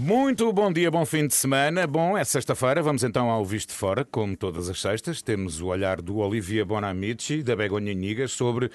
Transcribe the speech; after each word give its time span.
Muito 0.00 0.50
bom 0.50 0.72
dia, 0.72 0.90
bom 0.90 1.04
fim 1.04 1.26
de 1.26 1.34
semana. 1.34 1.86
Bom, 1.86 2.16
é 2.16 2.24
sexta-feira, 2.24 2.82
vamos 2.82 3.04
então 3.04 3.28
ao 3.28 3.44
Visto 3.44 3.74
Fora, 3.74 4.02
como 4.02 4.34
todas 4.34 4.70
as 4.70 4.80
sextas. 4.80 5.20
Temos 5.20 5.60
o 5.60 5.66
olhar 5.66 6.00
do 6.00 6.16
Olivia 6.16 6.64
Bonamici, 6.64 7.42
da 7.42 7.54
Begonha 7.54 7.92
Nigas, 7.92 8.32
sobre 8.32 8.70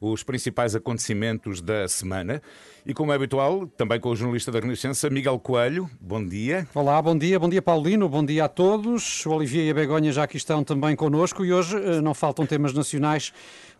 os 0.00 0.22
principais 0.22 0.76
acontecimentos 0.76 1.60
da 1.60 1.88
semana. 1.88 2.40
E 2.86 2.94
como 2.94 3.12
é 3.12 3.16
habitual, 3.16 3.66
também 3.66 3.98
com 3.98 4.10
o 4.10 4.14
jornalista 4.16 4.52
da 4.52 4.60
Renascença, 4.60 5.10
Miguel 5.10 5.40
Coelho. 5.40 5.90
Bom 6.00 6.24
dia. 6.24 6.66
Olá, 6.72 7.02
bom 7.02 7.18
dia, 7.18 7.40
bom 7.40 7.48
dia 7.48 7.60
Paulino, 7.60 8.08
bom 8.08 8.24
dia 8.24 8.44
a 8.44 8.48
todos. 8.48 9.26
O 9.26 9.32
Olivia 9.32 9.64
e 9.64 9.70
a 9.70 9.74
Begonha 9.74 10.12
já 10.12 10.22
aqui 10.22 10.36
estão 10.36 10.62
também 10.62 10.94
connosco 10.94 11.44
e 11.44 11.52
hoje 11.52 11.76
eh, 11.76 12.00
não 12.00 12.14
faltam 12.14 12.46
temas 12.46 12.72
nacionais 12.72 13.32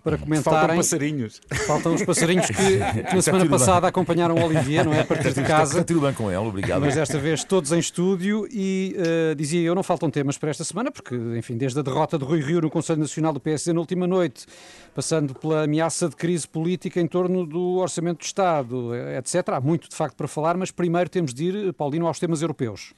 para 0.03 0.17
comentarem. 0.17 0.59
Faltam 0.59 0.77
passarinhos. 0.77 1.41
Faltam 1.67 1.95
os 1.95 2.03
passarinhos 2.03 2.47
que, 2.47 2.55
que 2.55 3.15
na 3.15 3.23
semana 3.23 3.47
passada 3.47 3.81
bem. 3.83 3.89
acompanharam 3.89 4.35
o 4.35 4.45
Olivier, 4.45 4.85
não 4.85 4.93
é? 4.93 5.01
A 5.01 5.05
partir 5.05 5.33
de 5.33 5.43
casa. 5.43 5.73
Está 5.73 5.85
tudo 5.85 6.01
bem 6.01 6.13
com 6.15 6.31
ele, 6.31 6.39
obrigado. 6.39 6.81
Mas 6.81 6.95
desta 6.95 7.19
vez 7.19 7.45
todos 7.45 7.73
em 7.73 7.79
estúdio 7.79 8.47
e 8.51 8.97
uh, 8.97 9.35
dizia 9.35 9.61
eu, 9.61 9.75
não 9.75 9.83
faltam 9.83 10.11
temas 10.11 10.39
para 10.39 10.51
esta 10.51 10.65
semana, 10.65 10.91
porque, 10.91 11.15
enfim, 11.37 11.57
desde 11.57 11.79
a 11.79 11.83
derrota 11.83 12.19
de 12.19 12.25
Rui 12.25 12.41
Rio 12.41 12.61
no 12.61 12.71
Conselho 12.71 13.01
Nacional 13.01 13.33
do 13.33 13.41
PSD 13.41 13.73
na 13.73 13.81
última 13.81 14.07
noite, 14.07 14.47
passando 14.95 15.35
pela 15.35 15.65
ameaça 15.65 16.09
de 16.09 16.17
crise 16.17 16.47
política 16.47 17.01
em 17.01 17.07
torno 17.07 17.47
do 17.47 17.77
Orçamento 17.77 18.19
do 18.19 18.25
Estado, 18.25 18.91
etc. 19.17 19.49
Há 19.51 19.61
muito, 19.61 19.89
de 19.89 19.97
facto, 19.97 20.17
para 20.17 20.29
falar, 20.29 20.57
mas 20.57 20.71
primeiro 20.71 21.11
temos 21.11 21.35
de 21.35 21.45
ir, 21.45 21.73
Paulino, 21.73 22.07
aos 22.07 22.19
temas 22.19 22.43
europeus. 22.43 22.93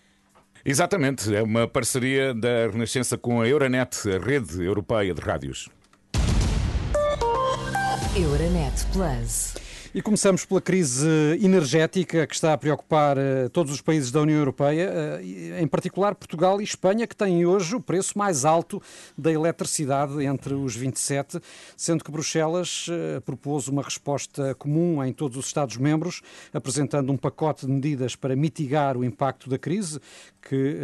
Exatamente, 0.64 1.34
é 1.34 1.42
uma 1.42 1.66
parceria 1.66 2.34
da 2.34 2.68
Renascença 2.70 3.16
com 3.16 3.40
a 3.40 3.48
Euronet, 3.48 3.96
a 4.08 4.18
rede 4.18 4.62
europeia 4.62 5.14
de 5.14 5.20
rádios. 5.20 5.70
Euronet 8.16 8.86
Plus. 8.92 9.59
E 9.92 10.00
começamos 10.00 10.44
pela 10.44 10.60
crise 10.60 11.08
energética 11.42 12.24
que 12.24 12.32
está 12.32 12.52
a 12.52 12.56
preocupar 12.56 13.18
uh, 13.18 13.50
todos 13.52 13.72
os 13.72 13.80
países 13.80 14.12
da 14.12 14.20
União 14.20 14.38
Europeia, 14.38 14.88
uh, 14.88 15.60
em 15.60 15.66
particular 15.66 16.14
Portugal 16.14 16.60
e 16.60 16.64
Espanha, 16.64 17.08
que 17.08 17.16
têm 17.16 17.44
hoje 17.44 17.74
o 17.74 17.80
preço 17.80 18.16
mais 18.16 18.44
alto 18.44 18.80
da 19.18 19.32
eletricidade 19.32 20.24
entre 20.24 20.54
os 20.54 20.76
27, 20.76 21.40
sendo 21.76 22.04
que 22.04 22.10
Bruxelas 22.12 22.86
uh, 22.86 23.20
propôs 23.22 23.66
uma 23.66 23.82
resposta 23.82 24.54
comum 24.54 25.02
em 25.02 25.12
todos 25.12 25.36
os 25.36 25.46
Estados-membros, 25.46 26.22
apresentando 26.54 27.10
um 27.10 27.16
pacote 27.16 27.66
de 27.66 27.72
medidas 27.72 28.14
para 28.14 28.36
mitigar 28.36 28.96
o 28.96 29.04
impacto 29.04 29.50
da 29.50 29.58
crise, 29.58 29.98
que 30.40 30.78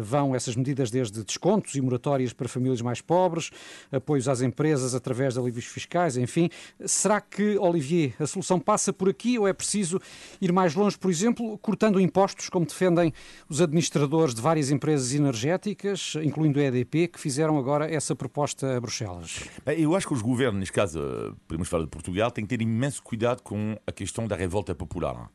vão 0.00 0.34
essas 0.34 0.56
medidas 0.56 0.90
desde 0.90 1.22
descontos 1.22 1.74
e 1.74 1.80
moratórias 1.80 2.32
para 2.32 2.48
famílias 2.48 2.80
mais 2.80 3.02
pobres, 3.02 3.50
apoios 3.92 4.28
às 4.28 4.40
empresas 4.40 4.94
através 4.94 5.34
de 5.34 5.40
alívios 5.40 5.66
fiscais, 5.66 6.16
enfim. 6.16 6.48
Será 6.86 7.20
que, 7.20 7.58
Olivier, 7.58 8.14
a 8.18 8.26
solução 8.26 8.43
solução 8.44 8.60
passa 8.60 8.92
por 8.92 9.08
aqui 9.08 9.38
ou 9.38 9.48
é 9.48 9.52
preciso 9.52 9.98
ir 10.40 10.52
mais 10.52 10.74
longe, 10.74 10.96
por 10.98 11.10
exemplo, 11.10 11.58
cortando 11.58 11.98
impostos, 11.98 12.48
como 12.48 12.66
defendem 12.66 13.12
os 13.48 13.60
administradores 13.60 14.34
de 14.34 14.40
várias 14.40 14.70
empresas 14.70 15.12
energéticas, 15.14 16.14
incluindo 16.22 16.60
a 16.60 16.64
EDP, 16.64 17.08
que 17.08 17.18
fizeram 17.18 17.58
agora 17.58 17.92
essa 17.92 18.14
proposta 18.14 18.76
a 18.76 18.80
Bruxelas? 18.80 19.48
Eu 19.66 19.96
acho 19.96 20.06
que 20.06 20.14
os 20.14 20.22
governos, 20.22 20.60
neste 20.60 20.72
caso, 20.72 21.00
podemos 21.48 21.68
falar 21.68 21.84
de 21.84 21.90
Portugal, 21.90 22.30
têm 22.30 22.44
que 22.44 22.56
ter 22.56 22.62
imenso 22.62 23.02
cuidado 23.02 23.42
com 23.42 23.76
a 23.86 23.90
questão 23.90 24.28
da 24.28 24.36
revolta 24.36 24.74
popular. 24.74 25.30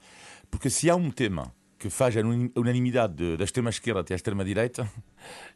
Porque 0.49 0.69
se 0.69 0.89
há 0.89 0.95
um 0.95 1.09
tema 1.09 1.53
que 1.77 1.89
faz 1.89 2.15
a 2.17 2.19
unanimidade 2.59 3.37
da 3.37 3.43
extrema-esquerda 3.43 4.01
até 4.01 4.13
a 4.13 4.17
extrema-direita, 4.17 4.89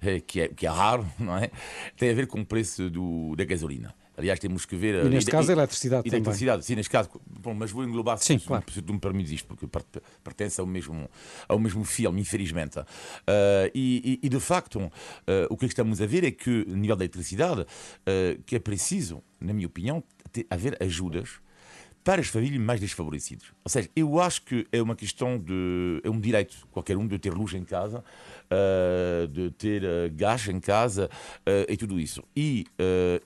eh, 0.02 0.22
que 0.26 0.42
é, 0.42 0.48
que 0.48 0.66
é 0.66 0.70
raro, 0.70 1.06
não 1.20 1.38
é? 1.38 1.52
Tem 1.98 2.10
a 2.10 2.14
ver 2.14 2.28
com 2.28 2.40
o 2.40 2.46
preço 2.46 2.90
do, 2.90 3.36
da 3.36 3.44
gasolina. 3.44 3.94
Aliás, 4.16 4.40
temos 4.40 4.66
que 4.66 4.76
ver. 4.76 5.06
E 5.06 5.10
neste 5.10 5.32
caso, 5.32 5.50
a 5.50 5.54
eletricidade 5.54 6.08
e, 6.08 6.12
também. 6.12 6.24
eletricidade, 6.24 6.66
sim, 6.66 6.76
neste 6.76 6.90
caso. 6.90 7.10
Bom, 7.26 7.54
mas 7.54 7.72
vou 7.72 7.84
englobar 7.84 8.18
sim, 8.20 8.38
se, 8.38 8.46
claro. 8.46 8.64
se 8.72 8.82
tu 8.82 8.94
me 8.94 9.00
permites 9.00 9.32
isto, 9.32 9.48
porque 9.48 9.68
pertence 10.24 10.60
ao 10.62 10.68
mesmo, 10.68 11.10
ao 11.48 11.58
mesmo 11.58 11.84
filme, 11.84 12.22
infelizmente. 12.22 12.80
Uh, 12.80 13.70
e, 13.74 14.20
e, 14.22 14.30
de 14.30 14.40
facto, 14.40 14.80
uh, 14.80 14.92
o 15.50 15.58
que 15.58 15.66
estamos 15.66 16.02
a 16.02 16.06
ver 16.06 16.24
é 16.24 16.32
que, 16.32 16.66
no 16.68 16.76
nível 16.76 16.96
da 16.96 17.06
eletricidade, 17.06 17.62
uh, 17.62 18.44
que 18.46 18.56
é 18.56 18.60
preciso, 18.60 19.24
na 19.40 19.54
minha 19.54 19.68
opinião, 19.68 20.04
ter, 20.32 20.46
haver 20.50 20.78
ajudas 20.82 21.42
para 22.04 22.22
as 22.22 22.28
famílias 22.28 22.62
mais 22.62 22.80
desfavorecidas. 22.80 23.48
Ou 23.64 23.70
seja, 23.70 23.90
eu 23.96 24.20
acho 24.20 24.42
que 24.44 24.68
é 24.72 24.82
uma 24.82 24.96
questão 24.96 25.38
de. 25.38 26.02
é 26.04 26.10
um 26.10 26.20
direito, 26.20 26.68
qualquer 26.72 26.98
um, 26.98 27.08
de 27.08 27.18
ter 27.18 27.34
luz 27.34 27.54
em 27.54 27.64
casa, 27.64 28.04
uh, 28.52 29.28
de 29.28 29.52
ter 29.52 29.84
uh, 29.84 30.12
gás 30.14 30.48
em 30.48 30.60
casa 30.60 31.10
uh, 31.40 31.72
e 31.72 31.78
tudo 31.78 32.00
isso. 32.00 32.24
E 32.36 32.66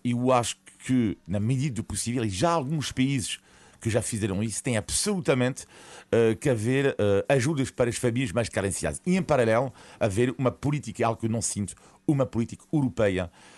eu 0.04 0.32
acho 0.32 0.58
que, 0.86 1.18
na 1.28 1.40
medida 1.40 1.76
do 1.76 1.84
possível, 1.84 2.24
e 2.24 2.30
já 2.30 2.52
alguns 2.52 2.92
países 2.92 3.40
que 3.80 3.90
já 3.90 4.02
fizeram 4.02 4.42
isso, 4.44 4.64
têm 4.64 4.78
absolutamente 4.78 5.66
que 6.40 6.50
haver 6.50 6.96
ajudas 7.28 7.70
para 7.70 7.90
as 7.90 7.98
famílias 7.98 8.32
mais 8.32 8.50
carenciadas. 8.50 9.02
E, 9.06 9.16
em 9.16 9.22
paralelo, 9.22 9.74
haver 10.00 10.34
uma 10.38 10.52
política, 10.52 11.06
algo 11.06 11.20
que 11.20 11.26
eu 11.26 11.30
não 11.30 11.42
sinto, 11.42 11.76
uma 12.08 12.26
política 12.26 12.64
europeia 12.72 13.26
uh, 13.26 13.57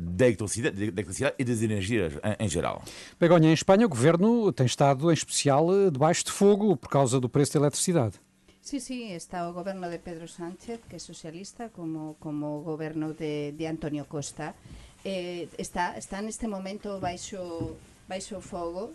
da, 0.00 0.26
eletricidade, 0.26 0.76
da 0.76 0.84
eletricidade 0.84 1.36
e 1.38 1.44
das 1.44 1.62
energias 1.62 2.14
em, 2.14 2.44
em, 2.46 2.48
geral. 2.48 2.82
Begonha, 3.18 3.50
em 3.50 3.52
Espanha 3.52 3.86
o 3.86 3.88
governo 3.88 4.52
tem 4.52 4.66
estado 4.66 5.10
em 5.10 5.14
especial 5.14 5.72
eh, 5.74 5.90
debaixo 5.90 6.24
de 6.24 6.32
fogo 6.32 6.76
por 6.76 6.88
causa 6.88 7.20
do 7.20 7.28
preço 7.28 7.54
da 7.54 7.60
eletricidade. 7.60 8.20
Sí, 8.60 8.80
sí, 8.80 9.12
está 9.12 9.48
o 9.48 9.52
goberno 9.52 9.88
de 9.88 9.98
Pedro 9.98 10.26
Sánchez, 10.26 10.80
que 10.88 10.96
é 10.96 10.98
socialista, 10.98 11.70
como, 11.70 12.16
como 12.18 12.58
o 12.58 12.62
goberno 12.62 13.14
de, 13.14 13.52
de 13.52 13.64
Antonio 13.64 14.04
Costa. 14.06 14.56
Eh, 15.04 15.46
está, 15.56 15.96
está 15.96 16.20
neste 16.20 16.48
momento 16.48 16.98
baixo, 16.98 17.76
baixo 18.08 18.40
fogo 18.40 18.90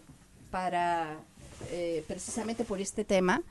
para, 0.51 1.15
eh, 1.71 2.03
precisamente 2.05 2.65
por 2.65 2.81
este 2.81 3.05
tema, 3.05 3.41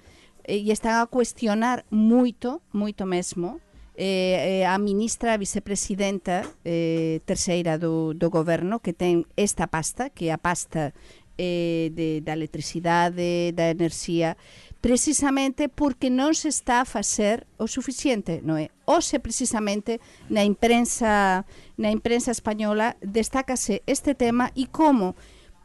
eh, 0.45 0.59
e 0.59 0.71
están 0.71 1.01
a 1.01 1.07
cuestionar 1.07 1.87
moito, 1.89 2.61
moito 2.71 3.07
mesmo, 3.07 3.61
Eh, 3.97 4.63
eh, 4.63 4.67
a 4.67 4.79
ministra 4.79 5.35
a 5.35 5.37
vicepresidenta 5.37 6.47
eh, 6.65 7.21
terceira 7.27 7.77
do, 7.77 8.15
do 8.15 8.31
goberno 8.31 8.81
que 8.81 8.95
ten 8.95 9.27
esta 9.37 9.67
pasta, 9.67 10.09
que 10.09 10.31
é 10.31 10.33
a 10.33 10.41
pasta 10.41 10.95
eh, 11.37 11.91
de, 11.93 12.21
da 12.21 12.33
electricidade, 12.33 13.53
da 13.53 13.69
enerxía, 13.69 14.37
precisamente 14.81 15.69
porque 15.69 16.09
non 16.09 16.33
se 16.33 16.49
está 16.49 16.81
a 16.81 16.89
facer 16.89 17.45
o 17.61 17.69
suficiente, 17.69 18.41
non 18.41 18.57
é? 18.57 18.73
Ose 18.89 19.21
precisamente 19.21 20.01
na 20.33 20.47
imprensa 20.47 21.45
na 21.77 21.93
imprensa 21.93 22.33
española 22.33 22.97
destácase 23.05 23.85
este 23.85 24.17
tema 24.17 24.49
e 24.57 24.73
como 24.73 25.19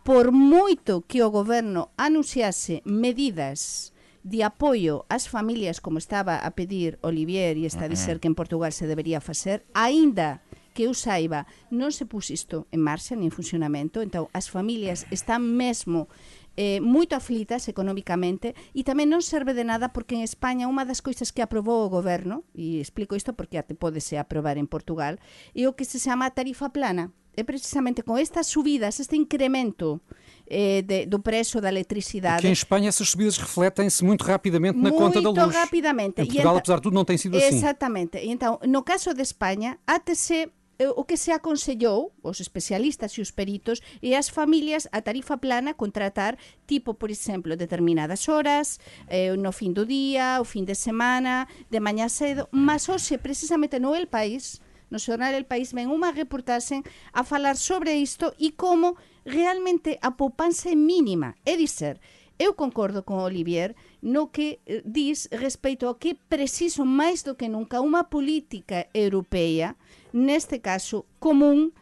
por 0.03 0.35
moito 0.35 1.03
que 1.07 1.23
o 1.23 1.31
goberno 1.31 1.91
anunciase 1.95 2.83
medidas 2.83 3.94
de 4.25 4.41
apoio 4.41 5.05
ás 5.05 5.29
familias 5.29 5.77
como 5.77 6.01
estaba 6.01 6.41
a 6.41 6.49
pedir 6.57 6.97
Olivier 7.05 7.61
e 7.61 7.69
está 7.69 7.85
a 7.85 7.93
dizer 7.93 8.17
que 8.17 8.25
en 8.25 8.33
Portugal 8.33 8.73
se 8.73 8.89
debería 8.89 9.21
facer, 9.21 9.69
aínda 9.77 10.41
que 10.73 10.89
eu 10.89 10.97
saiba, 10.97 11.45
non 11.69 11.93
se 11.93 12.09
pus 12.09 12.33
isto 12.33 12.65
en 12.73 12.81
marcha 12.81 13.13
nin 13.13 13.29
en 13.29 13.35
funcionamento, 13.37 14.01
entón 14.01 14.25
as 14.33 14.49
familias 14.49 15.05
están 15.13 15.45
mesmo 15.45 16.09
eh, 16.57 16.81
moito 16.81 17.13
aflitas 17.13 17.69
economicamente 17.69 18.57
e 18.73 18.81
tamén 18.81 19.13
non 19.13 19.21
serve 19.21 19.53
de 19.53 19.61
nada 19.61 19.93
porque 19.93 20.17
en 20.17 20.25
España 20.25 20.65
unha 20.65 20.89
das 20.89 21.05
coisas 21.05 21.29
que 21.29 21.45
aprobou 21.45 21.85
o 21.85 21.93
goberno 21.93 22.49
e 22.57 22.81
explico 22.81 23.13
isto 23.13 23.37
porque 23.37 23.61
até 23.61 23.77
podese 23.77 24.17
aprobar 24.17 24.57
en 24.57 24.65
Portugal 24.65 25.21
é 25.53 25.69
o 25.69 25.77
que 25.77 25.85
se 25.85 26.01
chama 26.01 26.33
tarifa 26.33 26.73
plana. 26.73 27.13
É 27.37 27.45
precisamente 27.45 28.01
con 28.01 28.17
estas 28.17 28.49
subidas, 28.49 28.97
este 28.97 29.19
incremento 29.19 30.01
eh, 30.47 30.81
de, 30.81 31.05
do 31.05 31.19
preço 31.19 31.59
da 31.59 31.69
eletricidade. 31.69 32.37
Porque 32.37 32.47
em 32.47 32.53
Espanha 32.53 32.89
essas 32.89 33.09
subidas 33.09 33.37
refletem-se 33.37 34.03
muito 34.03 34.23
rapidamente 34.23 34.77
na 34.77 34.89
muito 34.89 34.97
conta 34.97 35.21
da 35.21 35.29
luz. 35.29 35.41
Muito 35.41 35.53
rapidamente. 35.53 36.21
Em 36.21 36.25
Portugal, 36.25 36.57
apesar 36.57 36.75
de 36.75 36.81
tudo, 36.81 36.93
não 36.93 37.05
tem 37.05 37.17
sido 37.17 37.37
assim. 37.37 37.47
Exatamente. 37.47 38.17
Então, 38.23 38.59
no 38.65 38.83
caso 38.83 39.13
de 39.13 39.21
Espanha, 39.21 39.77
ATC 39.85 40.49
eh, 40.77 40.89
o 40.95 41.05
que 41.05 41.15
se 41.15 41.31
aconsellou 41.31 42.11
os 42.21 42.39
especialistas 42.39 43.13
e 43.13 43.21
os 43.21 43.31
peritos 43.31 43.81
e 44.01 44.13
as 44.13 44.27
familias 44.27 44.87
a 44.91 45.01
tarifa 45.01 45.37
plana 45.37 45.73
contratar 45.73 46.37
tipo, 46.67 46.93
por 46.93 47.09
exemplo, 47.09 47.55
determinadas 47.55 48.27
horas 48.27 48.79
eh, 49.07 49.35
no 49.37 49.51
fin 49.51 49.71
do 49.71 49.85
día, 49.85 50.37
o 50.41 50.45
fin 50.45 50.65
de 50.65 50.75
semana 50.75 51.47
de 51.71 51.79
mañá 51.79 52.09
cedo, 52.09 52.49
mas 52.51 52.89
hoxe 52.89 53.17
precisamente 53.17 53.79
no 53.79 53.95
El 53.95 54.07
País 54.07 54.59
no 54.91 54.99
xornal 54.99 55.33
El 55.33 55.49
País 55.49 55.73
ven 55.73 55.89
unha 55.89 56.13
reportaxe 56.13 56.83
a 57.11 57.23
falar 57.23 57.57
sobre 57.57 57.95
isto 57.97 58.35
e 58.37 58.53
como 58.53 58.99
realmente 59.25 59.97
a 60.01 60.15
poupanza 60.15 60.69
é 60.69 60.75
mínima. 60.77 61.35
É 61.43 61.57
dizer, 61.57 61.99
eu 62.37 62.53
concordo 62.53 63.03
con 63.03 63.19
Olivier 63.19 63.75
no 64.01 64.31
que 64.31 64.59
eh, 64.65 64.83
dis 64.85 65.27
respeito 65.31 65.87
ao 65.87 65.97
que 65.97 66.15
preciso 66.15 66.85
máis 66.85 67.25
do 67.25 67.35
que 67.35 67.49
nunca 67.49 67.81
unha 67.81 68.07
política 68.07 68.87
europea, 68.93 69.75
neste 70.13 70.61
caso 70.61 71.09
común, 71.19 71.73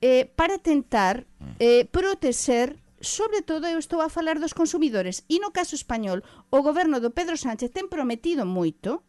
eh, 0.00 0.30
para 0.36 0.62
tentar 0.62 1.26
eh, 1.58 1.84
proteger 1.90 2.78
sobre 3.02 3.42
todo 3.42 3.66
eu 3.66 3.82
estou 3.82 4.00
a 4.00 4.08
falar 4.08 4.38
dos 4.38 4.54
consumidores 4.54 5.26
e 5.26 5.42
no 5.42 5.50
caso 5.50 5.74
español 5.74 6.22
o 6.54 6.62
goberno 6.62 7.02
do 7.02 7.10
Pedro 7.10 7.34
Sánchez 7.34 7.74
ten 7.74 7.90
prometido 7.90 8.46
moito 8.46 9.02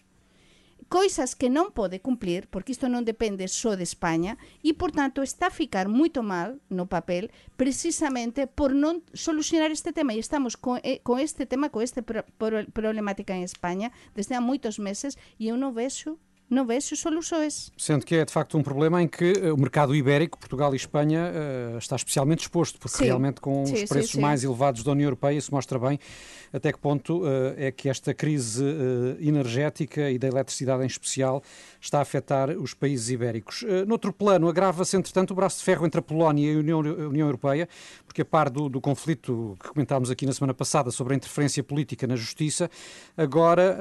coisas 0.93 1.33
que 1.33 1.49
non 1.49 1.73
pode 1.73 2.05
cumplir, 2.05 2.45
porque 2.53 2.69
isto 2.69 2.85
non 2.85 3.01
depende 3.01 3.49
só 3.49 3.73
de 3.73 3.81
España, 3.81 4.37
e, 4.61 4.77
por 4.77 4.93
tanto, 4.93 5.25
está 5.25 5.49
a 5.49 5.57
ficar 5.57 5.89
moito 5.89 6.21
mal 6.21 6.61
no 6.69 6.85
papel, 6.85 7.33
precisamente 7.57 8.45
por 8.45 8.77
non 8.77 9.01
solucionar 9.09 9.73
este 9.73 9.89
tema. 9.89 10.13
E 10.13 10.21
estamos 10.21 10.53
con, 10.53 10.77
eh, 10.85 11.01
con 11.01 11.17
este 11.17 11.49
tema, 11.49 11.73
con 11.73 11.81
este 11.81 12.05
pro, 12.05 12.21
pro, 12.37 12.69
problemática 12.69 13.33
en 13.33 13.41
España, 13.41 13.89
desde 14.13 14.37
há 14.37 14.41
moitos 14.45 14.77
meses, 14.77 15.17
e 15.41 15.49
eu 15.49 15.57
non 15.57 15.73
vexo 15.73 16.21
não 16.53 16.65
vejo 16.65 16.95
soluções. 16.95 17.71
Sendo 17.77 18.05
que 18.05 18.15
é 18.15 18.25
de 18.25 18.31
facto 18.31 18.57
um 18.57 18.63
problema 18.63 19.01
em 19.01 19.07
que 19.07 19.33
eh, 19.33 19.51
o 19.51 19.57
mercado 19.57 19.95
ibérico, 19.95 20.37
Portugal 20.37 20.73
e 20.73 20.77
Espanha, 20.77 21.31
uh, 21.73 21.77
está 21.77 21.95
especialmente 21.95 22.41
exposto, 22.41 22.79
porque 22.79 22.97
sim. 22.97 23.05
realmente 23.05 23.41
com 23.41 23.65
sim, 23.65 23.73
os 23.73 23.83
preços 23.85 24.11
sim, 24.11 24.21
mais 24.21 24.43
elevados 24.43 24.83
da 24.83 24.91
União 24.91 25.07
Europeia 25.07 25.37
isso 25.37 25.53
mostra 25.53 25.79
bem 25.79 25.99
até 26.51 26.71
que 26.71 26.77
ponto 26.77 27.23
uh, 27.23 27.55
é 27.57 27.71
que 27.71 27.89
esta 27.89 28.13
crise 28.13 28.63
energética 29.19 30.11
e 30.11 30.19
da 30.19 30.27
eletricidade 30.27 30.83
em 30.83 30.85
especial 30.85 31.41
está 31.81 31.97
a 31.99 32.01
afetar 32.01 32.51
os 32.51 32.73
países 32.73 33.09
ibéricos. 33.09 33.65
Noutro 33.87 34.13
plano, 34.13 34.47
agrava-se 34.47 34.95
entretanto 34.95 35.31
o 35.31 35.35
braço 35.35 35.57
de 35.57 35.63
ferro 35.63 35.85
entre 35.85 35.99
a 35.99 36.01
Polónia 36.01 36.51
e 36.51 36.55
a 36.55 36.59
União, 36.59 36.79
a 36.79 37.07
União 37.07 37.27
Europeia, 37.27 37.67
porque 38.05 38.21
a 38.21 38.25
par 38.25 38.49
do, 38.49 38.69
do 38.69 38.79
conflito 38.79 39.57
que 39.59 39.69
comentámos 39.69 40.11
aqui 40.11 40.25
na 40.25 40.33
semana 40.33 40.53
passada 40.53 40.91
sobre 40.91 41.13
a 41.13 41.15
interferência 41.15 41.63
política 41.63 42.05
na 42.05 42.15
justiça, 42.15 42.69
agora 43.17 43.77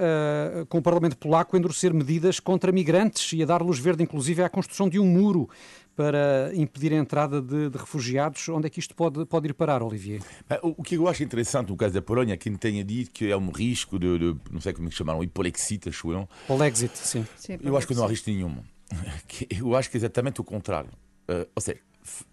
com 0.69 0.79
o 0.79 0.83
Parlamento 0.83 1.17
polaco 1.17 1.57
endurecer 1.57 1.93
medidas 1.93 2.41
contra 2.41 2.62
migrantes 2.71 3.33
e 3.33 3.43
a 3.43 3.47
dar 3.47 3.63
luz 3.63 3.79
verde 3.79 4.03
inclusive 4.03 4.43
à 4.43 4.49
construção 4.49 4.89
de 4.89 5.01
um 5.01 5.07
muro 5.07 5.49
para 5.97 6.51
impedir 6.55 6.93
a 6.93 6.97
entrada 6.97 7.41
de, 7.41 7.71
de, 7.71 7.79
refugiados. 7.79 8.49
Onde 8.49 8.67
é 8.67 8.71
que 8.71 8.79
isto 8.79 8.95
pode, 8.95 9.25
pode 9.27 9.49
ir 9.49 9.55
parar, 9.55 9.83
Olivier? 9.83 10.21
O 10.63 10.83
que 10.83 10.97
eu 10.97 11.09
acho 11.09 11.23
interessante 11.23 11.71
no 11.71 11.77
caso 11.77 11.95
da 11.95 12.03
Polónia, 12.03 12.37
quem 12.37 12.55
tenha 12.55 12.85
dito 12.85 13.11
que 13.11 13.31
é 13.31 13.37
um 13.37 13.51
risco 13.51 13.99
de, 13.99 14.19
de 14.19 14.37
não 14.51 14.61
sei 14.61 14.73
como 14.73 14.89
é 14.89 14.91
que 14.91 14.97
chamaram, 14.97 15.23
hipolexit, 15.23 15.89
acho 15.89 16.13
eu. 16.13 16.29
Polexit, 16.47 16.97
sim. 16.97 17.27
sim 17.37 17.59
eu 17.63 17.77
acho 17.77 17.87
que 17.87 17.95
não 17.95 18.05
há 18.05 18.09
risco 18.09 18.31
nenhum. 18.31 18.57
Eu 19.49 19.75
acho 19.75 19.91
que 19.91 19.97
é 19.97 20.01
exatamente 20.01 20.43
o 20.43 20.45
contrário. 20.45 20.91
Uh, 21.27 21.49
ou 21.55 21.63
seja, 21.63 21.81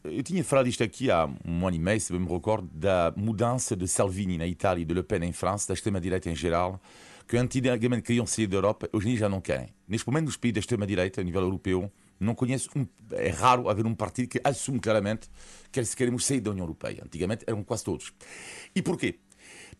eu 0.04 0.24
tinha 0.24 0.44
falado 0.44 0.68
isto 0.68 0.84
aqui 0.84 1.12
há 1.12 1.30
um 1.46 1.66
ano 1.66 1.76
e 1.76 1.80
meio, 1.80 2.02
se 2.02 2.12
bem 2.12 2.22
me 2.22 2.28
recordo, 2.28 2.68
da 2.74 3.14
mudança 3.16 3.76
de 3.76 3.88
Salvini 3.88 4.38
na 4.38 4.48
Itália 4.48 4.82
e 4.82 4.86
de 4.86 4.94
Le 4.94 5.04
Pen 5.04 5.24
em 5.24 5.32
França, 5.32 5.68
da 5.70 5.74
extrema-direita 5.74 6.30
em 6.30 6.36
geral, 6.36 6.82
que 7.30 7.38
antigamente 7.38 8.02
queriam 8.02 8.26
sair 8.26 8.48
da 8.48 8.58
Europa, 8.58 8.90
hoje 8.92 9.08
em 9.08 9.12
dia 9.12 9.20
já 9.20 9.30
não 9.30 9.40
querem. 9.40 9.72
Neste 9.88 10.08
momento, 10.08 10.26
nos 10.26 10.36
países 10.36 10.56
da 10.56 10.60
extrema-direita, 10.62 11.22
a 11.22 11.24
nível 11.24 11.44
europeu, 11.44 11.92
não 12.20 12.34
conheço 12.34 12.72
um, 12.76 12.88
é 13.12 13.30
raro 13.30 13.70
haver 13.70 13.86
um 13.86 13.94
partido 13.94 14.30
que 14.30 14.42
assume 14.44 14.80
claramente 14.80 15.30
que 15.72 15.80
queremos 15.96 16.26
sair 16.26 16.42
da 16.42 16.50
União 16.50 16.64
Europeia. 16.64 17.04
Antigamente 17.06 17.46
eram 17.46 17.64
quase 17.64 17.84
todos. 17.84 18.12
E 18.76 18.82
porquê? 18.82 19.20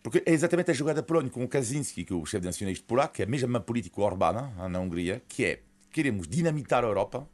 Porque 0.00 0.22
é 0.24 0.32
exatamente 0.32 0.70
a 0.70 0.74
jogada 0.74 1.02
da 1.02 1.06
Polónia 1.06 1.28
com 1.28 1.42
o 1.42 1.48
Kaczynski, 1.48 2.04
que 2.04 2.12
é 2.12 2.16
o 2.16 2.24
chefe 2.24 2.46
nacionalista 2.46 2.84
polaco, 2.86 3.14
que 3.14 3.22
é 3.22 3.24
a 3.24 3.28
mesma 3.28 3.58
política 3.58 4.00
Orbán 4.00 4.52
na 4.70 4.78
Hungria, 4.78 5.20
que 5.28 5.44
é 5.44 5.60
queremos 5.90 6.28
dinamitar 6.28 6.84
a 6.84 6.86
Europa, 6.86 7.28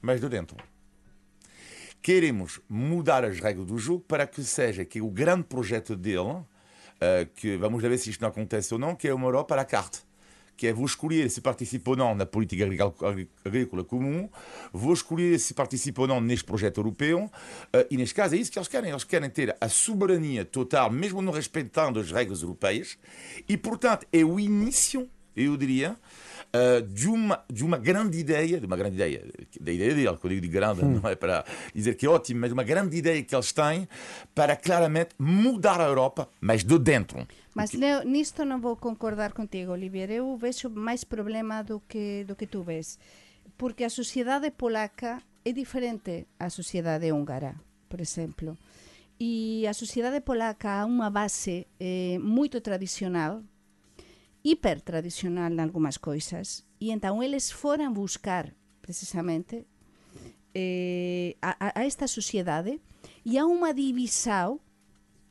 mas 0.00 0.22
de 0.22 0.28
dentro. 0.30 0.56
Queremos 2.00 2.62
mudar 2.66 3.26
as 3.26 3.38
regras 3.40 3.66
do 3.66 3.76
jogo 3.76 4.00
para 4.08 4.26
que 4.26 4.42
seja 4.42 4.86
que 4.86 5.02
o 5.02 5.10
grande 5.10 5.44
projeto 5.44 5.94
dele, 5.94 6.42
uh, 6.96 7.26
que 7.34 7.56
vamos 7.56 7.82
ver 7.82 7.96
se 7.98 8.10
isto 8.10 8.20
não 8.20 8.28
acontece 8.28 8.72
ou 8.72 8.80
não, 8.80 8.94
que 8.94 9.08
é 9.08 9.14
uma 9.14 9.26
Europa 9.26 9.54
à 9.54 9.56
la 9.58 9.64
carte 9.64 10.02
que 10.56 10.66
é 10.66 10.72
vou 10.72 10.86
escolher 10.86 11.30
se 11.30 11.40
participo 11.40 11.92
ou 11.92 11.96
não 11.96 12.14
na 12.14 12.26
política 12.26 12.64
agrícola 13.44 13.84
comum, 13.84 14.28
vou 14.72 14.92
escolher 14.92 15.38
se 15.38 15.54
participo 15.54 16.02
ou 16.02 16.08
não 16.08 16.20
neste 16.20 16.44
projeto 16.44 16.78
europeu, 16.78 17.24
uh, 17.24 17.86
e 17.90 17.96
neste 17.96 18.14
caso 18.14 18.34
é 18.34 18.38
isso 18.38 18.50
que 18.50 18.58
eles 18.58 18.68
querem. 18.68 18.90
Eles 18.90 19.04
querem 19.04 19.28
ter 19.30 19.56
a 19.60 19.68
soberania 19.68 20.44
total, 20.44 20.90
mesmo 20.90 21.20
não 21.20 21.32
respeitando 21.32 21.98
as 21.98 22.10
regras 22.10 22.42
europeias, 22.42 22.96
e 23.48 23.56
portanto 23.56 24.06
é 24.12 24.24
o 24.24 24.38
início, 24.38 25.08
eu 25.36 25.56
diria, 25.56 25.96
uh, 26.54 26.80
de, 26.82 27.08
uma, 27.08 27.44
de 27.50 27.64
uma 27.64 27.76
grande 27.76 28.18
ideia, 28.18 28.60
de 28.60 28.66
uma 28.66 28.76
grande 28.76 28.94
ideia, 28.94 29.26
da 29.60 29.72
ideia 29.72 29.94
dele, 29.94 30.16
que 30.16 30.24
eu 30.24 30.30
digo 30.30 30.40
de 30.40 30.48
grande, 30.48 30.84
hum. 30.84 31.00
não 31.02 31.10
é 31.10 31.16
para 31.16 31.44
dizer 31.74 31.94
que 31.94 32.06
é 32.06 32.08
ótimo, 32.08 32.40
mas 32.40 32.52
uma 32.52 32.62
grande 32.62 32.96
ideia 32.96 33.22
que 33.22 33.34
eles 33.34 33.52
têm 33.52 33.88
para 34.34 34.56
claramente 34.56 35.14
mudar 35.18 35.80
a 35.80 35.84
Europa, 35.84 36.28
mas 36.40 36.62
de 36.62 36.78
dentro. 36.78 37.26
Mas 37.54 37.72
Leo, 37.72 38.04
nisto 38.04 38.44
não 38.44 38.60
vou 38.60 38.76
concordar 38.76 39.32
contigo, 39.32 39.72
Olivier. 39.72 40.10
Eu 40.10 40.36
vejo 40.36 40.70
mais 40.70 41.04
problema 41.04 41.62
do 41.62 41.80
que, 41.80 42.24
do 42.24 42.34
que 42.34 42.46
tu 42.46 42.62
vês. 42.62 42.98
Porque 43.56 43.84
a 43.84 43.90
sociedade 43.90 44.50
polaca 44.50 45.22
é 45.44 45.52
diferente 45.52 46.26
à 46.38 46.50
sociedade 46.50 47.12
húngara, 47.12 47.54
por 47.88 48.00
exemplo. 48.00 48.56
E 49.20 49.64
a 49.68 49.72
sociedade 49.72 50.20
polaca 50.20 50.80
há 50.80 50.84
uma 50.84 51.08
base 51.08 51.66
eh, 51.78 52.18
muito 52.20 52.60
tradicional, 52.60 53.42
hiper 54.44 54.84
tradicional 54.84 55.50
em 55.50 55.60
algumas 55.60 55.96
coisas, 55.96 56.68
e 56.78 56.92
então 56.92 57.22
eles 57.22 57.50
foram 57.50 57.92
buscar 57.92 58.52
precisamente 58.82 59.66
eh, 60.54 61.34
a, 61.40 61.80
a 61.80 61.84
esta 61.84 62.06
sociedade 62.06 62.78
e 63.24 63.38
há 63.38 63.46
uma 63.46 63.72
divisão 63.72 64.60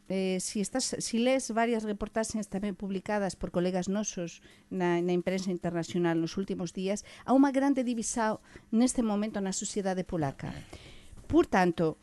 eh, 0.10 0.38
si, 0.39 0.60
estás, 0.60 0.95
si 1.00 1.18
lees 1.18 1.50
varias 1.51 1.86
reportaxes 1.86 2.50
tamén 2.51 2.75
publicadas 2.75 3.38
por 3.39 3.54
colegas 3.54 3.88
nosos 3.88 4.44
na, 4.68 5.00
na 5.00 5.13
imprensa 5.16 5.54
internacional 5.54 6.18
nos 6.18 6.36
últimos 6.36 6.75
días, 6.75 7.07
há 7.24 7.31
unha 7.31 7.54
grande 7.56 7.86
divisão 7.86 8.44
neste 8.74 9.06
momento 9.06 9.39
na 9.39 9.56
sociedade 9.56 10.04
polaca. 10.04 10.51
Por 11.30 11.48
tanto, 11.48 11.95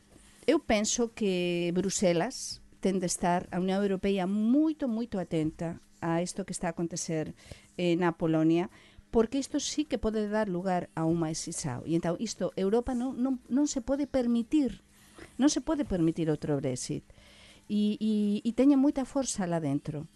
eu 0.49 0.57
penso 0.63 1.13
que 1.13 1.69
Bruselas 1.75 2.63
ten 2.81 2.97
de 2.97 3.05
estar 3.05 3.45
a 3.53 3.61
Unión 3.61 3.83
Europea 3.85 4.25
moito, 4.25 4.89
moito 4.89 5.21
atenta 5.21 5.77
a 6.01 6.21
isto 6.21 6.43
que 6.43 6.51
está 6.51 6.67
a 6.67 6.75
acontecer 6.75 7.33
eh, 7.77 7.95
na 7.95 8.17
Polonia, 8.17 8.69
porque 9.11 9.37
isto 9.37 9.59
sí 9.59 9.85
que 9.85 9.97
pode 9.97 10.27
dar 10.27 10.49
lugar 10.49 10.89
a 10.95 11.05
un 11.05 11.19
máis 11.19 11.45
isao. 11.47 11.85
E 11.85 11.95
entón, 11.95 12.17
isto, 12.17 12.51
Europa 12.57 12.97
non, 12.97 13.15
non, 13.19 13.39
non 13.47 13.69
se 13.69 13.79
pode 13.79 14.07
permitir, 14.09 14.81
non 15.37 15.47
se 15.47 15.61
pode 15.61 15.85
permitir 15.85 16.27
outro 16.27 16.57
Brexit 16.57 17.05
e, 17.69 17.95
e, 18.01 18.13
e 18.43 18.49
teña 18.51 18.75
moita 18.75 19.07
forza 19.07 19.47
lá 19.47 19.59
dentro 19.59 20.07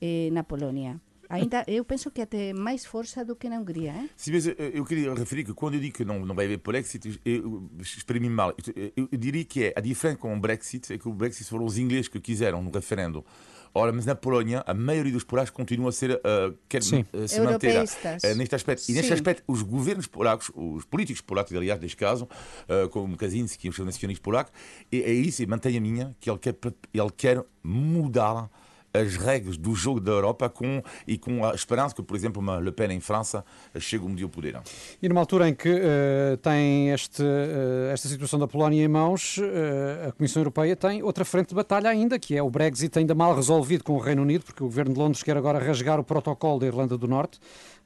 eh, 0.00 0.32
na 0.32 0.44
Polónia. 0.44 1.00
Ainda, 1.32 1.64
eu 1.68 1.84
penso 1.84 2.10
que 2.10 2.20
até 2.20 2.52
mais 2.52 2.84
força 2.84 3.24
do 3.24 3.36
que 3.36 3.48
na 3.48 3.58
Hungria. 3.58 3.92
Eh? 3.92 4.08
Sim, 4.16 4.32
mas 4.32 4.46
eu 4.46 4.84
queria 4.84 5.14
referir 5.14 5.44
que 5.44 5.54
quando 5.54 5.74
eu 5.74 5.80
digo 5.80 5.96
que 5.96 6.04
não, 6.04 6.24
não 6.24 6.34
vai 6.34 6.44
haver 6.44 6.58
Brexit, 6.58 7.20
eu 7.24 7.70
exprimi 7.80 8.28
mal. 8.28 8.54
Eu, 8.76 9.08
eu, 9.10 9.18
diria 9.18 9.44
que 9.44 9.64
é 9.64 9.72
a 9.74 9.80
diferença 9.80 10.18
com 10.18 10.36
o 10.36 10.38
Brexit 10.38 10.92
é 10.92 10.98
que 10.98 11.08
o 11.08 11.12
Brexit 11.12 11.48
foram 11.48 11.64
os 11.64 11.78
ingleses 11.78 12.08
que 12.08 12.20
quiseram 12.20 12.62
no 12.62 12.70
referendo. 12.70 13.24
Ora, 13.74 13.90
mas 13.92 14.04
na 14.04 14.14
Polónia, 14.14 14.62
a 14.66 14.74
maioria 14.74 15.12
dos 15.12 15.24
polacos 15.24 15.50
continua 15.50 15.88
a 15.88 15.92
ser, 15.92 16.12
uh, 16.12 16.56
quer 16.68 16.82
uh, 16.82 17.28
se 17.28 17.40
manter 17.40 17.74
uh, 17.74 18.36
neste 18.36 18.54
aspecto. 18.54 18.88
E 18.88 18.92
neste 18.92 19.08
Sim. 19.08 19.14
aspecto, 19.14 19.42
os 19.46 19.62
governos 19.62 20.06
polacos, 20.06 20.50
os 20.54 20.84
políticos 20.84 21.22
polacos, 21.22 21.54
aliás, 21.54 21.80
neste 21.80 21.96
caso, 21.96 22.28
uh, 22.68 22.88
como 22.90 23.16
Kaczynski, 23.16 23.68
o 23.68 23.84
nacionalista 23.84 24.22
polaco, 24.22 24.50
é, 24.90 24.98
é 24.98 25.12
isso, 25.12 25.42
e 25.42 25.46
mantém 25.46 25.76
a 25.76 25.80
minha, 25.80 26.14
que 26.20 26.30
ele 26.30 26.38
quer, 26.38 26.54
ele 26.92 27.10
quer 27.16 27.42
mudar 27.62 28.50
as 28.92 29.16
regras 29.16 29.56
do 29.56 29.74
jogo 29.74 30.00
da 30.00 30.12
Europa 30.12 30.48
com, 30.48 30.82
e 31.06 31.16
com 31.16 31.44
a 31.44 31.54
esperança 31.54 31.94
que, 31.94 32.02
por 32.02 32.16
exemplo, 32.16 32.40
uma 32.40 32.58
Le 32.58 32.72
Pen 32.72 32.92
em 32.92 33.00
França 33.00 33.44
chegue 33.78 34.04
um 34.04 34.14
dia 34.14 34.26
ao 34.26 34.30
poder. 34.30 34.60
E 35.02 35.08
numa 35.08 35.20
altura 35.20 35.48
em 35.48 35.54
que 35.54 35.70
uh, 35.70 36.36
tem 36.38 36.90
este, 36.90 37.22
uh, 37.22 37.90
esta 37.92 38.08
situação 38.08 38.38
da 38.38 38.46
Polónia 38.46 38.84
em 38.84 38.88
mãos, 38.88 39.38
uh, 39.38 40.08
a 40.08 40.12
Comissão 40.12 40.40
Europeia 40.40 40.76
tem 40.76 41.02
outra 41.02 41.24
frente 41.24 41.48
de 41.48 41.54
batalha 41.54 41.88
ainda, 41.88 42.18
que 42.18 42.36
é 42.36 42.42
o 42.42 42.50
Brexit 42.50 42.98
ainda 42.98 43.14
mal 43.14 43.34
resolvido 43.34 43.84
com 43.84 43.94
o 43.94 43.98
Reino 43.98 44.22
Unido, 44.22 44.44
porque 44.44 44.62
o 44.62 44.66
Governo 44.66 44.92
de 44.92 44.98
Londres 44.98 45.22
quer 45.22 45.36
agora 45.36 45.58
rasgar 45.58 45.98
o 45.98 46.04
protocolo 46.04 46.60
da 46.60 46.66
Irlanda 46.66 46.98
do 46.98 47.08
Norte. 47.08 47.40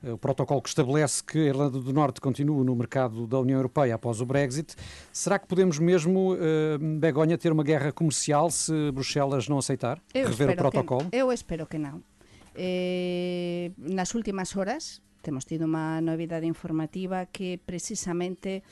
Eh, 0.06 0.12
o 0.12 0.18
protocolo 0.18 0.62
que 0.62 0.68
estabelece 0.68 1.22
que 1.24 1.38
a 1.38 1.44
Irlanda 1.46 1.80
do 1.80 1.92
Norte 1.92 2.20
continue 2.20 2.64
no 2.64 2.74
mercado 2.76 3.26
da 3.26 3.40
União 3.40 3.58
Europeia 3.58 3.96
após 3.96 4.20
o 4.20 4.26
Brexit. 4.26 4.74
Será 5.12 5.38
que 5.38 5.46
podemos 5.48 5.78
mesmo, 5.78 6.34
uh, 6.34 6.78
Begonha, 6.98 7.36
ter 7.36 7.50
uma 7.50 7.64
guerra 7.64 7.90
comercial 7.92 8.50
se 8.50 8.72
Bruxelas 8.92 9.48
não 9.48 9.58
aceitar 9.58 10.00
eu 10.14 10.28
rever 10.28 10.50
o 10.50 10.56
protocolo? 10.56 11.10
Que, 11.10 11.16
eu 11.16 11.32
espero 11.32 11.66
que 11.66 11.78
não. 11.78 12.00
Eh, 12.54 13.72
nas 13.76 14.14
últimas 14.14 14.56
horas 14.56 15.02
temos 15.22 15.44
tido 15.44 15.64
uma 15.64 16.00
novidade 16.00 16.46
informativa 16.46 17.26
que 17.30 17.58
precisamente 17.66 18.62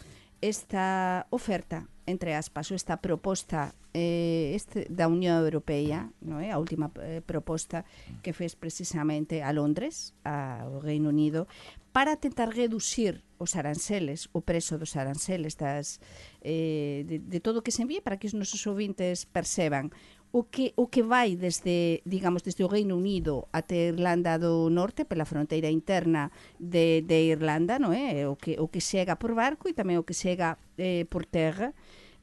esta 0.44 1.26
oferta, 1.30 1.88
entre 2.04 2.34
aspas, 2.36 2.68
ou 2.68 2.76
esta 2.76 3.00
proposta 3.00 3.72
eh, 3.96 4.52
este, 4.52 4.84
da 4.92 5.08
Unión 5.08 5.40
Europea, 5.40 6.12
non 6.20 6.44
é? 6.44 6.52
a 6.52 6.60
última 6.60 6.92
eh, 7.00 7.24
proposta 7.24 7.88
que 8.20 8.36
fez 8.36 8.52
precisamente 8.52 9.40
a 9.40 9.56
Londres, 9.56 10.12
a, 10.20 10.68
ao 10.68 10.84
Reino 10.84 11.08
Unido, 11.08 11.48
para 11.96 12.20
tentar 12.20 12.52
reducir 12.52 13.24
os 13.40 13.56
aranceles, 13.56 14.28
o 14.36 14.44
preso 14.44 14.76
dos 14.76 15.00
aranceles 15.00 15.56
das, 15.56 15.96
eh, 16.44 17.08
de, 17.08 17.24
de 17.24 17.40
todo 17.40 17.62
o 17.62 17.64
que 17.64 17.72
se 17.72 17.80
envía 17.80 18.04
para 18.04 18.20
que 18.20 18.28
os 18.28 18.36
nosos 18.36 18.60
ouvintes 18.68 19.24
perceban 19.24 19.96
o 20.34 20.50
que 20.50 20.74
o 20.74 20.90
que 20.90 21.06
vai 21.06 21.38
desde, 21.38 22.02
digamos, 22.02 22.42
desde 22.42 22.66
o 22.66 22.68
Reino 22.68 22.98
Unido 22.98 23.46
até 23.54 23.94
Irlanda 23.94 24.34
do 24.34 24.66
Norte 24.68 25.06
pela 25.06 25.24
fronteira 25.24 25.70
interna 25.70 26.32
de, 26.58 27.06
de 27.06 27.30
Irlanda, 27.30 27.78
non 27.78 27.94
é? 27.94 28.26
O 28.26 28.34
que 28.34 28.58
o 28.58 28.66
que 28.66 28.82
chega 28.82 29.14
por 29.14 29.30
barco 29.38 29.70
e 29.70 29.78
tamén 29.78 30.02
o 30.02 30.02
que 30.02 30.10
chega 30.10 30.58
eh, 30.74 31.06
por 31.06 31.22
terra, 31.30 31.70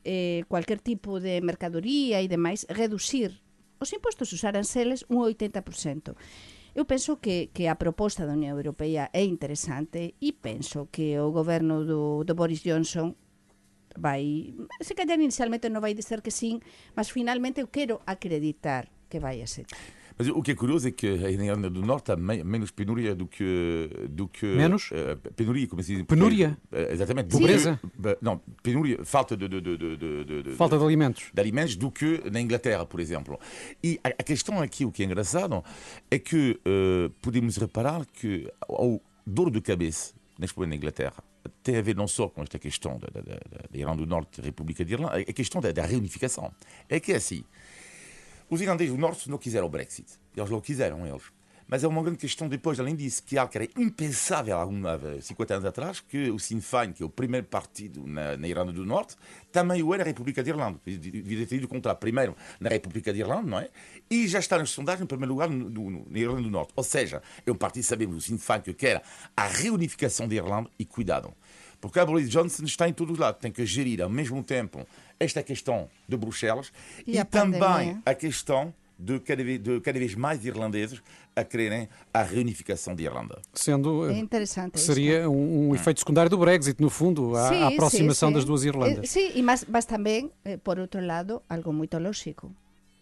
eh, 0.03 0.43
cualquier 0.51 0.83
tipo 0.83 1.23
de 1.23 1.39
mercadoría 1.39 2.19
e 2.19 2.27
demais, 2.27 2.67
reducir 2.67 3.39
os 3.79 3.95
impostos, 3.95 4.35
os 4.35 4.43
aranceles, 4.43 5.07
un 5.07 5.23
80%. 5.23 6.11
Eu 6.75 6.83
penso 6.83 7.23
que, 7.23 7.47
que 7.55 7.71
a 7.71 7.79
proposta 7.79 8.27
da 8.27 8.35
Unión 8.35 8.59
Europea 8.59 9.07
é 9.15 9.23
interesante 9.23 10.19
e 10.19 10.35
penso 10.35 10.91
que 10.91 11.15
o 11.15 11.31
goberno 11.31 11.87
do, 11.87 12.27
do 12.27 12.35
Boris 12.35 12.59
Johnson 12.59 13.15
vai, 13.97 14.53
se 14.81 14.93
calhar 14.93 15.19
inicialmente 15.19 15.69
non 15.69 15.81
vai 15.81 15.93
dizer 15.93 16.21
que 16.21 16.31
sim, 16.31 16.59
mas 16.95 17.09
finalmente 17.09 17.61
eu 17.61 17.67
quero 17.67 18.01
acreditar 18.05 18.87
que 19.09 19.19
vai 19.19 19.41
a 19.41 19.47
ser. 19.47 19.67
Mas 20.17 20.27
o 20.27 20.41
que 20.41 20.51
é 20.51 20.55
curioso 20.55 20.87
é 20.87 20.91
que 20.91 21.07
a 21.07 21.31
Irlanda 21.31 21.69
do 21.69 21.81
Norte 21.81 22.11
há 22.11 22.15
menos 22.15 22.69
penúria 22.69 23.15
do 23.15 23.25
que. 23.25 23.89
Do 24.09 24.27
que 24.27 24.45
menos? 24.45 24.91
Uh, 24.91 25.17
penúria, 25.35 25.67
como 25.67 25.81
se 25.81 25.95
diz? 25.95 26.05
Penúria? 26.05 26.57
Uh, 26.71 26.93
exatamente. 26.93 27.29
Pobreza? 27.29 27.79
Não, 28.21 28.39
penúria, 28.61 29.03
falta 29.03 29.35
de, 29.35 29.47
de, 29.47 29.61
de, 29.61 29.97
de, 29.97 30.43
de 30.43 30.51
Falta 30.51 30.77
de 30.77 30.83
alimentos. 30.83 31.31
De 31.33 31.41
alimentos 31.41 31.75
do 31.75 31.89
que 31.89 32.21
na 32.31 32.39
Inglaterra, 32.39 32.85
por 32.85 32.99
exemplo. 32.99 33.39
E 33.83 33.99
a, 34.03 34.09
a 34.09 34.23
questão 34.23 34.61
aqui, 34.61 34.85
o 34.85 34.91
que 34.91 35.01
é 35.01 35.05
engraçado, 35.05 35.63
é 36.09 36.19
que 36.19 36.59
uh, 36.67 37.09
podemos 37.21 37.57
reparar 37.57 38.05
que 38.05 38.47
o 38.69 39.01
dor 39.25 39.49
de 39.49 39.61
cabeça 39.61 40.13
neste 40.37 40.55
momento 40.55 40.69
na 40.69 40.75
Inglaterra 40.75 41.30
tem 41.63 41.77
a 41.77 41.81
ver 41.81 41.95
não 41.95 42.07
só 42.07 42.27
com 42.27 42.41
esta 42.41 42.59
questão 42.59 42.97
da, 42.97 43.07
da, 43.07 43.21
da, 43.21 43.39
da 43.69 43.77
Irlanda 43.77 43.97
do 43.97 44.07
Norte, 44.07 44.41
República 44.41 44.83
de 44.85 44.93
Irlanda, 44.93 45.17
a 45.17 45.33
questão 45.33 45.61
da, 45.61 45.71
da 45.71 45.85
reunificação. 45.85 46.53
É 46.87 46.99
que 46.99 47.13
é 47.13 47.15
assim. 47.15 47.43
Os 48.49 48.61
irlandeses 48.61 48.93
do 48.93 48.99
Norte 48.99 49.29
não 49.29 49.37
quiseram 49.37 49.67
o 49.67 49.69
Brexit. 49.69 50.07
Eles 50.35 50.49
não 50.49 50.59
quiseram, 50.59 51.05
eles. 51.07 51.23
Mas 51.67 51.83
é 51.83 51.87
uma 51.87 52.01
grande 52.01 52.17
questão 52.17 52.47
depois, 52.47 52.79
além 52.79 52.95
disso, 52.95 53.23
que 53.23 53.37
algo 53.37 53.51
que 53.51 53.57
era 53.57 53.67
impensável 53.77 54.57
há 54.57 55.21
50 55.21 55.53
anos 55.53 55.65
atrás, 55.65 55.99
que 55.99 56.29
o 56.29 56.37
Sinn 56.37 56.59
Féin, 56.59 56.91
que 56.91 57.01
é 57.01 57.05
o 57.05 57.09
primeiro 57.09 57.47
partido 57.47 58.05
na, 58.05 58.35
na 58.37 58.47
Irlanda 58.47 58.73
do 58.73 58.85
Norte, 58.85 59.15
também 59.51 59.81
o 59.81 59.93
era 59.93 60.03
na 60.03 60.07
República 60.07 60.43
de 60.43 60.49
Irlanda. 60.49 60.79
Devia 60.85 61.45
ter 61.45 61.55
ido 61.55 61.67
contra 61.67 61.95
primeiro 61.95 62.35
na 62.59 62.69
República 62.69 63.13
de 63.13 63.19
Irlanda, 63.19 63.47
não 63.47 63.59
é? 63.59 63.69
E 64.09 64.27
já 64.27 64.39
está 64.39 64.57
nas 64.57 64.69
sondagens 64.69 65.03
em 65.03 65.07
primeiro 65.07 65.33
lugar 65.33 65.49
no, 65.49 65.69
no, 65.69 66.07
na 66.09 66.19
Irlanda 66.19 66.41
do 66.41 66.49
Norte. 66.49 66.73
Ou 66.75 66.83
seja, 66.83 67.21
é 67.45 67.51
um 67.51 67.55
partido, 67.55 67.83
sabemos, 67.83 68.17
o 68.17 68.21
Sinn 68.21 68.37
Féin, 68.37 68.61
que 68.61 68.73
quer 68.73 69.01
a 69.35 69.47
reunificação 69.47 70.27
da 70.27 70.35
Irlanda 70.35 70.69
e 70.77 70.85
cuidado. 70.85 71.33
Porque 71.81 71.99
a 71.99 72.05
Boris 72.05 72.29
Johnson 72.29 72.63
está 72.63 72.87
em 72.87 72.93
todos 72.93 73.13
os 73.13 73.19
lados, 73.19 73.41
tem 73.41 73.51
que 73.51 73.65
gerir 73.65 74.01
ao 74.01 74.09
mesmo 74.09 74.43
tempo 74.43 74.85
esta 75.19 75.41
questão 75.41 75.89
de 76.07 76.15
Bruxelas 76.15 76.71
e, 77.07 77.17
e 77.17 77.25
também 77.25 77.99
a 78.05 78.13
questão 78.13 78.71
de 79.01 79.19
cada, 79.19 79.43
vez, 79.43 79.59
de 79.61 79.79
cada, 79.81 79.97
vez, 79.97 80.15
mais 80.15 80.45
irlandeses 80.45 81.01
a 81.35 81.43
quererem 81.43 81.89
a 82.13 82.21
reunificação 82.21 82.93
de 82.93 83.03
Irlanda. 83.03 83.41
Sendo 83.53 84.09
é 84.09 84.17
interessante 84.17 84.79
seria 84.79 85.29
um, 85.29 85.69
um, 85.69 85.75
efeito 85.75 85.99
secundário 85.99 86.29
do 86.29 86.37
Brexit, 86.37 86.79
no 86.79 86.89
fundo, 86.89 87.35
a, 87.35 87.49
sim, 87.49 87.61
a 87.61 87.67
aproximação 87.67 88.29
sim, 88.29 88.33
sim. 88.33 88.37
das 88.37 88.45
duas 88.45 88.63
Irlandas. 88.63 89.09
Sim, 89.09 89.31
e 89.33 89.41
mas, 89.41 89.65
mas 89.67 89.85
também, 89.85 90.31
eh, 90.45 90.57
por 90.57 90.77
outro 90.77 91.03
lado, 91.03 91.41
algo 91.49 91.73
muito 91.73 91.97
lógico, 91.97 92.51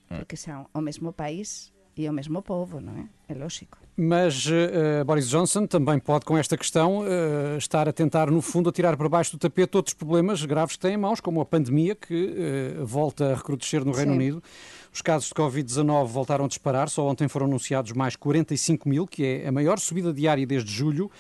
porque 0.07 0.35
são 0.35 0.67
o 0.73 0.81
mesmo 0.81 1.11
país 1.11 1.71
e 1.97 2.07
o 2.07 2.13
mesmo 2.13 2.41
povo, 2.41 2.79
não 2.79 2.93
é? 2.97 3.05
É 3.27 3.33
lógico. 3.33 3.77
Mas 4.01 4.45
uh, 4.45 5.03
Boris 5.05 5.27
Johnson 5.27 5.67
também 5.67 5.99
pode, 5.99 6.23
com 6.23 6.37
esta 6.37 6.57
questão, 6.57 6.99
uh, 6.99 7.57
estar 7.57 7.89
a 7.89 7.91
tentar, 7.91 8.31
no 8.31 8.41
fundo, 8.41 8.69
a 8.69 8.71
tirar 8.71 8.95
para 8.95 9.09
baixo 9.09 9.33
do 9.33 9.37
tapete 9.37 9.75
outros 9.75 9.93
problemas 9.93 10.43
graves 10.45 10.77
que 10.77 10.81
tem 10.81 10.93
em 10.93 10.97
mãos, 10.97 11.19
como 11.19 11.41
a 11.41 11.45
pandemia, 11.45 11.95
que 11.95 12.77
uh, 12.79 12.85
volta 12.85 13.33
a 13.33 13.35
recrudescer 13.35 13.83
no 13.83 13.91
Reino 13.91 14.13
Sim. 14.13 14.17
Unido. 14.17 14.43
Os 14.93 15.01
casos 15.01 15.27
de 15.27 15.33
Covid-19 15.33 16.05
voltaram 16.07 16.45
a 16.45 16.47
disparar, 16.47 16.89
só 16.89 17.07
ontem 17.07 17.27
foram 17.27 17.45
anunciados 17.45 17.91
mais 17.91 18.15
45 18.15 18.89
mil, 18.89 19.05
que 19.07 19.23
é 19.23 19.47
a 19.47 19.51
maior 19.51 19.79
subida 19.79 20.11
diária 20.11 20.45
desde 20.45 20.71
julho. 20.71 21.11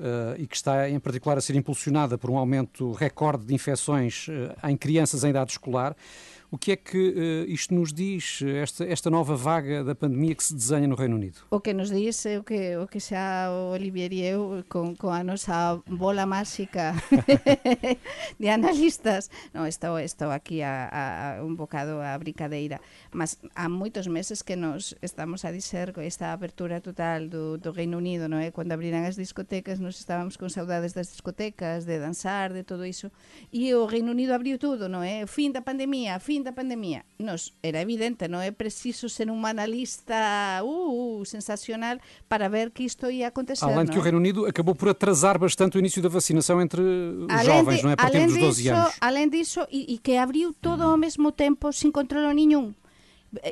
Uh, 0.00 0.40
e 0.40 0.46
que 0.46 0.54
está 0.54 0.88
em 0.88 1.00
particular 1.00 1.36
a 1.38 1.40
ser 1.40 1.56
impulsionada 1.56 2.16
por 2.16 2.30
um 2.30 2.38
aumento 2.38 2.92
recorde 2.92 3.44
de 3.44 3.52
infecções 3.52 4.28
uh, 4.28 4.68
em 4.68 4.76
crianças 4.76 5.24
em 5.24 5.30
idade 5.30 5.50
escolar. 5.50 5.96
O 6.50 6.56
que 6.56 6.72
é 6.72 6.76
que 6.76 6.96
uh, 6.96 7.50
isto 7.50 7.74
nos 7.74 7.92
diz, 7.92 8.40
esta, 8.40 8.82
esta 8.84 9.10
nova 9.10 9.36
vaga 9.36 9.84
da 9.84 9.94
pandemia 9.94 10.34
que 10.34 10.42
se 10.42 10.54
desenha 10.54 10.88
no 10.88 10.94
Reino 10.94 11.16
Unido? 11.16 11.40
O 11.50 11.60
que 11.60 11.74
nos 11.74 11.90
diz 11.90 12.24
é 12.24 12.38
o 12.38 12.42
que, 12.42 12.74
o 12.78 12.88
que 12.88 13.00
xa 13.00 13.52
o 13.52 13.72
Olivier 13.72 14.10
e 14.14 14.24
eu, 14.24 14.64
con 14.66 14.96
a 15.12 15.22
nosa 15.22 15.76
bola 15.84 16.24
máxica 16.24 16.96
de 18.40 18.48
analistas, 18.48 19.28
non, 19.52 19.68
estou, 19.68 20.00
estou 20.00 20.32
aquí 20.32 20.64
a, 20.64 20.88
a, 20.88 21.44
bocado 21.44 22.00
a 22.00 22.16
brincadeira, 22.16 22.80
mas 23.12 23.36
há 23.52 23.68
moitos 23.68 24.08
meses 24.08 24.40
que 24.40 24.56
nos 24.56 24.96
estamos 25.04 25.44
a 25.44 25.52
dizer 25.52 25.92
esta 26.00 26.32
apertura 26.32 26.80
total 26.80 27.28
do, 27.28 27.60
do 27.60 27.76
Reino 27.76 28.00
Unido, 28.00 28.24
non 28.24 28.40
é? 28.40 28.48
Cando 28.56 28.72
abriran 28.72 29.04
as 29.04 29.20
discotecas, 29.20 29.84
nos 29.84 30.00
estábamos 30.00 30.40
con 30.40 30.48
saudades 30.48 30.96
das 30.96 31.12
discotecas, 31.12 31.84
de 31.84 32.00
danzar, 32.00 32.56
de 32.56 32.64
todo 32.64 32.88
iso, 32.88 33.12
e 33.52 33.76
o 33.76 33.84
Reino 33.84 34.16
Unido 34.16 34.32
abriu 34.32 34.56
tudo, 34.56 34.88
non 34.88 35.04
é? 35.04 35.28
Fin 35.28 35.52
da 35.52 35.60
pandemia, 35.60 36.16
fin 36.16 36.37
fin 36.38 36.44
da 36.44 36.52
pandemia, 36.52 37.04
nos 37.18 37.52
era 37.62 37.82
evidente, 37.82 38.30
non 38.30 38.38
é 38.38 38.54
preciso 38.54 39.10
ser 39.10 39.26
un 39.26 39.42
analista 39.42 40.62
uh, 40.62 41.18
uh, 41.18 41.26
sensacional 41.26 41.98
para 42.30 42.46
ver 42.46 42.70
que 42.70 42.86
isto 42.86 43.10
ia 43.10 43.34
acontecer. 43.34 43.66
Além 43.66 43.90
de 43.90 43.92
que 43.92 43.98
o 43.98 44.04
Reino 44.04 44.22
Unido 44.22 44.46
acabou 44.46 44.78
por 44.78 44.88
atrasar 44.88 45.38
bastante 45.38 45.76
o 45.76 45.78
início 45.82 45.98
da 45.98 46.08
vacinação 46.08 46.62
entre 46.62 46.80
os 46.80 47.30
além 47.30 47.44
jovens, 47.44 47.78
de, 47.78 47.82
não 47.82 47.90
é? 47.90 47.94
A 47.94 47.96
partir 47.96 48.26
dos 48.26 48.38
12 48.38 48.62
disso, 48.62 48.74
anos. 48.74 48.94
Além 49.00 49.26
disso, 49.28 49.66
e, 49.70 49.94
e 49.94 49.98
que 49.98 50.16
abriu 50.16 50.54
todo 50.54 50.82
ao 50.86 50.96
mesmo 50.96 51.32
tempo 51.34 51.72
sin 51.74 51.90
controlo 51.90 52.30
nenhum. 52.30 52.72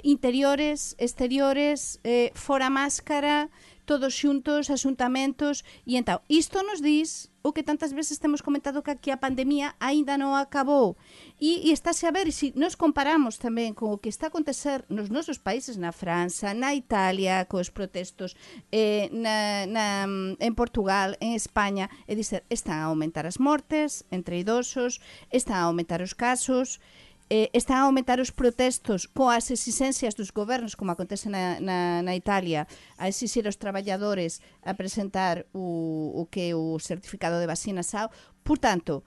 Interiores, 0.05 0.97
exteriores, 0.97 2.01
eh, 2.01 2.33
fora 2.33 2.71
máscara, 2.71 3.51
todos 3.87 4.13
xuntos, 4.13 4.69
asuntamentos, 4.69 5.63
e 5.87 5.95
entao, 5.95 6.21
isto 6.27 6.61
nos 6.67 6.83
dis 6.83 7.31
o 7.47 7.55
que 7.55 7.63
tantas 7.63 7.95
veces 7.95 8.19
temos 8.19 8.43
comentado 8.43 8.83
que 8.83 8.91
aquí 8.91 9.11
a 9.15 9.23
pandemia 9.23 9.79
aínda 9.79 10.19
non 10.19 10.35
acabou. 10.35 10.99
E, 11.39 11.63
e 11.63 11.71
estáse 11.71 12.03
a 12.03 12.11
ver, 12.11 12.27
se 12.35 12.51
nos 12.59 12.75
comparamos 12.75 13.39
tamén 13.39 13.71
con 13.79 13.95
o 13.95 14.03
que 14.03 14.11
está 14.11 14.27
a 14.27 14.33
acontecer 14.35 14.83
nos 14.91 15.15
nosos 15.15 15.39
países, 15.39 15.79
na 15.79 15.95
França, 15.95 16.51
na 16.59 16.75
Italia, 16.75 17.47
cos 17.47 17.71
protestos, 17.71 18.35
eh, 18.75 19.07
na, 19.15 19.63
na, 19.71 20.11
en 20.43 20.55
Portugal, 20.59 21.15
en 21.23 21.39
España, 21.39 21.87
e 22.11 22.19
dizer, 22.19 22.43
están 22.51 22.83
a 22.83 22.91
aumentar 22.91 23.31
as 23.31 23.39
mortes 23.39 24.03
entre 24.11 24.43
idosos, 24.43 24.99
están 25.31 25.63
a 25.63 25.71
aumentar 25.71 26.03
os 26.03 26.19
casos, 26.19 26.83
eh, 27.29 27.51
están 27.53 27.79
a 27.79 27.87
aumentar 27.91 28.21
os 28.21 28.31
protestos 28.31 29.07
coas 29.07 29.51
exigencias 29.51 30.15
dos 30.15 30.31
gobernos, 30.31 30.75
como 30.75 30.93
acontece 30.93 31.29
na, 31.29 31.59
na, 31.61 32.03
na 32.03 32.15
Italia, 32.15 32.67
a 32.97 33.09
exixir 33.09 33.47
aos 33.47 33.57
traballadores 33.57 34.41
a 34.63 34.75
presentar 34.75 35.45
o, 35.53 36.13
o 36.15 36.27
que 36.27 36.55
o 36.55 36.79
certificado 36.79 37.41
de 37.41 37.47
vacinação. 37.47 38.11
Portanto, 38.45 39.03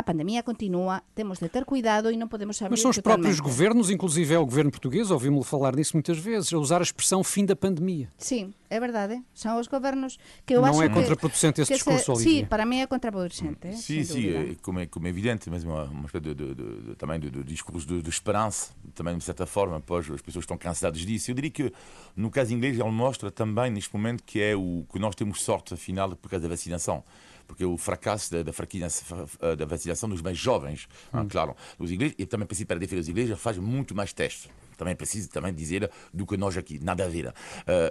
a 0.00 0.02
pandemia 0.02 0.42
continua, 0.42 1.02
temos 1.14 1.38
de 1.38 1.48
ter 1.48 1.64
cuidado 1.64 2.10
e 2.10 2.16
não 2.16 2.26
podemos 2.26 2.60
abrir 2.60 2.70
Mas 2.70 2.80
são 2.80 2.90
os 2.90 2.96
totalmente. 2.96 3.22
próprios 3.22 3.40
governos, 3.40 3.90
inclusive 3.90 4.34
é 4.34 4.38
o 4.38 4.44
governo 4.44 4.70
português, 4.70 5.10
ouvimos-lo 5.10 5.44
falar 5.44 5.76
nisso 5.76 5.94
muitas 5.94 6.18
vezes, 6.18 6.52
a 6.52 6.58
usar 6.58 6.80
a 6.80 6.82
expressão 6.82 7.22
fim 7.22 7.44
da 7.44 7.54
pandemia. 7.54 8.08
Sim, 8.16 8.54
é 8.68 8.80
verdade. 8.80 9.22
São 9.34 9.60
os 9.60 9.68
governos 9.68 10.18
que 10.46 10.54
eu 10.54 10.62
não 10.62 10.68
acho 10.68 10.82
é 10.82 10.88
que... 10.88 10.94
contraproducente 10.94 11.60
esse 11.60 11.74
discurso, 11.74 12.04
se, 12.04 12.10
Olivia? 12.10 12.40
Sim, 12.40 12.46
para 12.46 12.64
mim 12.64 12.80
é 12.80 12.86
contraproducente. 12.86 13.76
Sim, 13.76 14.02
sim, 14.04 14.28
é, 14.28 14.56
como, 14.62 14.80
é, 14.80 14.86
como 14.86 15.06
é 15.06 15.10
evidente, 15.10 15.50
mas 15.50 15.64
uma, 15.64 15.84
uma 15.84 16.06
espécie 16.06 16.24
de, 16.24 16.34
de, 16.34 16.54
de, 16.54 16.80
de, 16.82 16.94
também 16.96 17.20
de, 17.20 17.30
de 17.30 17.42
discurso 17.44 17.86
de, 17.86 18.00
de, 18.00 18.08
esperança, 18.08 18.72
também 18.94 19.16
de 19.18 19.24
certa 19.24 19.44
forma, 19.44 19.82
pois 19.84 20.10
as 20.10 20.22
pessoas 20.22 20.44
estão 20.44 20.56
cansadas 20.56 21.00
disso. 21.00 21.30
Eu 21.30 21.34
diria 21.34 21.50
que 21.50 21.72
no 22.16 22.30
caso 22.30 22.54
inglês 22.54 22.78
ele 22.78 22.90
mostra 22.90 23.30
também 23.30 23.70
neste 23.70 23.94
momento 23.94 24.22
que 24.24 24.40
é 24.40 24.56
o 24.56 24.84
que 24.90 24.98
nós 24.98 25.14
temos 25.14 25.42
sorte 25.42 25.74
afinal 25.74 26.16
por 26.16 26.30
causa 26.30 26.44
da 26.44 26.48
vacinação 26.48 27.04
porque 27.50 27.64
o 27.64 27.76
fracasso 27.76 28.30
da, 28.30 28.44
da, 28.44 29.54
da 29.56 29.66
vacinação 29.66 30.08
dos 30.08 30.22
mais 30.22 30.38
jovens, 30.38 30.86
hum. 31.12 31.26
claro, 31.28 31.56
os 31.80 31.90
ingleses, 31.90 32.14
e 32.16 32.24
também 32.24 32.46
preciso 32.46 32.68
para 32.68 32.78
defender 32.78 33.00
os 33.00 33.08
ingleses, 33.08 33.36
faz 33.40 33.58
muito 33.58 33.92
mais 33.92 34.12
testes. 34.12 34.48
Também 34.76 34.94
preciso 34.94 35.28
também 35.28 35.52
dizer 35.52 35.90
do 36.14 36.24
que 36.24 36.36
nós 36.36 36.56
aqui, 36.56 36.78
nada 36.78 37.04
a 37.04 37.08
ver. 37.08 37.26
Uh, 37.26 37.32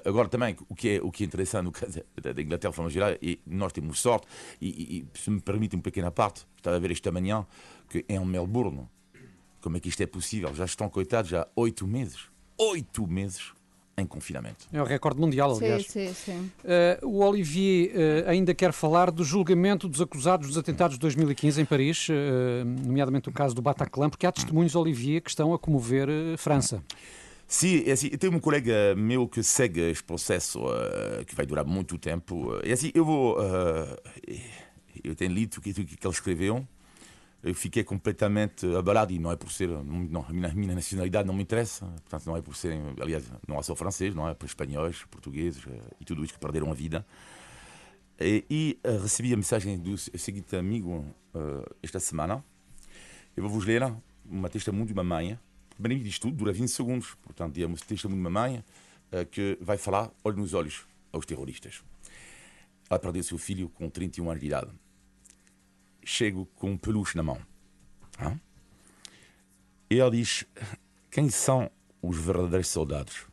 agora 0.08 0.30
também, 0.30 0.56
o 0.70 0.74
que 0.74 0.92
é, 0.92 1.02
o 1.02 1.12
que 1.12 1.26
é 1.26 1.28
interessante 1.28 1.66
no 1.66 1.74
caso 1.74 2.02
da 2.16 2.42
Inglaterra, 2.42 2.72
de 2.72 2.76
forma 2.76 2.90
geral, 2.90 3.12
e 3.22 3.38
nós 3.46 3.74
temos 3.74 4.00
sorte, 4.00 4.28
e, 4.62 4.70
e, 4.70 5.20
se 5.20 5.30
me 5.30 5.42
permite 5.42 5.76
uma 5.76 5.84
pequena 5.84 6.10
parte, 6.10 6.48
estava 6.56 6.78
a 6.78 6.80
ver 6.80 6.92
esta 6.92 7.12
manhã, 7.12 7.46
que 7.90 8.06
em 8.08 8.26
Melbourne, 8.26 8.88
como 9.60 9.76
é 9.76 9.82
que 9.82 9.90
isto 9.90 10.02
é 10.02 10.06
possível? 10.06 10.56
Já 10.56 10.64
estão, 10.64 10.90
coitados, 10.90 11.30
já 11.30 11.46
oito 11.54 11.86
meses. 11.86 12.30
Oito 12.58 13.06
meses 13.06 13.52
em 14.00 14.06
confinamento. 14.06 14.68
É 14.72 14.82
o 14.82 14.86
recorde 14.86 15.20
mundial, 15.20 15.56
aliás. 15.56 15.86
Sim, 15.86 16.14
sim, 16.14 16.14
sim. 16.14 16.52
Uh, 17.04 17.08
o 17.08 17.24
Olivier 17.24 17.92
uh, 17.92 18.30
ainda 18.30 18.54
quer 18.54 18.72
falar 18.72 19.12
do 19.12 19.24
julgamento 19.24 19.88
dos 19.88 20.02
acusados 20.02 20.48
dos 20.48 20.58
atentados 20.58 20.96
de 20.96 21.02
2015 21.02 21.62
em 21.62 21.66
Paris, 21.66 22.08
uh, 22.10 22.14
nomeadamente 22.86 23.30
o 23.30 23.32
caso 23.32 23.54
do 23.54 23.62
Bataclan, 23.62 24.10
porque 24.10 24.26
há 24.26 24.32
testemunhos, 24.32 24.76
Olivier, 24.76 25.22
que 25.22 25.30
estão 25.30 25.54
a 25.54 25.60
comover 25.60 26.08
França. 26.38 26.84
Sim, 27.48 27.84
é 27.86 27.92
assim, 27.92 28.10
eu 28.12 28.18
tenho 28.18 28.34
um 28.34 28.40
colega 28.40 28.96
meu 28.96 29.28
que 29.28 29.42
segue 29.42 29.82
este 29.82 30.04
processo 30.04 30.60
que 31.26 31.34
vai 31.34 31.48
durar 31.48 31.66
muito 31.66 31.98
tempo. 31.98 32.60
E 32.64 32.72
assim, 32.72 32.92
eu 32.94 33.04
vou. 33.04 33.38
eu 35.04 35.16
tenho 35.16 35.34
lido 35.34 35.58
o 35.58 35.62
que, 35.62 35.72
o 35.72 35.74
que 35.74 35.82
ele 35.82 36.14
escreveu 36.14 36.68
eu 37.44 37.54
fiquei 37.56 37.84
completamente 37.84 38.66
abalado 38.76 39.14
e 39.14 39.20
não 39.20 39.32
é 39.32 39.36
por 39.36 39.52
ser 39.52 39.70
não, 39.70 40.26
a, 40.28 40.34
minha, 40.34 40.54
minha 40.54 40.76
nacionalidade 40.76 41.28
não 41.28 41.34
me 41.34 41.44
interessa 41.44 41.86
portanto 41.86 42.26
não 42.26 42.36
é 42.36 42.42
por 42.42 42.56
serem 42.56 42.82
aliás 43.00 43.24
não 43.48 43.60
é 43.60 43.64
só 43.64 43.76
francês 43.76 44.14
não 44.14 44.28
é 44.28 44.34
para 44.34 44.46
espanhóis 44.46 45.04
portugueses 45.06 45.66
eh, 45.68 45.80
e 46.02 46.06
tudo 46.06 46.24
isso 46.24 46.34
que 46.34 46.40
perderam 46.40 46.70
a 46.70 46.74
vida 46.74 47.06
e, 48.20 48.44
e 48.50 48.80
uh, 48.86 49.02
recebi 49.02 49.34
a 49.34 49.38
mensagem 49.38 49.80
do 49.80 49.98
seguinte 49.98 50.54
amigo 50.56 51.06
uh, 51.34 51.76
esta 51.82 52.00
semana 52.00 52.44
eu 53.38 53.44
vou 53.44 53.52
vos 53.52 53.66
ler 53.66 53.94
uma 54.26 54.50
testemunho 54.50 54.86
de 54.86 54.94
uma 54.94 55.04
mãe 55.04 55.40
primeiro 55.78 56.04
diz 56.04 56.20
tudo 56.20 56.36
dura 56.36 56.52
20 56.52 56.68
segundos 56.68 57.16
portanto 57.24 57.58
é 57.58 57.66
um 57.66 57.74
testemunho 57.74 58.22
de 58.22 58.28
uma 58.28 58.30
mãe 58.30 58.58
uh, 59.14 59.26
que 59.32 59.58
vai 59.62 59.78
falar 59.78 60.12
olho 60.24 60.38
nos 60.38 60.54
olhos 60.54 60.90
aos 61.12 61.26
terroristas. 61.26 61.84
Ela 62.90 63.00
perdeu 63.00 63.24
seu 63.24 63.38
filho 63.38 63.70
com 63.70 63.90
31 63.90 64.30
anos 64.30 64.40
de 64.40 64.48
idade. 64.48 64.72
Chego 66.04 66.46
com 66.56 66.72
um 66.72 66.78
peluche 66.78 67.16
na 67.16 67.24
mão. 67.24 67.40
Hã? 68.20 68.40
E 69.90 70.00
ela 70.00 70.12
diz: 70.12 70.46
Quem 71.10 71.30
são 71.30 71.70
os 72.02 72.18
verdadeiros 72.18 72.68
soldados? 72.68 73.26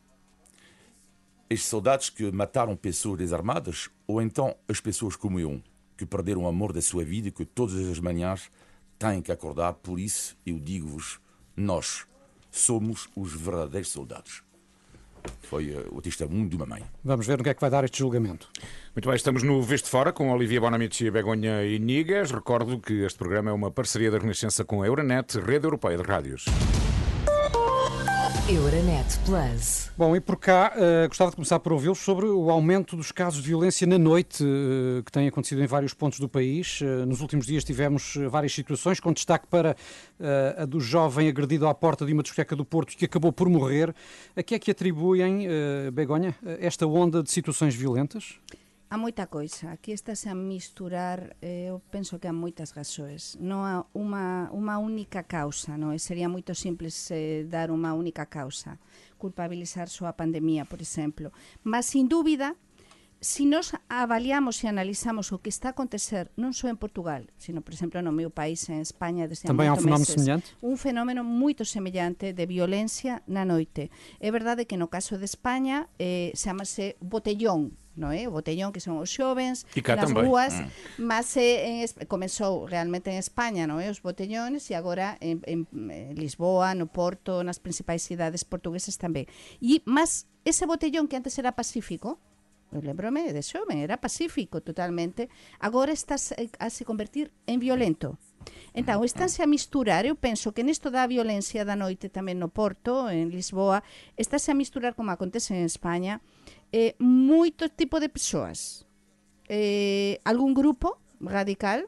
Estes 1.49 1.69
soldados 1.69 2.09
que 2.09 2.29
mataram 2.31 2.75
pessoas 2.75 3.19
desarmadas 3.19 3.89
ou 4.05 4.21
então 4.21 4.55
as 4.67 4.81
pessoas 4.81 5.15
como 5.15 5.39
eu, 5.39 5.61
que 5.95 6.05
perderam 6.05 6.43
o 6.43 6.47
amor 6.47 6.73
da 6.73 6.81
sua 6.81 7.05
vida 7.05 7.29
e 7.29 7.31
que 7.31 7.45
todas 7.45 7.75
as 7.75 7.99
manhãs 7.99 8.51
têm 8.99 9.21
que 9.21 9.31
acordar? 9.31 9.73
Por 9.73 9.99
isso 9.99 10.37
eu 10.45 10.59
digo-vos: 10.59 11.19
nós 11.55 12.05
somos 12.51 13.07
os 13.15 13.33
verdadeiros 13.33 13.89
soldados. 13.89 14.46
Foi 15.41 15.71
uh, 15.71 15.87
o 15.91 16.01
testemunho 16.01 16.47
de 16.47 16.55
uma 16.55 16.65
mãe. 16.65 16.83
Vamos 17.03 17.25
ver 17.27 17.37
no 17.37 17.43
que 17.43 17.49
é 17.49 17.53
que 17.53 17.61
vai 17.61 17.69
dar 17.69 17.83
este 17.83 17.99
julgamento. 17.99 18.49
Muito 18.95 19.07
bem, 19.07 19.15
estamos 19.15 19.43
no 19.43 19.61
Visto 19.61 19.89
Fora 19.89 20.11
com 20.11 20.31
Olivia 20.31 20.59
Bonamici 20.59 21.05
e 21.05 21.11
Begonha 21.11 21.63
Inigas. 21.65 22.31
Recordo 22.31 22.79
que 22.79 23.05
este 23.05 23.17
programa 23.17 23.51
é 23.51 23.53
uma 23.53 23.71
parceria 23.71 24.11
da 24.11 24.17
Renascença 24.17 24.63
com 24.65 24.81
a 24.81 24.87
Euronet, 24.87 25.39
Rede 25.39 25.65
Europeia 25.65 25.97
de 25.97 26.03
Rádios. 26.03 26.45
Euronet 28.49 29.19
Plus. 29.25 29.91
Bom, 29.97 30.15
e 30.15 30.21
por 30.21 30.37
cá 30.37 30.71
uh, 30.73 31.07
gostava 31.09 31.31
de 31.31 31.35
começar 31.35 31.59
por 31.59 31.73
ouvi-los 31.73 31.99
sobre 31.99 32.27
o 32.27 32.49
aumento 32.49 32.95
dos 32.95 33.11
casos 33.11 33.43
de 33.43 33.49
violência 33.49 33.85
na 33.85 33.97
noite 33.97 34.41
uh, 34.41 35.03
que 35.03 35.11
tem 35.11 35.27
acontecido 35.27 35.61
em 35.61 35.67
vários 35.67 35.93
pontos 35.93 36.17
do 36.17 36.29
país. 36.29 36.79
Uh, 36.79 37.05
nos 37.05 37.19
últimos 37.19 37.45
dias 37.45 37.65
tivemos 37.65 38.17
várias 38.29 38.53
situações, 38.53 39.01
com 39.01 39.11
destaque 39.11 39.47
para 39.47 39.75
a 40.57 40.63
do 40.63 40.79
jovem 40.79 41.27
agredido 41.27 41.67
à 41.67 41.73
porta 41.73 42.05
de 42.05 42.13
uma 42.13 42.23
discoteca 42.23 42.55
do 42.55 42.63
Porto 42.63 42.95
que 42.95 43.03
acabou 43.03 43.33
por 43.33 43.49
morrer. 43.49 43.93
A 44.33 44.41
que 44.41 44.55
é 44.55 44.59
que 44.59 44.71
atribuem, 44.71 45.47
Begonha, 45.93 46.33
esta 46.59 46.87
onda 46.87 47.21
de 47.21 47.29
situações 47.29 47.75
violentas? 47.75 48.35
a 48.89 48.97
moita 48.97 49.27
coisa. 49.27 49.71
Aquí 49.71 49.91
estás 49.91 50.27
a 50.27 50.33
misturar, 50.35 51.35
eh, 51.41 51.67
eu 51.67 51.83
penso 51.91 52.19
que 52.19 52.27
a 52.27 52.33
moitas 52.33 52.71
gasoes. 52.71 53.35
Non 53.35 53.67
a 53.67 53.83
unha, 53.91 54.47
unha 54.55 54.79
única 54.79 55.27
causa, 55.27 55.75
non? 55.75 55.91
E 55.91 55.99
sería 55.99 56.31
moito 56.31 56.55
simples 56.55 56.95
eh, 57.11 57.43
dar 57.43 57.67
unha 57.67 57.91
única 57.91 58.31
causa. 58.31 58.79
Culpabilizar 59.19 59.91
só 59.91 60.07
a 60.07 60.15
pandemia, 60.15 60.63
por 60.63 60.79
exemplo. 60.79 61.35
Mas, 61.67 61.91
sin 61.91 62.07
dúbida, 62.07 62.55
si 63.19 63.45
nos 63.45 63.73
avaliamos 63.89 64.61
e 64.63 64.69
analizamos 64.69 65.33
o 65.33 65.41
que 65.41 65.49
está 65.49 65.69
a 65.69 65.73
acontecer 65.73 66.29
non 66.37 66.53
só 66.53 66.69
en 66.69 66.77
Portugal, 66.77 67.33
sino, 67.41 67.65
por 67.65 67.73
exemplo, 67.73 67.97
no 68.05 68.13
meu 68.13 68.29
país, 68.29 68.69
en 68.69 68.79
España, 68.79 69.25
desde 69.25 69.49
Também 69.49 69.67
há 69.67 69.73
un 69.73 69.81
fenómeno 69.81 70.05
semellante? 70.05 70.47
Un 70.61 70.77
fenómeno 70.77 71.21
moito 71.25 71.65
semellante 71.65 72.37
de 72.37 72.45
violencia 72.45 73.25
na 73.25 73.41
noite. 73.41 73.89
É 74.21 74.29
verdade 74.29 74.69
que 74.69 74.77
no 74.77 74.93
caso 74.93 75.17
de 75.17 75.25
España 75.25 75.89
eh, 75.97 76.29
chamase 76.37 76.93
botellón, 77.01 77.73
no 77.97 78.13
é? 78.13 78.29
O 78.29 78.37
botellón 78.37 78.69
que 78.69 78.79
son 78.79 79.01
os 79.01 79.09
xovens 79.09 79.65
nas 79.73 80.13
também. 80.13 80.21
rúas, 80.21 80.53
mm. 80.53 81.01
mas 81.01 81.33
eh, 81.41 81.83
en, 81.83 81.89
comezou 82.05 82.69
realmente 82.69 83.09
en 83.09 83.17
España, 83.17 83.65
no 83.65 83.81
é? 83.81 83.89
Os 83.89 83.99
botellóns 83.99 84.69
e 84.69 84.77
agora 84.77 85.17
en, 85.19 85.41
en, 85.49 85.65
en 85.73 86.13
Lisboa, 86.13 86.77
no 86.77 86.85
Porto, 86.85 87.41
nas 87.41 87.57
principais 87.57 88.05
cidades 88.05 88.45
portuguesas 88.45 89.01
tamén. 89.01 89.25
E 89.57 89.81
mas 89.89 90.29
ese 90.45 90.69
botellón 90.69 91.09
que 91.09 91.17
antes 91.17 91.35
era 91.41 91.57
pacífico, 91.57 92.21
lembrome 92.71 93.33
de 93.33 93.41
xoven, 93.41 93.79
era 93.79 93.97
pacífico 93.97 94.61
totalmente, 94.61 95.29
agora 95.59 95.91
está 95.91 96.15
a 96.15 96.69
se 96.69 96.83
convertir 96.85 97.31
en 97.47 97.59
violento. 97.59 98.17
Entón, 98.73 99.03
estánse 99.03 99.43
a 99.43 99.47
misturar, 99.47 100.05
eu 100.05 100.15
penso 100.15 100.53
que 100.53 100.63
nesto 100.63 100.87
da 100.93 101.09
violencia 101.09 101.65
da 101.65 101.75
noite 101.75 102.07
tamén 102.07 102.37
no 102.39 102.47
Porto, 102.47 103.09
en 103.09 103.33
Lisboa, 103.33 103.83
estáse 104.15 104.53
a 104.53 104.59
misturar 104.59 104.93
como 104.95 105.11
acontece 105.11 105.55
en 105.57 105.65
España, 105.65 106.21
eh, 106.71 106.95
moito 106.99 107.67
tipo 107.67 107.99
de 107.99 108.07
persoas. 108.07 108.85
Eh, 109.47 110.19
algún 110.27 110.51
grupo 110.53 110.99
radical 111.23 111.87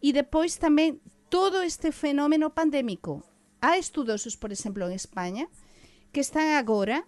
e 0.00 0.12
depois 0.12 0.56
tamén 0.56 0.98
todo 1.28 1.62
este 1.62 1.92
fenómeno 1.92 2.52
pandémico. 2.52 3.24
Há 3.60 3.76
estudosos, 3.76 4.36
por 4.36 4.52
exemplo, 4.52 4.88
en 4.88 4.96
España, 4.96 5.48
que 6.12 6.20
están 6.20 6.56
agora 6.56 7.04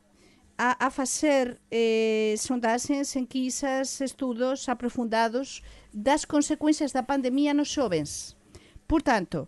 a, 0.58 0.86
a 0.86 0.90
facer 0.90 1.62
eh, 1.70 2.34
sondaxes, 2.36 3.14
enquisas, 3.14 4.02
estudos 4.02 4.68
aprofundados 4.68 5.62
das 5.94 6.26
consecuencias 6.26 6.90
da 6.92 7.06
pandemia 7.06 7.54
nos 7.54 7.70
xovens. 7.70 8.34
Por 8.90 9.06
tanto, 9.06 9.46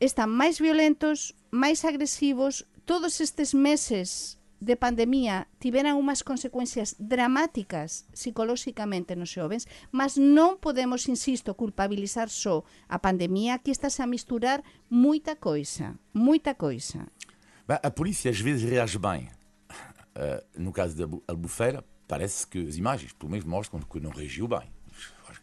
están 0.00 0.32
máis 0.32 0.56
violentos, 0.56 1.36
máis 1.52 1.84
agresivos, 1.84 2.64
todos 2.88 3.20
estes 3.20 3.52
meses 3.52 4.40
de 4.58 4.74
pandemia 4.74 5.46
tiveran 5.60 5.94
unhas 6.00 6.24
consecuencias 6.24 6.96
dramáticas 6.98 8.08
psicolóxicamente 8.10 9.14
nos 9.14 9.30
xovens, 9.30 9.68
mas 9.92 10.18
non 10.18 10.58
podemos, 10.58 11.06
insisto, 11.06 11.54
culpabilizar 11.54 12.32
só 12.32 12.64
a 12.88 12.98
pandemia, 12.98 13.60
aquí 13.60 13.70
estás 13.70 14.00
a 14.00 14.08
misturar 14.08 14.64
moita 14.90 15.36
coisa, 15.36 15.94
moita 16.10 16.56
coisa. 16.56 17.06
a 17.68 17.90
polícia 17.92 18.32
às 18.32 18.40
vezes 18.40 18.64
reage 18.64 18.98
bem. 18.98 19.37
Uh, 20.18 20.60
no 20.60 20.72
caso 20.72 20.96
da 20.96 21.04
Albufeira, 21.28 21.84
parece 22.08 22.44
que 22.44 22.66
as 22.66 22.76
imagens, 22.76 23.12
pelo 23.12 23.30
menos, 23.30 23.46
mostram 23.46 23.80
que 23.80 24.00
não 24.00 24.10
reagiu 24.10 24.48
bem. 24.48 24.68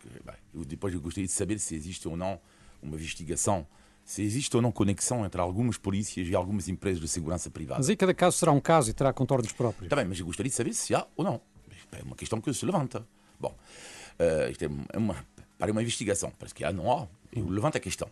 Que, 0.02 0.10
bem 0.24 0.36
eu, 0.54 0.66
depois 0.66 0.94
eu 0.94 1.00
gostaria 1.00 1.26
de 1.26 1.32
saber 1.32 1.58
se 1.60 1.74
existe 1.74 2.08
ou 2.08 2.18
não 2.18 2.40
uma 2.82 2.96
investigação 2.96 3.66
se 4.06 4.22
existe 4.22 4.56
ou 4.56 4.62
não 4.62 4.72
conexão 4.72 5.26
entre 5.26 5.42
algumas 5.42 5.78
polícias 5.78 6.28
e 6.28 6.36
algumas 6.36 6.70
empresas 6.70 7.02
de 7.02 7.08
segurança 7.08 7.50
privada. 7.50 7.80
Mas 7.80 7.90
aí 7.90 7.98
cada 7.98 8.14
caso 8.14 8.38
será 8.38 8.52
um 8.52 8.60
caso 8.60 8.92
e 8.92 8.94
terá 8.94 9.12
contornos 9.12 9.52
próprios. 9.52 9.90
Também, 9.90 10.06
mas 10.06 10.20
eu 10.20 10.28
gostaria 10.28 10.50
de 10.50 10.56
saber 10.56 10.74
se 10.76 10.94
há 10.94 11.08
ou 11.16 11.26
não. 11.26 11.42
É 11.92 12.04
uma 12.04 12.16
questão 12.16 12.40
que 12.40 12.54
se 12.54 12.64
levanta. 12.66 13.06
Bom, 13.40 13.50
uh, 14.20 14.52
isto 14.52 14.64
é 14.64 14.98
uma, 14.98 15.26
para 15.58 15.72
uma 15.72 15.82
investigação. 15.82 16.32
Parece 16.38 16.54
que 16.54 16.64
há, 16.64 16.72
não 16.72 16.92
há. 16.92 17.08
Eu 17.34 17.50
levanto 17.50 17.78
a 17.78 17.80
questão. 17.80 18.08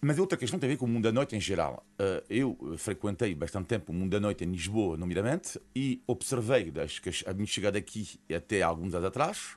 Mas 0.00 0.18
outra 0.18 0.38
questão 0.38 0.58
tem 0.58 0.68
a 0.68 0.72
ver 0.72 0.76
com 0.76 0.86
o 0.86 0.88
mundo 0.88 1.04
da 1.04 1.12
noite 1.12 1.34
em 1.34 1.40
geral. 1.40 1.84
Uh, 1.98 2.24
eu 2.30 2.74
frequentei 2.78 3.34
bastante 3.34 3.66
tempo 3.66 3.90
o 3.90 3.94
mundo 3.94 4.10
da 4.10 4.20
noite 4.20 4.44
em 4.44 4.50
Lisboa, 4.50 4.96
nomeadamente, 4.96 5.60
e 5.74 6.00
observei, 6.06 6.70
desde 6.70 7.00
que 7.00 7.10
a 7.26 7.32
minha 7.32 7.46
chegada 7.46 7.78
aqui 7.78 8.20
até 8.34 8.62
alguns 8.62 8.94
anos 8.94 9.08
atrás, 9.08 9.56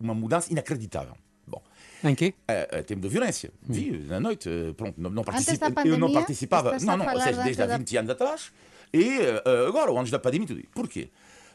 uma 0.00 0.12
mudança 0.12 0.50
inacreditável. 0.50 1.16
Bom, 1.46 1.62
em 2.02 2.14
quê? 2.16 2.34
A, 2.48 2.78
a 2.78 2.82
tempo 2.82 3.02
de 3.02 3.08
violência. 3.08 3.52
Hum. 3.62 3.72
Vi 3.72 3.90
na 4.08 4.18
noite, 4.18 4.50
pronto, 4.76 5.00
não, 5.00 5.08
não 5.08 5.22
participa, 5.22 5.70
pandemia, 5.70 5.92
eu 5.92 5.98
não 5.98 6.12
participava. 6.12 6.76
Não, 6.80 6.96
não, 6.96 7.12
ou 7.12 7.20
seja, 7.20 7.42
desde 7.44 7.62
há 7.62 7.78
20 7.78 7.92
da... 7.92 8.00
anos 8.00 8.10
atrás 8.10 8.52
e 8.92 9.18
uh, 9.18 9.68
agora, 9.68 9.92
antes 9.92 10.10
da 10.10 10.18
pandemia, 10.18 10.48
tudo. 10.48 10.62
Porquê? 10.74 11.10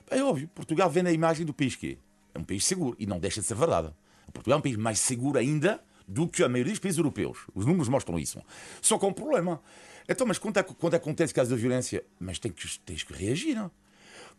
É 0.09 0.23
óbvio, 0.23 0.47
Portugal 0.55 0.89
vende 0.89 1.09
a 1.09 1.11
imagem 1.11 1.45
do 1.45 1.53
país 1.53 1.75
que 1.75 1.97
é. 1.97 2.11
É 2.33 2.39
um 2.39 2.45
país 2.45 2.63
seguro 2.63 2.95
e 2.97 3.05
não 3.05 3.19
deixa 3.19 3.41
de 3.41 3.47
ser 3.47 3.55
verdade. 3.55 3.93
Portugal 4.31 4.57
é 4.57 4.59
um 4.59 4.61
país 4.61 4.77
mais 4.77 4.99
seguro 4.99 5.37
ainda 5.37 5.81
do 6.11 6.27
que 6.27 6.43
a 6.43 6.49
maioria 6.49 6.73
dos 6.73 6.79
países 6.79 6.97
europeus. 6.97 7.39
Os 7.55 7.65
números 7.65 7.87
mostram 7.87 8.19
isso. 8.19 8.41
Só 8.81 8.99
com 8.99 9.07
um 9.07 9.13
problema. 9.13 9.61
Então, 10.07 10.27
mas 10.27 10.37
quando, 10.37 10.57
é, 10.57 10.63
quando 10.63 10.95
acontece 10.95 11.33
caso 11.33 11.55
de 11.55 11.61
violência, 11.61 12.03
mas 12.19 12.37
tens 12.37 12.53
que, 12.53 12.79
tens 12.79 13.03
que 13.03 13.13
reagir. 13.13 13.55
Não? 13.55 13.71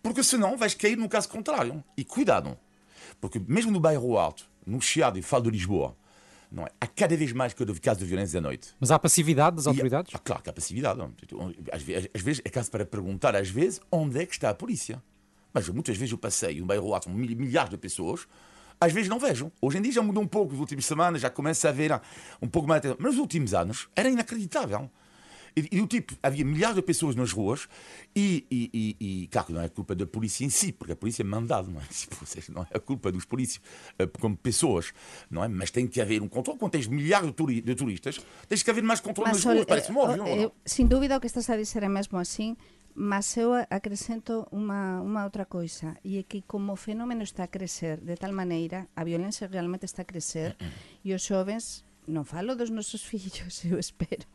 Porque 0.02 0.22
senão 0.22 0.56
vais 0.56 0.74
cair 0.74 0.96
no 0.96 1.08
caso 1.08 1.28
contrário. 1.28 1.82
E 1.96 2.04
cuidado. 2.04 2.58
Porque 3.20 3.40
mesmo 3.48 3.70
no 3.70 3.80
bairro 3.80 4.18
alto, 4.18 4.44
no 4.66 4.80
Chiado 4.80 5.18
e 5.18 5.22
falo 5.22 5.44
de 5.44 5.50
Lisboa, 5.50 5.96
não 6.50 6.64
é? 6.64 6.70
Há 6.78 6.86
cada 6.86 7.16
vez 7.16 7.32
mais 7.32 7.54
casos 7.54 8.02
de 8.02 8.04
violência 8.04 8.38
à 8.38 8.40
noite. 8.42 8.74
Mas 8.78 8.90
há 8.90 8.98
passividade 8.98 9.56
das 9.56 9.66
autoridades? 9.66 10.12
Ah, 10.14 10.18
claro 10.18 10.42
que 10.42 10.50
há 10.50 10.52
passividade. 10.52 11.00
Às 11.72 11.82
vezes, 11.82 12.08
às 12.14 12.20
vezes 12.20 12.42
é 12.44 12.50
caso 12.50 12.70
para 12.70 12.84
perguntar, 12.84 13.34
às 13.34 13.48
vezes, 13.48 13.80
onde 13.90 14.20
é 14.20 14.26
que 14.26 14.34
está 14.34 14.50
a 14.50 14.54
polícia. 14.54 15.02
Mas 15.54 15.68
muitas 15.68 15.96
vezes 15.96 16.12
eu 16.12 16.18
passei 16.18 16.60
um 16.60 16.66
bairro 16.66 16.92
alto 16.92 17.08
milhares 17.08 17.70
de 17.70 17.78
pessoas, 17.78 18.26
às 18.82 18.92
vezes 18.92 19.08
não 19.08 19.18
vejo. 19.18 19.52
Hoje 19.60 19.78
em 19.78 19.82
dia 19.82 19.92
já 19.92 20.02
mudou 20.02 20.22
um 20.22 20.26
pouco, 20.26 20.52
nas 20.52 20.60
últimas 20.60 20.84
semanas 20.84 21.20
já 21.20 21.30
começa 21.30 21.68
a 21.68 21.72
ver 21.72 22.00
um 22.40 22.48
pouco 22.48 22.68
mais. 22.68 22.82
Mas 22.98 23.12
nos 23.12 23.18
últimos 23.18 23.54
anos 23.54 23.88
era 23.94 24.10
inacreditável. 24.10 24.90
E, 25.54 25.68
e 25.70 25.80
o 25.80 25.86
tipo, 25.86 26.14
havia 26.22 26.44
milhares 26.44 26.76
de 26.76 26.82
pessoas 26.82 27.14
nas 27.14 27.30
ruas 27.30 27.68
e, 28.16 28.46
e, 28.50 28.70
e, 28.72 29.22
e, 29.22 29.26
claro 29.28 29.52
não 29.52 29.60
é 29.60 29.68
culpa 29.68 29.94
da 29.94 30.06
polícia 30.06 30.46
em 30.46 30.48
si, 30.48 30.72
porque 30.72 30.94
a 30.94 30.96
polícia 30.96 31.22
é 31.22 31.26
mandada, 31.26 31.68
não 31.70 31.78
é? 31.78 31.84
Seja, 32.24 32.50
não 32.52 32.62
é 32.62 32.66
a 32.72 32.80
culpa 32.80 33.12
dos 33.12 33.26
polícias 33.26 33.62
eh, 33.98 34.06
como 34.18 34.34
pessoas, 34.34 34.94
não 35.30 35.44
é? 35.44 35.48
Mas 35.48 35.70
tem 35.70 35.86
que 35.86 36.00
haver 36.00 36.22
um 36.22 36.28
controle. 36.28 36.58
Quando 36.58 36.72
tens 36.72 36.86
milhares 36.86 37.26
de, 37.26 37.34
turi 37.34 37.60
de 37.60 37.74
turistas, 37.74 38.18
tens 38.48 38.62
que 38.62 38.70
haver 38.70 38.82
mais 38.82 39.00
controle 39.00 39.30
mas, 39.30 39.44
nas 39.44 39.54
ruas, 39.54 39.66
parece-me 39.66 39.98
óbvio. 39.98 40.26
Eh, 40.26 40.50
sem 40.64 40.86
dúvida 40.86 41.18
o 41.18 41.20
que 41.20 41.26
estás 41.26 41.48
a 41.50 41.56
dizer 41.56 41.82
é 41.82 41.88
mesmo 41.88 42.18
assim, 42.18 42.56
Mas 42.94 43.36
eu 43.40 43.56
acrescento 43.56 44.44
unha, 44.52 45.00
unha 45.00 45.24
outra 45.24 45.48
coisa, 45.48 45.96
e 46.04 46.20
é 46.20 46.22
que 46.28 46.44
como 46.44 46.76
o 46.76 46.80
fenómeno 46.80 47.24
está 47.24 47.48
a 47.48 47.52
crecer 47.52 48.04
de 48.04 48.20
tal 48.20 48.36
maneira, 48.36 48.88
a 48.92 49.02
violencia 49.04 49.48
realmente 49.48 49.88
está 49.88 50.02
a 50.04 50.10
crecer, 50.10 50.56
mm, 50.60 50.64
mm. 50.64 50.72
e 51.08 51.08
os 51.16 51.24
xovens, 51.24 51.88
non 52.04 52.26
falo 52.26 52.58
dos 52.58 52.74
nosos 52.74 53.00
fillos, 53.10 53.62
eu 53.64 53.78
espero, 53.78 54.26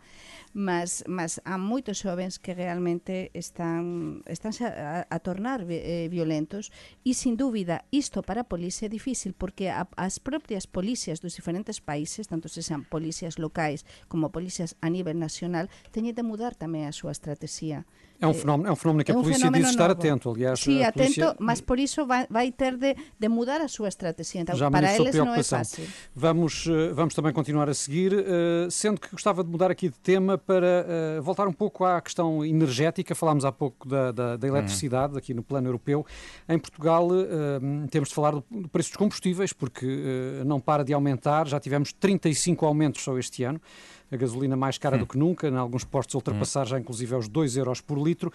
mas, 0.56 1.04
mas 1.06 1.44
há 1.44 1.60
moitos 1.60 2.00
xovens 2.00 2.40
que 2.40 2.56
realmente 2.56 3.30
están, 3.36 4.24
están 4.26 4.56
a, 4.64 5.04
a 5.06 5.18
tornar 5.20 5.68
eh, 5.68 6.08
violentos 6.08 6.72
e, 7.04 7.12
sin 7.14 7.36
dúbida, 7.36 7.84
isto 7.92 8.24
para 8.24 8.48
a 8.48 8.50
policía 8.50 8.88
é 8.88 8.96
difícil 8.96 9.36
porque 9.36 9.68
a, 9.68 9.86
as 10.00 10.18
propias 10.18 10.66
policías 10.66 11.20
dos 11.20 11.36
diferentes 11.36 11.84
países, 11.84 12.32
tanto 12.32 12.48
se 12.48 12.64
sean 12.64 12.88
policías 12.88 13.36
locais 13.38 13.84
como 14.08 14.32
policías 14.32 14.80
a 14.80 14.88
nivel 14.90 15.20
nacional, 15.20 15.68
teñen 15.92 16.16
de 16.16 16.24
mudar 16.24 16.56
tamén 16.56 16.88
a 16.88 16.96
súa 16.96 17.12
estrategia. 17.12 17.84
É 18.20 18.26
um 18.26 18.34
fenómeno, 18.34 18.70
é 18.70 18.72
um 18.72 18.76
fenómeno 18.76 19.04
que 19.04 19.12
é 19.12 19.16
a 19.16 19.18
polícia 19.18 19.52
diz 19.52 19.70
estar 19.70 19.90
novo. 19.90 20.00
atento, 20.00 20.30
aliás. 20.32 20.60
Sim, 20.60 20.84
polícia... 20.92 21.30
atento, 21.30 21.44
mas 21.44 21.62
por 21.62 21.78
isso 21.78 22.06
vai, 22.06 22.26
vai 22.30 22.52
ter 22.52 22.76
de, 22.76 22.96
de, 23.20 23.30
mudar 23.30 23.62
a 23.62 23.68
sua 23.68 23.88
estratégia. 23.88 24.42
Então, 24.42 24.56
Já 24.56 24.72
para 24.72 24.96
eles 24.96 25.16
não 25.16 25.36
é 25.36 25.44
fácil. 25.44 25.86
Vamos, 26.16 26.66
eh, 26.68 26.94
vamos 26.94 27.14
também 27.14 27.32
continuar 27.32 27.70
a 27.70 27.74
seguir, 27.76 28.14
uh, 28.14 28.72
sendo 28.72 29.00
que 29.00 29.12
gostava 29.12 29.44
de 29.44 29.50
mudar 29.52 29.70
aqui 29.70 29.90
de 29.90 30.00
tema 30.00 30.36
para 30.38 30.86
uh, 31.20 31.22
voltar 31.22 31.48
um 31.48 31.54
pouco 31.54 31.86
à 31.86 32.02
questão 32.02 32.44
energética. 32.44 33.14
Falámos 33.14 33.46
há 33.46 33.52
pouco 33.52 33.88
da, 33.88 34.12
da, 34.12 34.36
da 34.36 34.48
eletricidade 34.48 35.14
uhum. 35.14 35.20
aqui 35.20 35.34
no 35.36 35.44
plano 35.44 35.68
europeu. 35.68 36.04
Em 36.50 36.58
Portugal 36.58 37.08
uh, 37.08 37.88
temos 37.92 38.10
de 38.10 38.16
falar 38.16 38.32
do, 38.32 38.44
do, 38.50 38.68
preço 38.68 38.90
dos 38.90 38.98
combustíveis, 38.98 39.54
porque 39.54 39.86
não 40.44 40.60
para 40.60 40.84
de 40.84 40.92
aumentar. 40.92 41.48
Já 41.48 41.60
tivemos 41.60 41.94
35 41.94 42.66
aumentos 42.66 43.04
só 43.04 43.18
este 43.18 43.44
ano 43.44 43.62
a 44.12 44.18
gasolina 44.18 44.56
mais 44.56 44.78
cara 44.78 44.96
hum. 44.96 45.00
do 45.00 45.08
que 45.08 45.18
nunca, 45.18 45.48
em 45.48 45.56
alguns 45.56 45.84
postos 45.84 46.16
ultrapassar 46.16 46.64
hum. 46.64 46.70
já 46.70 46.80
inclusive 46.80 47.14
aos 47.14 47.28
2 47.28 47.58
euros 47.58 47.82
por 47.82 47.98
litro. 47.98 48.32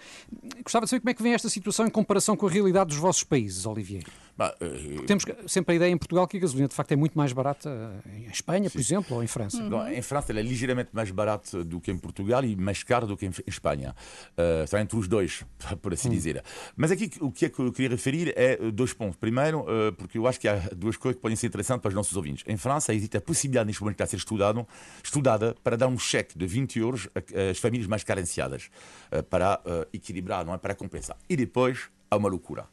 Gostava 0.63 0.85
de 0.85 0.89
saber 0.89 1.01
como 1.01 1.09
é 1.09 1.13
que 1.13 1.23
vem 1.23 1.33
esta 1.33 1.49
situação 1.49 1.85
em 1.85 1.89
comparação 1.89 2.35
com 2.35 2.47
a 2.47 2.49
realidade 2.49 2.89
dos 2.89 2.97
vossos 2.97 3.23
países, 3.23 3.65
Olivier. 3.65 4.03
Bah, 4.35 4.55
uh, 4.59 5.03
temos 5.05 5.23
sempre 5.47 5.73
a 5.73 5.75
ideia 5.75 5.91
em 5.91 5.97
Portugal 5.97 6.27
que 6.27 6.37
a 6.37 6.39
gasolina 6.39 6.67
de 6.67 6.73
facto 6.73 6.91
é 6.91 6.95
muito 6.95 7.15
mais 7.15 7.31
barata 7.31 7.69
em 8.15 8.25
Espanha, 8.25 8.67
sim. 8.67 8.73
por 8.73 8.79
exemplo, 8.79 9.15
ou 9.17 9.23
em 9.23 9.27
França. 9.27 9.61
Uhum. 9.61 9.87
em 9.87 10.01
França 10.01 10.31
ela 10.31 10.39
é 10.39 10.43
ligeiramente 10.43 10.89
mais 10.91 11.11
barata 11.11 11.63
do 11.63 11.79
que 11.79 11.91
em 11.91 11.97
Portugal 11.97 12.43
e 12.43 12.55
mais 12.55 12.81
cara 12.81 13.05
do 13.05 13.15
que 13.15 13.27
em 13.27 13.31
Espanha. 13.45 13.95
Uh, 14.31 14.63
está 14.63 14.81
entre 14.81 14.97
os 14.97 15.07
dois, 15.07 15.43
por 15.81 15.93
assim 15.93 16.07
uhum. 16.07 16.15
dizer. 16.15 16.43
Mas 16.75 16.91
aqui 16.91 17.11
o 17.21 17.31
que 17.31 17.45
é 17.45 17.49
que 17.49 17.59
eu 17.59 17.71
queria 17.71 17.89
referir 17.89 18.33
é 18.35 18.57
dois 18.71 18.91
pontos. 18.91 19.17
Primeiro, 19.17 19.61
uh, 19.61 19.93
porque 19.93 20.17
eu 20.17 20.25
acho 20.27 20.39
que 20.39 20.47
há 20.47 20.55
duas 20.75 20.97
coisas 20.97 21.17
que 21.17 21.21
podem 21.21 21.35
ser 21.35 21.47
interessantes 21.47 21.81
para 21.81 21.89
os 21.89 21.95
nossos 21.95 22.15
ouvintes. 22.17 22.43
Em 22.47 22.57
França 22.57 22.93
existe 22.93 23.17
a 23.17 23.21
possibilidade 23.21 23.67
neste 23.67 23.81
momento 23.81 23.97
de 23.97 24.03
estar 24.03 24.05
a 24.05 24.07
ser 24.07 24.17
estudado, 24.17 24.67
estudada 25.03 25.55
para 25.63 25.77
dar 25.77 25.87
um 25.87 25.99
cheque 25.99 26.37
de 26.37 26.47
20 26.47 26.79
euros 26.79 27.07
às 27.49 27.59
famílias 27.59 27.87
mais 27.87 28.03
carenciadas, 28.03 28.69
para 29.29 29.61
equilibrar, 29.93 30.45
não 30.45 30.53
é? 30.53 30.57
para 30.57 30.73
compensar. 30.73 31.17
E 31.29 31.35
depois 31.35 31.89
há 32.09 32.17
uma 32.17 32.29
loucura 32.29 32.65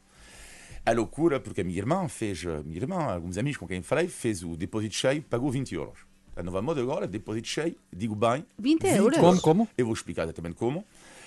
a 0.85 0.91
loucura, 0.91 1.39
porque 1.39 1.61
a 1.61 1.63
minha 1.63 1.77
irmã 1.77 2.07
fez, 2.07 2.43
minha 2.43 2.77
irmã, 2.77 2.97
alguns 2.97 3.37
amigos 3.37 3.57
com 3.57 3.67
quem 3.67 3.81
falei, 3.81 4.07
fez 4.07 4.43
o 4.43 4.55
depósito 4.55 4.95
cheio, 4.95 5.21
pagou 5.21 5.51
20 5.51 5.75
euros. 5.75 5.99
A 6.35 6.41
nova 6.41 6.61
moda 6.61 6.81
agora, 6.81 7.07
depósito 7.07 7.47
cheio, 7.47 7.75
digo 7.91 8.15
bem. 8.15 8.45
20 8.57 8.87
euros? 8.87 9.19
Como, 9.19 9.41
como? 9.41 9.69
Eu 9.77 9.85
vou 9.85 9.93
explicar 9.93 10.23
exatamente 10.23 10.55
como 10.55 10.83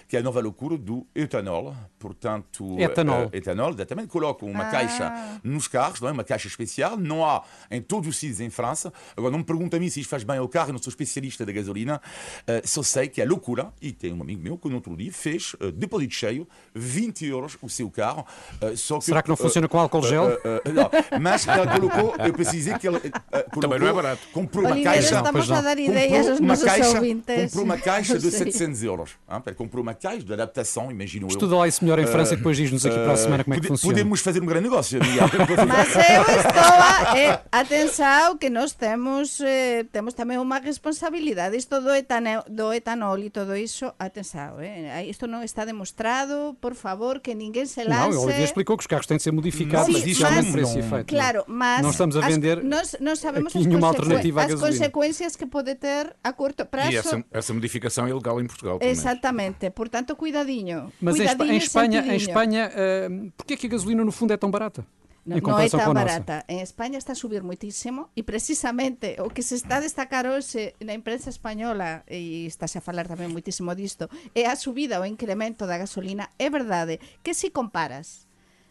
que 0.09 0.17
é 0.17 0.21
a 0.21 0.23
nova 0.23 0.41
loucura 0.41 0.77
do 0.77 1.07
etanol. 1.15 1.75
Portanto, 1.99 2.79
etanol, 2.79 3.27
uh, 3.27 3.31
etanol 3.33 3.73
exatamente. 3.73 4.09
Colocam 4.09 4.49
uma 4.49 4.69
ah. 4.69 4.71
caixa 4.71 5.41
nos 5.43 5.69
carros, 5.69 6.01
não 6.01 6.09
é? 6.09 6.13
uma 6.13 6.25
caixa 6.25 6.49
especial. 6.49 6.97
Não 6.97 7.25
há 7.25 7.43
em 7.71 7.81
todos 7.81 8.09
os 8.09 8.17
sítios 8.17 8.41
em 8.41 8.51
França. 8.51 8.93
Agora, 9.17 9.33
não 9.33 9.39
me 9.39 9.45
pergunta 9.45 9.77
a 9.77 9.81
mim 9.81 9.89
se 9.89 10.01
isto 10.01 10.11
faz 10.11 10.25
bem 10.25 10.39
ao 10.39 10.49
carro, 10.49 10.71
eu 10.71 10.73
não 10.75 10.83
sou 10.83 10.91
especialista 10.91 11.45
da 11.45 11.53
gasolina. 11.53 12.01
Uh, 12.41 12.67
só 12.67 12.83
sei 12.83 13.09
que 13.09 13.21
é 13.21 13.25
loucura. 13.25 13.73
E 13.81 13.93
tem 13.93 14.13
um 14.13 14.23
amigo 14.23 14.43
meu 14.43 14.59
que 14.59 14.69
no 14.69 14.77
outro 14.77 14.97
dia 14.97 15.13
fez, 15.13 15.55
uh, 15.55 15.73
depósito 15.73 16.15
cheio, 16.15 16.49
20 16.75 17.27
euros 17.27 17.57
o 17.63 17.69
seu 17.69 17.91
carro. 17.91 18.27
Uh, 18.61 18.77
só 18.77 18.99
que, 18.99 19.05
Será 19.05 19.23
que 19.23 19.29
não 19.29 19.37
funciona 19.37 19.69
com 19.69 19.79
álcool 19.79 20.03
gel? 20.03 20.25
não, 20.73 21.19
mas 21.21 21.47
ela 21.47 21.67
colocou, 21.67 22.15
eu 22.25 22.33
precisei 22.33 22.77
que 22.79 22.87
ela 22.87 23.01
colocou, 23.01 23.61
Também 23.61 23.79
não 23.79 23.89
é 23.89 23.93
barato. 23.93 24.23
Comprou 24.33 24.67
uma 24.67 24.83
caixa. 24.83 25.17
Estamos 25.17 25.51
a 25.51 25.61
dar 25.61 25.79
ideias 25.79 26.29
aos 26.29 26.41
nossos 26.41 26.65
caixa. 26.65 27.01
Comprou 27.01 27.65
uma 27.65 27.79
caixa 27.79 28.19
de 28.19 28.31
700 28.31 28.83
euros. 28.83 29.11
Hein? 29.29 29.55
Comprou 29.55 29.83
uma 29.83 29.94
caixa 29.95 30.25
de 30.25 30.33
adaptação, 30.33 30.91
imagino 30.91 31.27
Estuda 31.27 31.45
eu. 31.45 31.47
Estuda 31.47 31.57
lá 31.57 31.69
isso 31.69 31.85
melhor 31.85 31.99
em 31.99 32.07
França 32.07 32.35
e 32.35 32.37
depois 32.37 32.57
diz-nos 32.57 32.85
aqui 32.85 32.97
para 32.97 33.13
a 33.13 33.17
semana 33.17 33.45
como 33.45 33.55
é 33.55 33.61
que 33.61 33.67
funciona. 33.67 33.95
Podemos 33.95 34.21
fazer 34.21 34.43
um 34.43 34.47
grande 34.47 34.65
negócio. 34.65 34.99
Mas 35.69 35.95
eu 35.95 36.37
estou 36.39 36.63
a... 36.63 37.19
Eh, 37.19 37.41
atenção 37.53 38.37
que 38.39 38.51
nós 38.51 38.73
temos, 38.73 39.41
eh, 39.41 39.85
temos 39.93 40.15
também 40.15 40.39
uma 40.39 40.59
responsabilidade. 40.59 41.57
Isto 41.57 41.81
do 41.81 41.95
etanol, 41.95 42.45
do 42.49 42.73
etanol 42.73 43.19
e 43.19 43.31
todo 43.31 43.57
isso, 43.57 43.93
atenção, 43.99 44.61
eh, 44.61 45.07
isto 45.07 45.27
não 45.27 45.43
está 45.43 45.65
demonstrado, 45.65 46.57
por 46.61 46.75
favor, 46.75 47.21
que 47.21 47.35
ninguém 47.35 47.67
se 47.67 47.85
lance... 47.85 48.11
Não, 48.11 48.21
o 48.21 48.25
Olivier 48.25 48.45
explicou 48.45 48.77
que 48.77 48.83
os 48.83 48.87
carros 48.87 49.07
têm 49.07 49.17
de 49.17 49.23
ser 49.23 49.33
modificados, 49.33 49.89
mas 49.89 50.07
isso 50.07 50.27
é 50.27 50.31
um 50.31 50.53
preço 50.53 50.79
efeito. 50.79 51.07
Claro, 51.07 51.45
mas... 51.47 51.83
Não 51.83 51.91
estamos 51.91 52.17
a 52.17 52.21
vender 52.21 52.59
as, 52.59 52.65
nós, 52.65 52.97
nós 53.01 53.19
sabemos 53.19 53.55
aqui 53.55 53.67
nenhuma 53.67 53.89
alternativa 53.89 54.43
à 54.43 54.45
as 54.45 54.55
consequências 54.55 55.37
que 55.37 55.47
pode 55.47 55.75
ter 55.75 56.15
a 56.23 56.33
curto 56.33 56.65
prazo. 56.67 56.93
E 56.93 56.97
essa, 56.97 57.25
essa 57.31 57.55
modificação 57.55 58.07
é 58.07 58.11
ilegal 58.11 58.41
em 58.41 58.47
Portugal 58.47 58.79
também. 58.79 58.93
Exatamente, 58.93 59.71
portanto, 59.85 60.17
cuidadinho. 60.17 60.89
Mas 61.01 61.17
cuidadinho 61.17 61.53
em 61.53 61.61
Espanha, 61.61 62.01
em 62.01 62.17
Espanha 62.17 62.63
uh, 62.73 63.33
porquê 63.37 63.55
é 63.55 63.57
que 63.57 63.67
a 63.69 63.73
gasolina 63.77 64.03
no 64.05 64.13
fundo 64.13 64.33
é 64.33 64.37
tão 64.37 64.51
barata? 64.51 64.81
No, 65.25 65.41
no 65.41 65.59
é 65.59 65.69
tan 65.73 65.95
barata. 65.97 66.45
En 66.49 66.61
España 66.61 67.01
está 67.01 67.13
a 67.13 67.17
subir 67.17 67.41
moitísimo 67.41 68.13
e 68.13 68.23
precisamente 68.23 69.17
o 69.25 69.33
que 69.33 69.41
se 69.41 69.57
está 69.57 69.81
a 69.81 69.85
destacar 69.85 70.29
hoxe 70.29 70.77
na 70.85 70.93
imprensa 70.93 71.33
española 71.33 72.05
e 72.05 72.45
está 72.45 72.69
a 72.69 72.85
falar 72.85 73.09
tamén 73.09 73.33
moitísimo 73.33 73.73
disto 73.73 74.13
é 74.37 74.45
a 74.45 74.57
subida 74.57 75.01
ou 75.01 75.09
incremento 75.09 75.65
da 75.65 75.81
gasolina. 75.81 76.29
É 76.37 76.53
verdade 76.53 77.01
que 77.25 77.33
se 77.33 77.49
comparas 77.49 78.24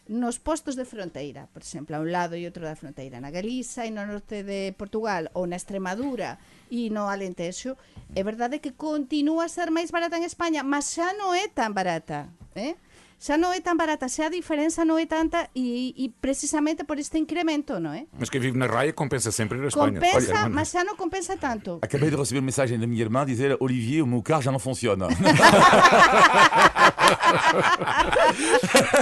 nos 0.08 0.40
postos 0.40 0.76
de 0.76 0.84
fronteira, 0.84 1.48
por 1.54 1.64
exemplo, 1.64 1.96
a 1.96 2.04
un 2.04 2.12
lado 2.12 2.36
e 2.36 2.44
outro 2.44 2.68
da 2.68 2.76
fronteira, 2.76 3.24
na 3.24 3.32
Galiza 3.32 3.88
e 3.88 3.92
no 3.92 4.04
norte 4.04 4.44
de 4.44 4.76
Portugal 4.76 5.32
ou 5.32 5.48
na 5.48 5.56
Extremadura 5.56 6.36
e 6.68 6.92
no 6.92 7.08
Alentexo, 7.08 7.80
é 8.12 8.22
verdade 8.24 8.60
que 8.60 8.76
continúa 8.76 9.48
a 9.48 9.54
ser 9.54 9.72
máis 9.72 9.96
barata 9.96 10.20
en 10.20 10.28
España, 10.28 10.60
mas 10.60 10.92
xa 10.92 11.16
non 11.16 11.32
é 11.32 11.48
tan 11.48 11.72
barata, 11.72 12.28
eh? 12.52 12.76
Xa 13.24 13.40
non 13.40 13.56
é 13.56 13.64
tan 13.64 13.80
barata, 13.80 14.12
xa 14.12 14.28
a 14.28 14.32
diferença 14.36 14.84
non 14.84 15.00
é 15.00 15.08
tanta 15.08 15.48
e, 15.56 15.96
e 15.96 16.12
precisamente 16.12 16.84
por 16.84 17.00
este 17.00 17.16
incremento, 17.16 17.80
non 17.80 17.96
é? 17.96 18.04
Mas 18.12 18.28
quem 18.28 18.44
vive 18.44 18.60
na 18.60 18.68
raia 18.68 18.92
compensa 18.92 19.32
sempre 19.32 19.56
ir 19.56 19.64
a 19.64 19.72
Espanha. 19.72 19.96
Compensa, 19.96 20.44
Olha, 20.44 20.52
mas 20.52 20.68
xa 20.68 20.84
non 20.84 21.00
compensa 21.00 21.40
tanto. 21.40 21.80
Acabei 21.80 22.12
de 22.12 22.20
receber 22.20 22.44
mensagem 22.44 22.76
da 22.76 22.84
minha 22.84 23.00
irmã 23.00 23.24
dizer 23.24 23.56
Olivier, 23.64 24.04
o 24.04 24.08
meu 24.12 24.20
carro 24.20 24.44
já 24.44 24.52
não 24.52 24.60
funciona. 24.60 25.08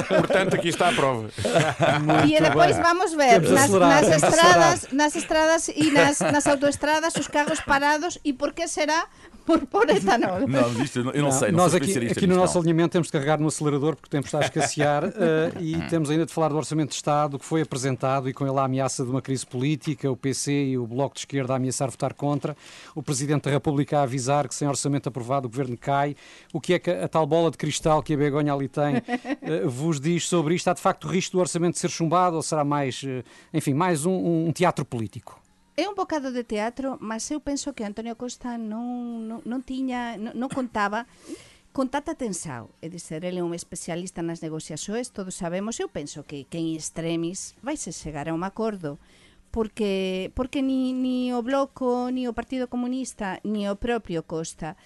Portanto, 0.05 0.53
aqui 0.53 0.69
está 0.69 0.89
a 0.89 0.93
prova. 0.93 1.33
Muito 2.05 2.29
e 2.29 2.37
depois 2.37 2.77
bem. 2.77 2.85
vamos 2.85 3.17
ver 3.17 3.41
nas, 3.41 3.73
nas 3.73 4.07
estradas, 4.21 4.87
nas 4.91 5.15
estradas 5.15 5.67
e 5.73 5.89
nas, 5.89 6.19
nas 6.21 6.45
autoestradas 6.45 7.15
os 7.17 7.25
carros 7.27 7.59
parados 7.61 8.19
e 8.23 8.33
por 8.33 8.53
que 8.53 8.67
será? 8.67 9.09
Por 9.45 9.65
pôr 9.65 9.89
etanol. 9.89 10.47
Não, 10.47 10.83
isto 10.83 10.99
eu 10.99 11.03
não, 11.05 11.11
eu 11.11 11.23
não 11.23 11.31
sei. 11.31 11.51
Não 11.51 11.57
nós 11.57 11.73
aqui, 11.73 12.07
aqui 12.07 12.27
no 12.27 12.35
nosso 12.35 12.57
alinhamento 12.57 12.89
temos 12.89 13.07
de 13.07 13.13
carregar 13.13 13.39
no 13.39 13.47
acelerador 13.47 13.95
porque 13.95 14.07
o 14.07 14.09
tempo 14.09 14.25
está 14.25 14.39
a 14.39 14.41
escassear 14.41 15.05
uh, 15.05 15.11
e 15.59 15.79
temos 15.89 16.09
ainda 16.09 16.25
de 16.25 16.33
falar 16.33 16.49
do 16.49 16.57
Orçamento 16.57 16.89
de 16.89 16.95
Estado 16.95 17.37
que 17.39 17.45
foi 17.45 17.61
apresentado 17.61 18.29
e 18.29 18.33
com 18.33 18.45
ele 18.45 18.57
a 18.57 18.63
ameaça 18.63 19.03
de 19.03 19.09
uma 19.09 19.21
crise 19.21 19.45
política, 19.45 20.09
o 20.09 20.15
PC 20.15 20.51
e 20.51 20.77
o 20.77 20.85
Bloco 20.85 21.15
de 21.15 21.21
Esquerda 21.21 21.53
a 21.53 21.55
ameaçar 21.55 21.89
votar 21.89 22.13
contra, 22.13 22.55
o 22.95 23.01
Presidente 23.01 23.43
da 23.43 23.51
República 23.51 23.99
a 23.99 24.03
avisar 24.03 24.47
que 24.47 24.55
sem 24.55 24.67
orçamento 24.67 25.09
aprovado 25.09 25.47
o 25.47 25.49
Governo 25.49 25.77
cai. 25.77 26.15
O 26.53 26.61
que 26.61 26.73
é 26.73 26.79
que 26.79 26.89
a, 26.89 27.05
a 27.05 27.07
tal 27.07 27.25
bola 27.25 27.51
de 27.51 27.57
cristal 27.57 28.03
que 28.03 28.13
a 28.13 28.17
Begonha 28.17 28.53
ali 28.53 28.67
tem 28.67 28.97
uh, 28.97 29.69
vos 29.69 29.99
diz 29.99 30.27
sobre 30.27 30.55
isto? 30.55 30.69
Há 30.69 30.73
de 30.73 30.81
facto 30.81 31.07
risco 31.07 31.37
do 31.37 31.39
orçamento 31.39 31.77
ser 31.77 31.89
chumbado 31.89 32.35
ou 32.35 32.41
será 32.41 32.63
mais, 32.63 33.01
uh, 33.03 33.23
enfim, 33.53 33.73
mais 33.73 34.05
um, 34.05 34.47
um 34.47 34.51
teatro 34.51 34.85
político? 34.85 35.40
É 35.81 35.89
un 35.89 35.95
bocado 35.95 36.29
de 36.31 36.43
teatro, 36.43 37.01
mas 37.01 37.25
eu 37.33 37.41
penso 37.41 37.73
que 37.73 37.81
Antonio 37.81 38.13
Costa 38.13 38.53
non, 38.53 39.25
non, 39.25 39.41
non 39.49 39.65
tiña, 39.65 40.13
non, 40.13 40.37
non 40.37 40.45
contaba 40.45 41.09
con 41.73 41.89
tata 41.89 42.13
tensao, 42.13 42.69
é 42.85 42.87
dizer, 42.87 43.25
ele 43.25 43.41
é 43.41 43.47
un 43.49 43.57
especialista 43.57 44.21
nas 44.21 44.45
negociaxoes, 44.45 45.09
todos 45.09 45.33
sabemos, 45.33 45.81
eu 45.81 45.89
penso 45.89 46.21
que, 46.21 46.45
que 46.45 46.61
en 46.61 46.77
extremis 46.77 47.57
vaise 47.65 47.89
chegar 47.97 48.29
a 48.29 48.37
un 48.37 48.45
acordo, 48.45 49.01
porque 49.49 50.29
porque 50.37 50.61
ni, 50.61 50.93
ni 50.93 51.33
o 51.33 51.41
Bloco, 51.41 52.13
ni 52.13 52.29
o 52.29 52.37
Partido 52.37 52.69
Comunista, 52.69 53.41
ni 53.41 53.65
o 53.65 53.73
propio 53.73 54.21
Costa 54.21 54.77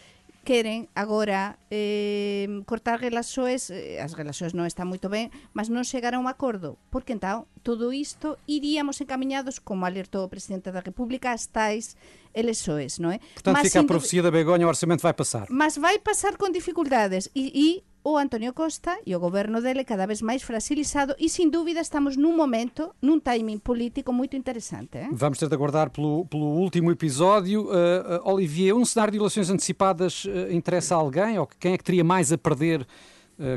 queren 0.45 0.87
agora 0.93 1.57
eh, 1.73 2.47
cortar 2.69 3.01
relaxoes, 3.01 3.73
eh, 3.73 3.97
as 3.99 4.13
relaxoes 4.13 4.53
non 4.53 4.69
están 4.69 4.85
moito 4.85 5.09
ben, 5.09 5.33
mas 5.57 5.73
non 5.73 5.81
chegar 5.81 6.13
a 6.13 6.21
un 6.21 6.29
acordo, 6.29 6.77
porque 6.93 7.17
entón 7.17 7.49
todo 7.65 7.89
isto 7.89 8.37
iríamos 8.45 9.01
encaminhados, 9.01 9.57
como 9.57 9.89
alertou 9.89 10.23
o 10.23 10.31
Presidente 10.31 10.69
da 10.69 10.85
República, 10.85 11.33
as 11.33 11.49
tais 11.49 11.97
elexoes, 12.37 13.01
non 13.01 13.11
é? 13.11 13.19
Portanto, 13.33 13.57
mas, 13.57 13.65
fica 13.67 13.81
a 13.81 13.89
profecía 13.89 14.21
da 14.21 14.29
Begonha, 14.29 14.69
o 14.69 14.71
orçamento 14.71 15.01
vai 15.01 15.17
passar. 15.17 15.49
Mas 15.49 15.81
vai 15.81 15.97
passar 15.97 16.37
con 16.37 16.53
dificultades 16.53 17.27
e, 17.33 17.49
e 17.49 17.67
o 18.05 18.17
Antonio 18.17 18.53
Costa 18.53 18.99
e 19.03 19.15
o 19.15 19.19
goberno 19.19 19.59
dele 19.59 19.83
cada 19.83 20.05
vez 20.05 20.21
máis 20.21 20.43
fragilizado 20.43 21.15
e 21.17 21.27
sin 21.27 21.49
dúbida 21.49 21.81
estamos 21.81 22.13
nun 22.15 22.37
momento, 22.37 22.93
nun 23.01 23.17
timing 23.17 23.57
político 23.57 24.13
moito 24.13 24.37
interesante. 24.37 25.01
Eh? 25.01 25.09
Vamos 25.09 25.41
ter 25.41 25.49
de 25.49 25.55
aguardar 25.57 25.89
pelo, 25.89 26.23
pelo 26.29 26.45
último 26.45 26.93
episódio. 26.93 27.65
Uh, 27.65 28.21
uh, 28.21 28.29
Olivier, 28.29 28.77
um 28.77 28.85
cenário 28.85 29.11
de 29.11 29.17
eleições 29.17 29.49
antecipadas 29.49 30.23
uh, 30.25 30.53
interessa 30.53 30.93
a 30.93 30.99
alguém 31.01 31.39
ou 31.39 31.49
quem 31.59 31.73
é 31.73 31.77
que 31.79 31.83
teria 31.83 32.03
mais 32.03 32.31
a 32.31 32.37
perder 32.37 32.85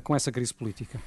com 0.03 0.17
essa 0.17 0.33
crise 0.33 0.53
política? 0.53 0.99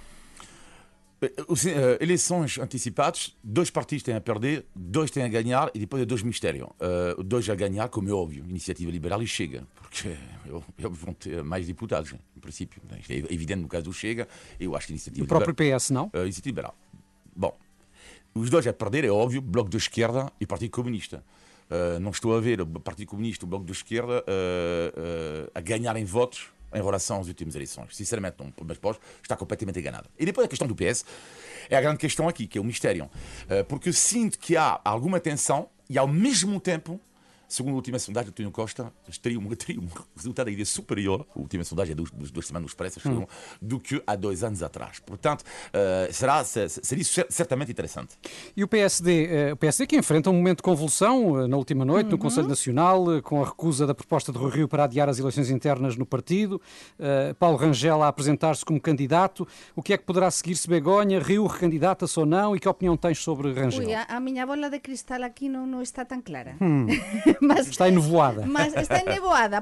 Uh, 1.22 1.56
eleições 2.00 2.58
antecipadas, 2.58 3.38
dois 3.44 3.70
partidos 3.70 4.02
têm 4.02 4.16
a 4.16 4.22
perder, 4.22 4.66
dois 4.76 5.12
têm 5.12 5.22
a 5.22 5.28
ganhar 5.28 5.70
e 5.72 5.78
depois 5.78 6.02
é 6.02 6.06
dois 6.06 6.24
mistérios. 6.24 6.68
Uh, 6.68 7.22
dois 7.24 7.48
a 7.48 7.54
ganhar, 7.54 7.90
como 7.90 8.10
é 8.10 8.12
óbvio, 8.12 8.44
Iniciativa 8.50 8.90
Liberal 8.90 9.22
e 9.22 9.28
Chega, 9.28 9.64
porque 9.80 10.08
eles 10.80 10.98
vão 10.98 11.14
ter 11.14 11.44
mais 11.44 11.68
deputados, 11.68 12.12
em 12.36 12.40
princípio. 12.40 12.82
Isto 13.00 13.12
é 13.12 13.18
evidente 13.18 13.62
no 13.62 13.68
caso 13.68 13.84
do 13.84 13.94
Chega, 13.94 14.28
eu 14.60 14.76
acho 14.76 14.88
que 14.88 14.94
Iniciativa 14.94 15.24
O 15.24 15.28
próprio 15.28 15.54
PS, 15.54 15.92
não? 15.92 16.06
Uh, 16.06 16.24
Iniciativa 16.24 16.50
Liberal. 16.50 16.76
Bom, 17.36 17.56
os 18.34 18.50
dois 18.50 18.66
a 18.66 18.74
perder, 18.74 19.06
é 19.06 19.12
óbvio, 19.12 19.42
Bloco 19.42 19.70
de 19.70 19.78
Esquerda 19.78 20.32
e 20.40 20.48
Partido 20.48 20.72
Comunista. 20.72 21.24
Uh, 21.70 22.00
não 22.00 22.10
estou 22.10 22.36
a 22.36 22.42
ver 22.42 22.62
o 22.62 22.66
Partido 22.66 23.10
Comunista 23.10 23.46
o 23.46 23.48
Bloco 23.48 23.66
de 23.66 23.74
Esquerda 23.74 24.26
a 25.54 25.62
ganharem 25.62 26.04
votos 26.04 26.50
em 26.74 26.82
relação 26.82 27.20
às 27.20 27.28
últimas 27.28 27.56
eleições. 27.56 27.96
Sinceramente, 27.96 28.38
não, 28.40 28.54
mas 28.66 28.78
posso 28.78 29.00
estar 29.22 29.36
completamente 29.36 29.80
enganado. 29.80 30.10
E 30.18 30.26
depois 30.26 30.46
a 30.46 30.48
questão 30.48 30.68
do 30.68 30.76
PS 30.76 31.06
é 31.70 31.76
a 31.76 31.82
grande 31.82 31.98
questão 31.98 32.28
aqui, 32.28 32.48
que 32.48 32.58
é 32.58 32.62
o 32.62 32.64
mistério. 32.64 33.06
Uh, 33.46 33.64
porque 33.66 33.92
sinto 33.94 34.40
que 34.40 34.56
há 34.58 34.80
alguma 34.84 35.20
tensão 35.20 35.70
e 35.90 35.98
ao 35.98 36.08
mesmo 36.08 36.60
tempo 36.60 37.00
Segundo 37.52 37.74
a 37.74 37.76
última 37.76 38.00
sondagem 38.00 38.30
do 38.30 38.32
António 38.32 38.52
Costa, 38.52 38.94
teria 39.22 39.38
um, 39.38 39.44
teria 39.54 39.82
um 39.82 39.88
resultado 40.16 40.48
ainda 40.48 40.64
superior, 40.64 41.28
a 41.36 41.38
última 41.38 41.66
sondagem 41.66 41.92
é 41.92 41.96
duas, 41.96 42.10
duas 42.32 42.48
semanas 42.48 42.74
preços, 42.74 43.06
hum. 43.06 43.26
do 43.62 43.78
que 43.78 44.02
há 44.08 44.16
dois 44.16 44.42
anos 44.42 44.64
atrás. 44.64 45.00
Portanto, 45.00 45.42
uh, 45.42 46.14
será, 46.14 46.46
seria 46.46 47.04
certamente 47.30 47.70
interessante. 47.70 48.18
E 48.56 48.64
o 48.64 48.70
PSD, 48.70 49.26
uh, 49.26 49.30
eh, 49.32 49.54
o 49.54 49.58
PSD 49.58 49.86
que 49.86 49.98
enfrenta 49.98 50.30
um 50.30 50.34
momento 50.34 50.60
de 50.60 50.64
convulsão 50.64 51.32
uh, 51.32 51.48
na 51.48 51.58
última 51.58 51.84
noite 51.84 52.06
uhum. 52.06 52.12
no 52.12 52.18
Conselho 52.18 52.48
Nacional, 52.48 53.22
com 53.22 53.44
a 53.44 53.46
recusa 53.46 53.86
da 53.86 53.94
proposta 53.94 54.32
de 54.32 54.38
Rui 54.38 54.52
Rio 54.52 54.68
para 54.70 54.86
adiar 54.86 55.10
as 55.10 55.20
eleições 55.20 55.50
internas 55.50 55.98
no 55.98 56.06
partido, 56.06 56.62
Paulo 57.38 57.58
Rangel 57.58 58.02
a 58.02 58.08
apresentar-se 58.08 58.64
como 58.64 58.80
candidato. 58.80 59.46
O 59.76 59.84
que 59.84 59.92
é 59.92 59.98
que 59.98 60.06
poderá 60.06 60.32
seguir-se 60.32 60.70
Begonha? 60.70 61.20
Rio 61.20 61.46
recandidata-se 61.48 62.18
ou 62.18 62.26
não? 62.26 62.56
E 62.56 62.60
que 62.62 62.70
opinião 62.70 62.96
tens 62.96 63.20
sobre 63.20 63.52
Rangel? 63.52 63.86
Ui, 63.86 63.94
a, 63.94 64.04
a 64.04 64.20
minha 64.22 64.46
bola 64.46 64.70
de 64.70 64.80
cristal 64.80 65.22
aqui 65.24 65.50
não, 65.50 65.68
não 65.68 65.82
está 65.82 66.06
tão 66.06 66.22
clara. 66.22 66.56
Hum. 66.62 66.88
mas, 67.50 67.68
está 67.68 67.90
en. 67.90 67.98
Mas 68.46 68.78
está 68.78 69.02
en 69.02 69.10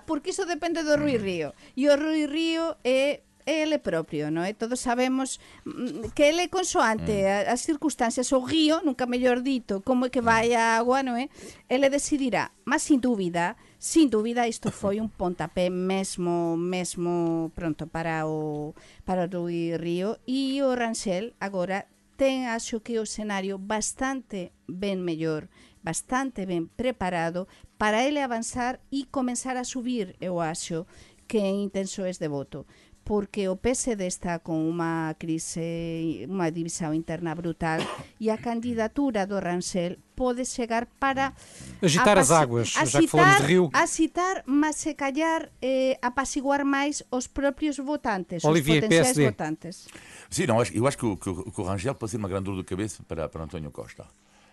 porque 0.06 0.30
iso 0.30 0.46
depende 0.46 0.84
do 0.84 1.00
Rui 1.00 1.18
Río. 1.18 1.56
E 1.76 1.88
o 1.88 1.96
Rui 1.96 2.28
Río 2.28 2.76
é 2.84 3.24
ele 3.50 3.80
propio, 3.80 4.30
non 4.30 4.46
é? 4.46 4.54
Todos 4.54 4.78
sabemos 4.78 5.42
mm, 5.66 6.14
que 6.14 6.30
ele 6.30 6.46
é 6.46 6.50
consoante 6.54 7.26
mm. 7.26 7.50
as 7.50 7.66
circunstancias, 7.66 8.30
o 8.30 8.46
río, 8.46 8.86
nunca 8.86 9.10
mellor 9.10 9.42
dito, 9.42 9.82
como 9.82 10.06
é 10.06 10.14
que 10.14 10.22
vai 10.22 10.54
mm. 10.54 10.60
a 10.60 10.66
agua, 10.78 11.02
non 11.02 11.18
é? 11.18 11.34
Ele 11.66 11.90
decidirá, 11.90 12.54
mas 12.62 12.86
sin 12.86 13.02
dúbida, 13.02 13.58
sin 13.82 14.14
dúbida 14.14 14.46
isto 14.46 14.70
foi 14.76 15.02
un 15.02 15.10
pontapé 15.10 15.74
mesmo 15.74 16.60
mesmo 16.62 17.50
pronto 17.58 17.90
para 17.90 18.30
o 18.30 18.76
para 19.02 19.26
o 19.26 19.32
Rui 19.32 19.74
Río 19.82 20.22
e 20.30 20.62
o 20.62 20.76
Ranxel 20.78 21.34
agora 21.42 21.90
ten 22.20 22.52
acho 22.52 22.84
que 22.84 23.00
o 23.00 23.08
escenario 23.08 23.58
bastante 23.58 24.52
ben 24.68 25.02
mellor 25.02 25.50
bastante 25.82 26.46
ben 26.46 26.68
preparado 26.68 27.48
para 27.80 28.04
ele 28.04 28.20
avanzar 28.20 28.84
e 28.92 29.08
comenzar 29.08 29.56
a 29.56 29.64
subir, 29.64 30.20
eu 30.20 30.44
acho, 30.44 30.86
que 31.30 31.40
en 31.40 31.64
intenções 31.64 32.20
de 32.20 32.28
voto 32.28 32.66
porque 33.10 33.50
o 33.50 33.56
PSD 33.56 34.06
está 34.06 34.38
con 34.38 34.70
unha 34.70 35.18
crise, 35.18 36.30
unha 36.30 36.54
división 36.54 36.94
interna 36.94 37.34
brutal 37.34 37.82
e 38.22 38.30
a 38.30 38.38
candidatura 38.38 39.26
do 39.26 39.42
Rancel 39.42 39.98
pode 40.14 40.46
chegar 40.46 40.86
para 41.02 41.34
agitar 41.82 42.22
as 42.22 42.30
águas, 42.30 42.70
já 42.70 43.02
que 43.02 43.10
falamos 43.10 43.42
de 43.42 43.50
Rio. 43.50 43.66
Agitar, 43.74 44.46
mas 44.46 44.78
se 44.78 44.94
calhar 44.94 45.50
eh, 45.58 45.98
apaciguar 46.06 46.62
máis 46.62 47.02
os 47.10 47.26
próprios 47.26 47.82
votantes, 47.82 48.46
Olivier, 48.46 48.86
os 48.86 48.94
potenciais 48.94 49.18
PSD. 49.18 49.26
votantes. 49.26 49.90
Sim, 50.30 50.46
não, 50.46 50.62
eu 50.62 50.86
acho 50.86 50.98
que 51.02 51.10
o, 51.10 51.18
que 51.18 51.62
o 51.62 51.66
Rangel 51.66 51.98
pode 51.98 52.14
ser 52.14 52.22
uma 52.22 52.30
grande 52.30 52.46
dor 52.46 52.62
de 52.62 52.68
cabeça 52.68 53.02
para, 53.10 53.26
para 53.26 53.42
António 53.42 53.74
Costa. 53.74 54.06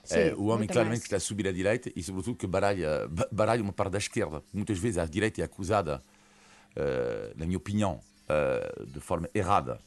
Sim, 0.06 0.18
é, 0.18 0.34
o 0.34 0.46
homem 0.46 0.66
claramente 0.68 0.98
mais. 0.98 1.00
que 1.00 1.06
está 1.06 1.16
a 1.16 1.20
subir 1.20 1.48
à 1.48 1.52
direita 1.52 1.90
e, 1.94 2.02
sobretudo, 2.02 2.36
que 2.36 2.46
baralha, 2.46 3.08
baralha 3.30 3.62
uma 3.62 3.72
parte 3.72 3.92
da 3.92 3.98
esquerda. 3.98 4.42
Muitas 4.52 4.78
vezes 4.78 4.98
a 4.98 5.04
direita 5.04 5.40
é 5.40 5.44
acusada, 5.44 6.02
uh, 6.76 7.38
na 7.38 7.44
minha 7.44 7.58
opinião, 7.58 8.00
uh, 8.28 8.86
de 8.86 9.00
forma 9.00 9.28
errada. 9.34 9.78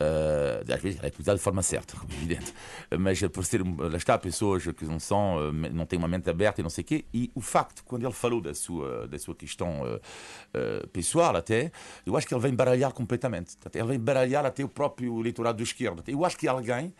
Uh, 0.00 0.72
às 0.72 0.80
vezes 0.80 0.98
é 1.00 1.06
acusada 1.06 1.38
de 1.38 1.44
forma 1.44 1.62
certa, 1.62 1.96
como 1.96 2.12
é 2.12 2.16
evidente, 2.16 2.52
mas 2.98 3.20
por 3.28 3.44
ser, 3.44 3.62
lá 3.62 3.96
está, 3.96 4.18
pessoas 4.18 4.64
que 4.64 4.84
não 4.84 4.98
são, 4.98 5.52
não 5.52 5.86
têm 5.86 5.96
uma 5.96 6.08
mente 6.08 6.28
aberta 6.28 6.60
e 6.60 6.62
não 6.62 6.70
sei 6.70 6.82
o 6.82 6.84
quê, 6.84 7.04
e 7.14 7.30
o 7.36 7.40
facto, 7.40 7.84
quando 7.84 8.02
ele 8.02 8.12
falou 8.12 8.40
da 8.40 8.52
sua, 8.52 9.06
da 9.06 9.16
sua 9.16 9.36
questão 9.36 9.82
uh, 9.82 9.96
uh, 9.96 10.88
pessoal 10.88 11.36
até, 11.36 11.70
eu 12.04 12.16
acho 12.16 12.26
que 12.26 12.34
ele 12.34 12.40
vem 12.40 12.52
baralhar 12.52 12.92
completamente, 12.92 13.56
ele 13.72 13.84
vem 13.84 14.00
baralhar 14.00 14.44
até 14.44 14.64
o 14.64 14.68
próprio 14.68 15.20
eleitorado 15.20 15.58
de 15.58 15.62
esquerda. 15.62 16.02
Eu 16.08 16.24
acho 16.24 16.36
que 16.36 16.48
alguém 16.48 16.92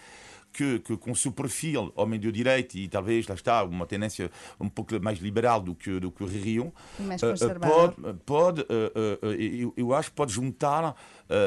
que, 0.52 0.78
que, 0.80 0.96
com 0.96 1.12
o 1.12 1.16
seu 1.16 1.32
perfil 1.32 1.92
homem 1.96 2.18
de 2.18 2.30
direita 2.30 2.76
e 2.78 2.88
talvez 2.88 3.26
lá 3.26 3.34
está 3.34 3.62
uma 3.64 3.86
tendência 3.86 4.30
um 4.60 4.68
pouco 4.68 5.00
mais 5.00 5.18
liberal 5.18 5.60
do 5.60 5.74
que 5.74 5.98
do 5.98 6.10
que 6.10 6.22
o 6.22 6.26
Rio 6.26 6.72
mais 7.00 7.22
uh, 7.22 7.60
pode 7.60 7.96
pode 8.24 8.60
uh, 8.62 8.64
uh, 9.22 9.32
eu, 9.32 9.72
eu, 9.76 9.94
acho 9.94 10.12
pode 10.12 10.32
juntar 10.32 10.94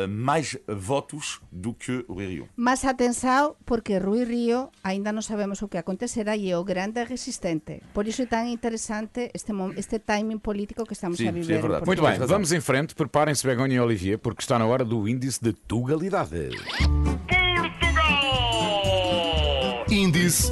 mais 0.10 0.58
votos 0.68 1.40
do 1.52 1.72
que 1.72 2.04
o 2.08 2.16
Rio 2.16 2.50
mas 2.56 2.84
atenção 2.84 3.56
porque 3.66 4.00
Rui 4.00 4.24
Rio 4.24 4.70
ainda 4.84 5.12
não 5.12 5.22
sabemos 5.22 5.62
o 5.62 5.68
que 5.68 5.78
acontecerá 5.78 6.36
e 6.36 6.50
é 6.50 6.58
o 6.58 6.64
grande 6.64 7.04
resistente. 7.04 7.82
Por 7.94 8.08
isso 8.08 8.24
é 8.24 8.26
tão 8.26 8.48
interessante 8.48 9.32
este 9.34 9.52
este 9.78 10.00
timing 10.00 10.40
político 10.40 10.86
que 10.86 10.94
estamos 10.94 11.18
sim, 11.18 11.28
a 11.28 11.32
viver. 11.32 11.62
sim, 11.62 11.68
é 11.68 11.86
muito 11.86 12.02
bem 12.02 12.20
vamos 12.20 12.52
em 12.52 12.62
frente. 12.62 12.96
Preparem-se 12.96 13.46
Begonha 13.46 13.76
e 13.76 13.80
Olivier 13.80 14.18
porque 14.18 14.42
está 14.42 14.58
na 14.58 14.66
hora 14.66 14.84
do 14.84 15.08
índice 15.08 15.44
de 15.44 15.54
tugalidade 15.54 16.50
Índice 19.96 20.52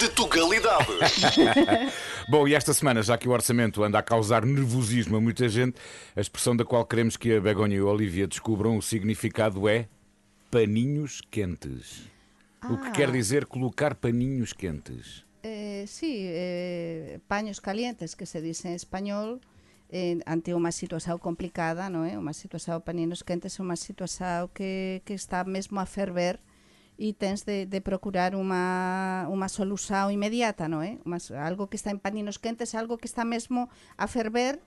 de 0.00 0.08
Tugalidade. 0.08 0.86
Bom, 2.28 2.48
e 2.48 2.54
esta 2.54 2.74
semana, 2.74 3.00
já 3.00 3.16
que 3.16 3.28
o 3.28 3.30
orçamento 3.30 3.84
anda 3.84 4.00
a 4.00 4.02
causar 4.02 4.44
nervosismo 4.44 5.18
a 5.18 5.20
muita 5.20 5.48
gente, 5.48 5.78
a 6.16 6.20
expressão 6.20 6.56
da 6.56 6.64
qual 6.64 6.84
queremos 6.84 7.16
que 7.16 7.32
a 7.32 7.40
Begonha 7.40 7.76
e 7.76 7.78
a 7.78 7.84
Olivia 7.84 8.26
descubram 8.26 8.76
o 8.76 8.82
significado 8.82 9.68
é 9.68 9.86
paninhos 10.50 11.20
quentes. 11.30 12.08
Ah. 12.60 12.72
O 12.72 12.78
que 12.78 12.90
quer 12.90 13.10
ah. 13.10 13.12
dizer 13.12 13.46
colocar 13.46 13.94
paninhos 13.94 14.52
quentes? 14.52 15.24
Eh, 15.44 15.84
sí, 15.86 16.24
eh, 16.26 17.20
paños 17.28 17.60
calientes, 17.60 18.16
que 18.16 18.26
se 18.26 18.40
dice 18.40 18.66
en 18.66 18.74
español, 18.74 19.40
eh, 19.90 20.22
ante 20.24 20.54
unha 20.54 20.70
situación 20.70 21.18
complicada, 21.18 21.90
non 21.90 22.06
é? 22.06 22.14
Unha 22.14 22.32
situación 22.32 22.78
para 22.80 22.94
ninos 22.94 23.26
quentes, 23.26 23.58
unha 23.58 23.74
situación 23.74 24.46
que, 24.54 25.02
que 25.02 25.14
está 25.18 25.42
mesmo 25.42 25.82
a 25.82 25.86
ferver 25.86 26.38
e 27.00 27.10
tens 27.16 27.42
de, 27.42 27.66
de 27.66 27.80
procurar 27.82 28.38
unha, 28.38 29.26
unha 29.26 29.48
solución 29.50 30.14
inmediata, 30.14 30.70
non 30.70 30.86
é? 30.86 31.02
Uma, 31.02 31.18
algo 31.42 31.66
que 31.66 31.74
está 31.74 31.90
en 31.90 31.98
paninos 31.98 32.38
quentes, 32.38 32.78
algo 32.78 33.00
que 33.02 33.10
está 33.10 33.26
mesmo 33.26 33.66
a 33.98 34.06
ferver, 34.06 34.62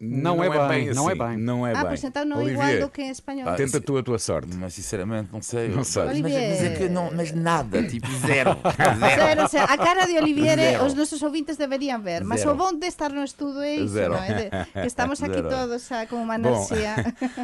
não, 0.00 0.36
não, 0.36 0.44
é, 0.44 0.46
é 0.46 0.50
bem, 0.50 0.94
não 0.94 1.10
é 1.10 1.12
assim. 1.12 1.22
bem. 1.22 1.36
Não 1.36 1.66
é 1.66 1.72
ah, 1.72 1.74
bem. 1.74 1.86
pois 1.88 2.04
então 2.04 2.24
não 2.24 2.40
é 2.40 2.50
igual 2.50 2.80
do 2.80 2.88
que 2.88 3.02
em 3.02 3.10
espanhol. 3.10 3.48
Ah, 3.50 3.54
Tenta 3.54 3.78
tu 3.80 3.98
a 3.98 4.02
tua 4.02 4.18
sorte. 4.18 4.48
Mas 4.56 4.72
sinceramente 4.72 5.28
não 5.30 5.42
sei. 5.42 5.68
Não 5.68 5.84
sei. 5.84 6.04
Mas, 6.04 6.20
mas, 6.20 6.32
é 6.32 6.74
que 6.74 6.88
não, 6.88 7.10
mas 7.14 7.32
nada, 7.32 7.82
tipo 7.86 8.10
zero. 8.26 8.56
zero. 8.98 9.48
zero, 9.48 9.64
A 9.68 9.76
cara 9.76 10.06
de 10.06 10.16
Olivier 10.16 10.82
os 10.82 10.94
nossos 10.94 11.22
ouvintes 11.22 11.58
deveriam 11.58 12.00
ver. 12.00 12.24
Mas 12.24 12.40
zero. 12.40 12.52
o 12.52 12.56
bom 12.56 12.72
de 12.72 12.86
estar 12.86 13.10
no 13.10 13.22
estudo 13.22 13.60
é 13.60 13.76
isso, 13.76 13.88
zero. 13.88 14.14
não 14.14 14.22
é? 14.22 14.32
De, 14.32 14.72
que 14.80 14.86
estamos 14.86 15.22
aqui 15.22 15.34
zero. 15.34 15.48
todos 15.50 15.92
ah, 15.92 16.06
com 16.06 16.16
uma 16.16 16.34
anarquia. 16.36 16.94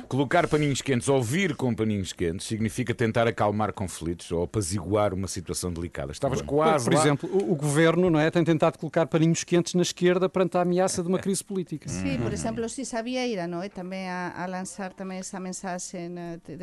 colocar 0.09 0.49
paninhos 0.49 0.81
quentes, 0.81 1.11
ouvir 1.11 1.55
com 1.57 1.75
paninhos 1.75 2.14
quentes, 2.14 2.47
significa 2.47 2.95
tentar 2.95 3.27
acalmar 3.29 3.75
conflitos 3.75 4.33
ou 4.33 4.45
apaziguar 4.45 5.12
uma 5.12 5.29
situação 5.29 5.71
delicada. 5.71 6.11
Estavas 6.11 6.40
Bom. 6.40 6.57
quase. 6.57 6.87
Por, 6.87 6.95
por 6.95 7.01
exemplo, 7.01 7.29
o, 7.31 7.53
o, 7.53 7.55
governo 7.55 8.09
não 8.09 8.19
é, 8.19 8.31
tem 8.31 8.42
tentado 8.42 8.79
colocar 8.79 9.07
paninhos 9.07 9.45
quentes 9.45 9.75
na 9.75 9.83
esquerda 9.83 10.27
perante 10.27 10.57
a 10.57 10.62
ameaça 10.62 11.03
de 11.03 11.09
uma 11.09 11.19
crise 11.19 11.45
política. 11.45 11.87
Sim, 11.88 12.19
por 12.23 12.33
exemplo, 12.33 12.46
se 12.69 12.85
sabia 12.85 13.23
Vieira, 13.23 13.47
não 13.47 13.63
é? 13.63 13.69
Também 13.69 14.09
a, 14.09 14.33
a 14.37 14.47
lançar 14.47 14.93
também 14.93 15.19
essa 15.19 15.39
mensagem 15.41 16.15
de, 16.47 16.57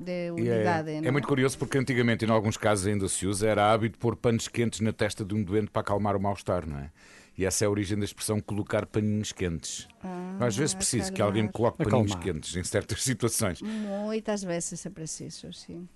de 0.00 0.30
unidade. 0.30 0.90
É, 0.90 0.96
é, 1.06 1.10
muito 1.10 1.28
curioso 1.28 1.58
porque 1.58 1.78
antigamente, 1.78 2.24
em 2.24 2.30
alguns 2.30 2.56
casos 2.56 2.86
ainda 2.86 3.08
se 3.08 3.26
usa, 3.26 3.48
era 3.48 3.72
hábito 3.72 3.98
pôr 3.98 4.16
panos 4.16 4.48
quentes 4.48 4.80
na 4.80 4.92
testa 4.92 5.24
de 5.24 5.34
um 5.34 5.42
doente 5.42 5.70
para 5.70 5.82
acalmar 5.82 6.16
o 6.16 6.20
mal-estar, 6.20 6.66
não 6.66 6.78
é? 6.78 6.90
E 7.38 7.44
essa 7.46 7.64
é 7.64 7.66
a 7.66 7.70
origem 7.70 7.98
da 7.98 8.04
expressão 8.04 8.40
colocar 8.40 8.84
paninhos 8.84 9.32
quentes. 9.32 9.88
Ah, 10.02 10.36
Às 10.40 10.56
vezes 10.56 10.74
preciso 10.74 11.12
que 11.12 11.22
alguém 11.22 11.44
me 11.44 11.48
coloque 11.48 11.78
paninhos 11.78 12.12
Acalmar. 12.12 12.34
quentes 12.34 12.56
em 12.56 12.64
certas 12.64 13.02
situações. 13.04 13.62
Muitas 13.62 14.42
vezes 14.42 14.84
é 14.84 14.90
preciso, 14.90 15.52
sim. 15.54 15.88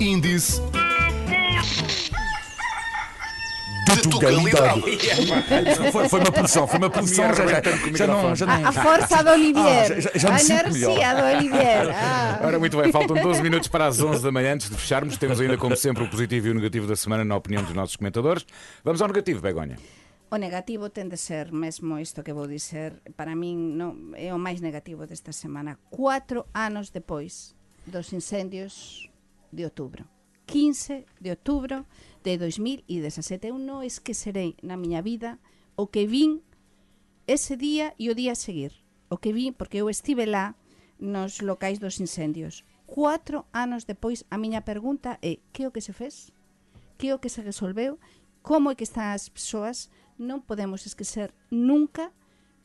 Índice 0.00 0.60
Portugalidade. 3.86 4.82
foi, 5.92 6.08
foi 6.08 6.20
uma 6.20 6.32
produção, 6.32 6.66
foi 6.66 6.78
uma 6.78 6.90
produção. 6.90 7.34
Já, 7.34 7.46
já, 7.46 7.62
já, 7.94 8.06
não, 8.06 8.34
já 8.34 8.46
não... 8.46 8.66
A, 8.66 8.68
a 8.68 8.72
força 8.72 9.22
do 9.22 9.30
Olivier. 9.30 9.92
Ah, 9.92 10.00
já, 10.00 10.10
já 10.14 10.34
a 10.34 10.40
energia 10.40 11.14
do 11.14 11.38
Olivier. 11.38 11.86
Ah. 11.96 12.40
Ora, 12.44 12.58
muito 12.58 12.76
bem, 12.76 12.92
faltam 12.92 13.16
12 13.16 13.42
minutos 13.42 13.68
para 13.68 13.86
as 13.86 14.00
11 14.00 14.22
da 14.22 14.30
manhã. 14.30 14.54
Antes 14.54 14.68
de 14.68 14.76
fecharmos, 14.76 15.16
temos 15.16 15.40
ainda, 15.40 15.56
como 15.56 15.76
sempre, 15.76 16.02
o 16.04 16.08
positivo 16.08 16.48
e 16.48 16.50
o 16.50 16.54
negativo 16.54 16.86
da 16.86 16.94
semana, 16.94 17.24
na 17.24 17.36
opinião 17.36 17.62
dos 17.62 17.74
nossos 17.74 17.96
comentadores. 17.96 18.44
Vamos 18.84 19.00
ao 19.00 19.08
negativo, 19.08 19.40
Begonha. 19.40 19.76
O 20.28 20.36
negativo 20.36 20.90
ten 20.90 21.08
de 21.08 21.16
ser 21.16 21.52
mesmo 21.52 21.98
isto 21.98 22.22
que 22.22 22.32
vou 22.32 22.46
dizer, 22.46 23.00
para 23.16 23.34
min 23.36 23.78
non, 23.78 24.10
é 24.18 24.34
o 24.34 24.38
máis 24.38 24.60
negativo 24.60 25.06
desta 25.06 25.30
semana. 25.30 25.78
Cuatro 25.88 26.46
anos 26.52 26.90
depois 26.90 27.54
dos 27.86 28.12
incendios 28.12 29.08
de 29.52 29.62
outubro. 29.64 30.15
15 30.46 31.06
de 31.20 31.30
outubro 31.30 31.86
de 32.22 32.38
2017. 32.38 33.50
Eu 33.50 33.58
non 33.58 33.82
esquecerei 33.82 34.54
na 34.62 34.78
miña 34.78 35.02
vida 35.02 35.42
o 35.74 35.90
que 35.90 36.06
vin 36.06 36.42
ese 37.26 37.58
día 37.58 37.92
e 37.98 38.08
o 38.08 38.14
día 38.14 38.32
a 38.32 38.38
seguir. 38.38 38.72
O 39.10 39.18
que 39.18 39.34
vin, 39.34 39.52
porque 39.52 39.82
eu 39.82 39.90
estive 39.90 40.26
lá 40.26 40.54
nos 40.98 41.42
locais 41.42 41.78
dos 41.78 41.98
incendios. 42.00 42.64
Cuatro 42.86 43.44
anos 43.52 43.84
depois, 43.84 44.24
a 44.30 44.38
miña 44.38 44.62
pergunta 44.62 45.18
é 45.20 45.42
que 45.52 45.66
o 45.66 45.74
que 45.74 45.82
se 45.82 45.92
fez? 45.92 46.32
Que 46.96 47.12
o 47.12 47.18
que 47.18 47.28
se 47.28 47.42
resolveu? 47.42 47.98
Como 48.42 48.70
é 48.70 48.74
que 48.78 48.86
están 48.86 49.10
as 49.10 49.28
persoas? 49.28 49.90
Non 50.16 50.46
podemos 50.46 50.86
esquecer 50.86 51.34
nunca 51.50 52.14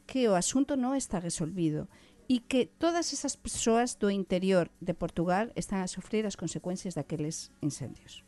que 0.05 0.29
o 0.29 0.37
asunto 0.37 0.77
non 0.77 0.93
está 0.93 1.17
resolvido 1.17 1.89
e 2.31 2.39
que 2.39 2.65
todas 2.79 3.11
esas 3.11 3.35
persoas 3.35 3.93
do 3.95 4.09
interior 4.09 4.71
de 4.79 4.93
Portugal 4.93 5.51
están 5.53 5.83
a 5.83 5.87
sofrer 5.91 6.25
as 6.25 6.37
consecuencias 6.39 6.95
daqueles 6.95 7.51
incendios. 7.61 8.23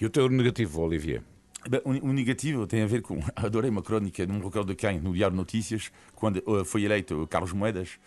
E 0.00 0.06
o 0.06 0.08
teu 0.08 0.30
negativo, 0.30 0.80
Olivier? 0.80 1.22
Bem, 1.68 1.82
o, 1.84 2.12
negativo 2.14 2.66
tem 2.66 2.80
a 2.80 2.86
ver 2.86 3.02
com. 3.02 3.20
Adorei 3.36 3.68
uma 3.68 3.82
crónica, 3.82 4.24
não 4.24 4.40
recordo 4.40 4.68
de 4.68 4.76
quem, 4.76 4.98
no 4.98 5.12
Diário 5.12 5.36
Notícias, 5.36 5.92
quando 6.14 6.42
uh, 6.46 6.64
foi 6.64 6.84
eleito 6.84 7.26
Carlos 7.28 7.52
Moedas 7.52 7.98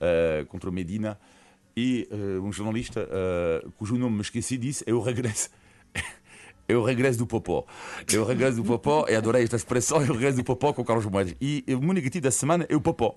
uh, 0.00 0.46
contra 0.46 0.70
o 0.70 0.72
Medina, 0.72 1.20
e 1.76 2.08
uh, 2.10 2.42
um 2.42 2.50
jornalista 2.50 3.06
cujo 3.76 3.98
nome 3.98 4.16
me 4.16 4.22
esqueci 4.22 4.56
disse: 4.56 4.84
Eu 4.86 5.02
regresso. 5.02 5.50
Eu 6.68 6.84
regresso 6.84 7.18
do 7.18 7.26
Popó. 7.26 7.64
Eu 8.12 8.26
regresso 8.26 8.58
do 8.58 8.64
Popó, 8.64 9.06
e 9.08 9.14
adorei 9.14 9.42
esta 9.42 9.56
expressão, 9.56 10.04
eu 10.04 10.12
regresso 10.12 10.36
do 10.36 10.44
Popó 10.44 10.72
com 10.74 10.82
o 10.82 10.84
Carlos 10.84 11.06
Moedas. 11.06 11.34
E 11.40 11.64
o 11.68 11.80
meu 11.80 11.94
negativo 11.94 12.24
da 12.24 12.30
semana 12.30 12.66
é 12.68 12.76
o 12.76 12.80
Popó. 12.80 13.14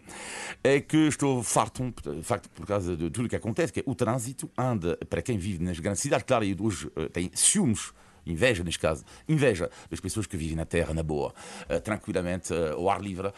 É 0.63 0.79
que 0.79 0.95
estou 1.07 1.43
farto, 1.43 1.93
farto 2.23 2.49
por 2.51 2.65
causa 2.65 2.95
de 2.95 3.09
tudo 3.09 3.25
o 3.25 3.29
que 3.29 3.35
acontece, 3.35 3.73
que 3.73 3.81
é 3.81 3.83
o 3.85 3.93
trânsito 3.93 4.49
anda, 4.57 4.97
para 5.09 5.21
quem 5.21 5.37
vive 5.37 5.61
nas 5.61 5.77
grandes 5.79 6.01
cidades, 6.01 6.25
claro, 6.25 6.45
e 6.45 6.55
hoje 6.57 6.89
tem 7.11 7.29
ciúmes 7.33 7.91
inveja 8.25 8.63
neste 8.63 8.79
caso, 8.79 9.03
inveja 9.27 9.69
das 9.89 9.99
pessoas 9.99 10.25
que 10.25 10.37
vivem 10.37 10.55
na 10.55 10.65
terra, 10.65 10.93
na 10.93 11.03
boa, 11.03 11.33
uh, 11.69 11.79
tranquilamente, 11.81 12.53
uh, 12.53 12.73
ao 12.77 12.89
ar 12.89 13.01
livre, 13.01 13.27
uh, 13.27 13.33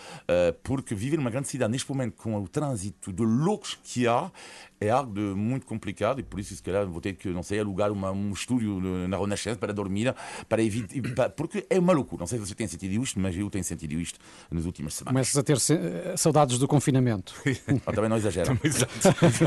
porque 0.64 0.94
viver 0.96 1.18
numa 1.18 1.30
grande 1.30 1.48
cidade, 1.48 1.72
neste 1.72 1.90
momento, 1.90 2.16
com 2.16 2.36
o 2.36 2.48
trânsito 2.48 3.12
de 3.12 3.24
loucos 3.24 3.78
que 3.84 4.08
há, 4.08 4.32
é 4.80 4.90
algo 4.90 5.14
de 5.14 5.22
muito 5.22 5.66
complicado 5.66 6.20
e 6.20 6.24
por 6.24 6.40
isso, 6.40 6.56
se 6.56 6.62
calhar, 6.62 6.86
vou 6.86 7.00
ter 7.00 7.14
que, 7.14 7.30
não 7.30 7.44
sei, 7.44 7.60
alugar 7.60 7.92
uma, 7.92 8.12
um 8.12 8.32
estúdio 8.32 8.80
na 9.08 9.18
Renascença 9.18 9.58
para 9.58 9.74
dormir, 9.74 10.14
para 10.50 10.62
evitar, 10.62 11.30
porque 11.30 11.66
é 11.70 11.80
uma 11.80 11.94
loucura. 11.94 12.22
Não 12.22 12.28
sei 12.28 12.40
se 12.40 12.48
você 12.48 12.56
tem 12.56 12.68
sentido 12.68 13.02
isto, 13.02 13.20
mas 13.20 13.38
eu 13.38 13.50
tenho 13.50 13.64
sentido 13.64 13.94
isto 13.94 14.20
nas 14.52 14.66
últimas 14.66 14.94
semanas. 14.96 15.14
Começas 15.14 15.38
a 15.38 15.44
ter 15.44 16.18
saudades 16.18 16.58
do 16.58 16.68
confinamento. 16.68 17.34
ah, 17.86 17.94
também 17.94 18.10
não 18.10 18.18
exagera. 18.18 18.54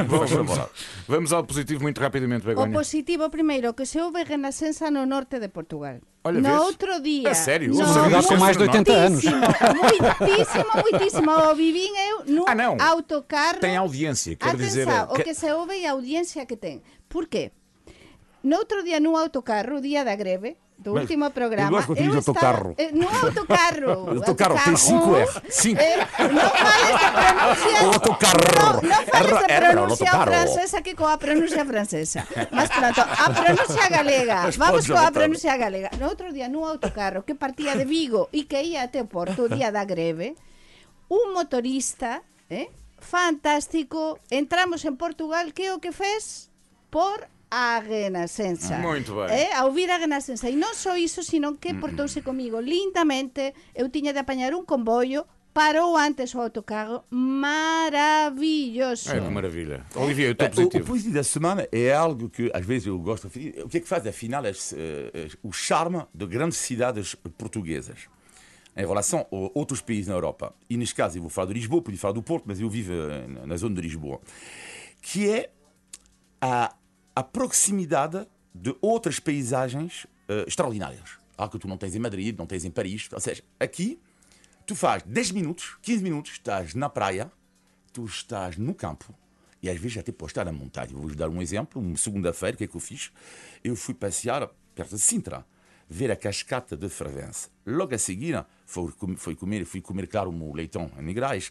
vamos, 0.09 0.59
vamos 1.07 1.33
ao 1.33 1.45
positivo 1.45 1.83
muito 1.83 2.01
rapidamente, 2.01 2.47
Begonha. 2.47 2.71
O 2.71 2.73
positivo, 2.73 3.29
primeiro, 3.29 3.75
que 3.75 3.85
se 3.85 4.01
houve 4.01 4.23
Renascença 4.25 4.91
no 4.91 5.05
norte 5.05 5.26
norte 5.27 5.41
de 5.41 5.49
Portugal. 5.49 5.99
Olha, 6.25 6.41
no 6.41 6.49
vês? 6.49 6.61
outro 6.61 7.03
dia. 7.03 7.29
É 7.29 7.35
sério? 7.35 7.73
No, 7.73 8.09
no, 8.09 8.23
com 8.25 8.37
mais 8.37 8.57
de 8.57 8.63
80 8.63 8.93
anos. 8.93 9.25
Muitíssimo, 9.25 10.83
muitíssimo. 10.83 11.31
O 11.31 11.55
vivín 11.55 11.91
eu 12.09 12.25
no 12.27 12.45
ah, 12.49 12.55
não. 12.55 12.77
autocarro. 12.81 13.59
Tem 13.61 13.77
audiência, 13.77 14.37
quer 14.37 14.51
Atenção, 14.51 15.07
dizer. 15.07 15.21
o 15.21 15.25
que 15.25 15.35
se 15.35 15.53
ouve 15.53 15.83
é 15.83 15.89
a 15.89 15.93
audiência 15.93 16.47
que 16.47 16.57
tem. 16.57 16.83
Por 17.09 17.27
quê? 17.27 17.51
No 18.43 18.57
outro 18.59 18.83
dia, 18.85 19.01
no 19.01 19.17
autocarro, 19.17 19.81
dia 19.81 20.05
da 20.05 20.15
greve, 20.15 20.57
do 20.79 20.93
Mas, 20.93 21.03
último 21.03 21.31
programa. 21.31 21.69
Eu 21.69 21.71
gosto 21.71 21.87
quando 21.87 21.99
diz 21.99 22.17
autocarro. 22.17 22.75
Estava, 22.77 22.93
no 22.93 23.09
autocarro. 23.09 23.91
autocarro, 23.91 24.11
autocarro, 24.21 24.65
tem 24.65 24.75
eh, 24.75 24.77
5 24.77 25.17
R. 25.17 25.27
5. 25.49 25.83
não 26.33 26.51
fale 26.51 26.93
esta 26.93 27.13
pronúncia. 27.13 27.81
Autocarro. 27.81 28.43
Não, 28.57 28.83
não 28.83 29.07
fale 29.07 29.31
esta 29.33 29.71
pronúncia 29.73 30.11
francesa 30.11 30.79
aqui 30.79 30.95
com 30.95 31.07
a 31.07 31.19
pronúncia 31.19 31.65
francesa. 31.65 32.27
Mas 32.53 32.71
pronto, 32.71 33.01
a 33.01 33.31
pronúncia 33.31 33.89
galega. 33.89 34.43
Mas 34.43 34.57
Vamos 34.57 34.87
com 34.87 34.99
a 34.99 35.11
pronúncia 35.11 35.57
galega. 35.57 35.91
No 35.99 36.09
outro 36.09 36.33
dia, 36.33 36.49
no 36.49 36.65
autocarro 36.65 37.23
que 37.23 37.35
partia 37.35 37.77
de 37.77 37.85
Vigo 37.85 38.29
e 38.33 38.45
que 38.45 38.61
ia 38.61 38.85
até 38.85 39.01
o 39.01 39.07
Porto, 39.07 39.45
o 39.45 39.49
dia 39.57 39.73
da 39.73 39.85
greve, 39.85 40.37
un 41.09 41.33
motorista, 41.33 42.23
eh, 42.51 42.69
fantástico, 42.99 44.19
entramos 44.31 44.85
en 44.85 44.97
Portugal, 44.97 45.53
que 45.53 45.71
o 45.71 45.81
que 45.81 45.93
fez? 45.93 46.51
Por 46.91 47.29
a 47.51 47.81
Renascença. 47.81 48.79
Muito 48.79 49.15
bem. 49.15 49.31
Eh, 49.31 49.55
a 49.55 49.65
ouvir 49.65 49.91
a 49.91 49.99
Renascença. 49.99 50.51
E 50.51 50.57
non 50.57 50.75
só 50.75 50.97
iso, 50.97 51.23
sino 51.23 51.59
que 51.59 51.75
portouse 51.75 52.23
comigo 52.23 52.61
lindamente. 52.61 53.55
Eu 53.75 53.91
tiña 53.91 54.13
de 54.13 54.21
apañar 54.21 54.55
un 54.55 54.67
comboio 54.67 55.27
parou 55.57 55.97
antes 55.97 56.35
o 56.35 56.41
autocarro 56.41 57.05
maravilhoso. 57.09 59.11
É, 59.11 59.21
que 59.21 59.31
maravilha. 59.31 59.87
Olivier, 59.95 60.29
eu 60.29 60.33
estou 60.33 60.51
positivo. 60.51 60.85
O, 60.85 60.85
o 60.85 60.91
positivo 60.91 61.15
da 61.15 61.25
semana 61.25 61.67
é 61.73 61.95
algo 61.95 62.29
que 62.29 62.51
às 62.53 62.67
vezes 62.67 62.89
eu 62.89 62.99
gosto 62.99 63.31
de 63.31 63.55
O 63.65 63.69
que 63.69 63.79
é 63.79 63.81
que 63.81 63.89
faz, 63.89 64.07
afinal, 64.07 64.45
as, 64.45 64.73
uh, 64.73 64.77
o 65.43 65.51
charme 65.53 66.05
de 66.13 66.27
grandes 66.27 66.59
cidades 66.59 67.15
portuguesas 67.15 68.01
em 68.77 68.87
relação 68.87 69.21
a 69.21 69.59
outros 69.59 69.81
países 69.81 70.09
na 70.09 70.15
Europa. 70.15 70.55
E 70.69 70.77
neste 70.77 70.95
caso 70.95 71.17
eu 71.17 71.23
vou 71.23 71.31
falar 71.31 71.49
de 71.49 71.55
Lisboa, 71.55 71.81
podia 71.81 71.99
falar 71.99 72.13
do 72.13 72.23
Porto, 72.23 72.45
mas 72.47 72.61
eu 72.61 72.69
vivo 72.69 72.93
eh, 72.93 73.27
na 73.47 73.57
zona 73.57 73.75
de 73.75 73.81
Lisboa. 73.81 74.21
Que 75.01 75.31
é 75.31 75.51
a 76.39 76.75
a 77.17 77.23
proximidade 77.23 78.27
de 78.55 78.77
outras 78.83 79.19
paisagens 79.19 80.05
uh, 80.05 80.47
extraordinárias. 80.47 81.19
Algo 81.37 81.53
que 81.53 81.59
tu 81.59 81.67
não 81.67 81.79
tens 81.79 81.95
em 81.95 81.99
Madrid, 81.99 82.37
não 82.39 82.47
tens 82.47 82.67
em 82.67 82.71
Paris. 82.71 83.09
Ou 83.11 83.21
seja, 83.21 83.43
aqui 83.59 83.99
tu 84.67 84.77
fazes 84.77 85.07
10 85.09 85.31
minutos, 85.31 85.79
15 85.81 86.03
minutos, 86.03 86.33
estás 86.33 86.75
na 86.75 86.91
praia, 86.91 87.33
tu 87.91 88.05
estás 88.05 88.59
no 88.59 88.75
campo 88.75 89.15
e 89.63 89.71
às 89.71 89.81
vezes 89.81 89.97
até 89.97 90.13
podes 90.13 90.33
estar 90.33 90.45
na 90.45 90.53
montanha. 90.53 90.89
Vou-vos 90.93 91.17
dar 91.17 91.31
um 91.31 91.41
exemplo. 91.41 91.81
Uma 91.81 91.97
segunda-feira, 91.97 92.55
o 92.55 92.59
que 92.59 92.65
é 92.65 92.67
que 92.67 92.77
eu 92.77 92.81
fiz? 92.81 93.11
Eu 93.65 93.75
fui 93.75 93.95
passear 93.95 94.49
perto 94.75 94.95
de 94.97 95.01
Sintra 95.01 95.47
ver 95.89 96.11
a 96.11 96.17
cascata 96.17 96.77
de 96.77 96.89
Fervença. 96.89 97.49
Logo 97.65 97.95
a 97.95 97.99
seguir, 97.99 98.45
foi 98.65 99.35
comer, 99.35 99.65
fui 99.65 99.81
comer, 99.81 100.07
claro, 100.07 100.31
um 100.31 100.55
leitão 100.55 100.91
em 100.99 101.03
Negrais 101.03 101.51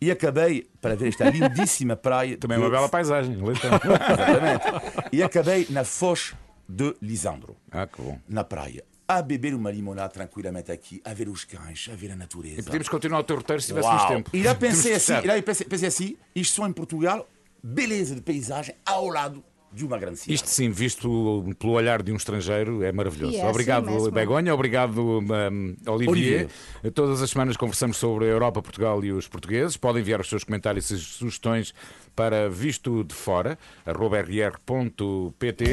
e 0.00 0.10
acabei 0.10 0.68
para 0.80 0.94
ver 0.96 1.08
esta 1.08 1.28
lindíssima 1.30 1.96
praia. 1.96 2.36
Também 2.36 2.56
é 2.56 2.60
uma 2.60 2.70
bela 2.70 2.88
paisagem, 2.88 3.36
leitão. 3.42 3.70
Exatamente. 3.72 4.64
E 5.12 5.22
acabei 5.22 5.66
na 5.70 5.84
Foz 5.84 6.34
de 6.68 6.94
Lisandro. 7.00 7.56
Ah, 7.70 7.86
que 7.86 8.00
bom. 8.00 8.18
Na 8.28 8.44
praia 8.44 8.84
a 9.08 9.20
beber 9.20 9.54
uma 9.54 9.70
limonada 9.70 10.08
tranquilamente 10.08 10.72
aqui, 10.72 11.02
a 11.04 11.12
ver 11.12 11.28
os 11.28 11.44
cães, 11.44 11.88
a 11.92 11.94
ver 11.94 12.12
a 12.12 12.16
natureza. 12.16 12.60
E 12.60 12.62
podíamos 12.62 12.88
continuar 12.88 13.20
o 13.20 13.24
teu 13.24 13.36
roteiro 13.36 13.60
se 13.60 13.68
tivéssemos 13.68 14.04
tempo. 14.06 14.30
E 14.32 14.42
lá 14.42 14.54
pensei 14.54 14.94
assim, 14.96 15.12
e 15.12 15.26
lá 15.26 15.42
pensei, 15.42 15.66
pensei 15.66 15.88
assim, 15.88 16.16
isto 16.34 16.54
só 16.54 16.66
em 16.66 16.72
Portugal, 16.72 17.28
beleza 17.62 18.14
de 18.14 18.22
paisagem 18.22 18.74
ao 18.86 19.08
lado 19.08 19.44
de 19.74 19.84
uma 19.84 19.98
grande 19.98 20.18
cidade. 20.18 20.34
Isto 20.34 20.48
sim, 20.48 20.70
visto 20.70 21.44
pelo 21.58 21.72
olhar 21.72 22.02
de 22.02 22.12
um 22.12 22.16
estrangeiro, 22.16 22.82
é 22.82 22.92
maravilhoso. 22.92 23.32
E 23.32 23.36
é 23.36 23.40
assim 23.40 23.48
obrigado. 23.50 24.10
Begonha, 24.10 24.54
obrigado, 24.54 24.98
um, 25.00 25.74
Olivier. 25.86 26.10
Olivier. 26.10 26.48
Todas 26.94 27.22
as 27.22 27.30
semanas 27.30 27.56
conversamos 27.56 27.96
sobre 27.96 28.26
a 28.26 28.28
Europa, 28.28 28.62
Portugal 28.62 29.02
e 29.04 29.12
os 29.12 29.26
portugueses. 29.28 29.76
Podem 29.76 30.02
enviar 30.02 30.20
os 30.20 30.28
seus 30.28 30.44
comentários 30.44 30.90
e 30.90 30.98
sugestões 30.98 31.72
para 32.14 32.50
visto 32.50 33.02
de 33.04 33.14
fora, 33.14 33.58
rr.pt. 33.86 35.64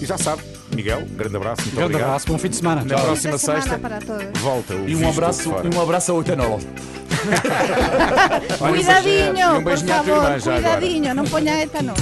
E 0.00 0.04
já 0.04 0.18
sabe, 0.18 0.42
Miguel, 0.74 0.98
um 1.00 1.16
grande 1.16 1.36
abraço, 1.36 1.62
muito 1.62 1.74
grande 1.74 1.84
obrigado. 1.86 2.08
abraço, 2.08 2.26
bom 2.26 2.38
fim 2.38 2.48
de 2.50 2.56
semana. 2.56 2.84
Na 2.84 2.96
Bom 2.96 3.02
próxima 3.04 3.38
semana 3.38 3.62
sexta, 3.62 3.78
para 3.78 3.98
todos. 4.00 4.40
volta 4.42 4.74
o 4.74 4.88
E 4.88 4.94
um 4.96 5.08
abraço, 5.08 5.50
Fora. 5.50 5.70
um 5.74 5.80
abraço 5.80 6.12
a 6.12 6.14
Oitanol. 6.16 6.60
Olha, 8.60 8.74
Cuidadinho, 8.74 9.56
um 9.58 9.64
por 9.64 9.78
favor, 9.78 10.12
agora. 10.18 10.40
cuidadinho, 10.40 11.14
não 11.14 11.24
ponha 11.24 11.62
etanol. 11.62 11.96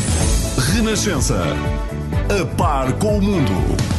Renascença. 0.57 1.43
A 2.29 2.45
par 2.57 2.93
com 2.95 3.19
o 3.19 3.23
mundo. 3.23 3.94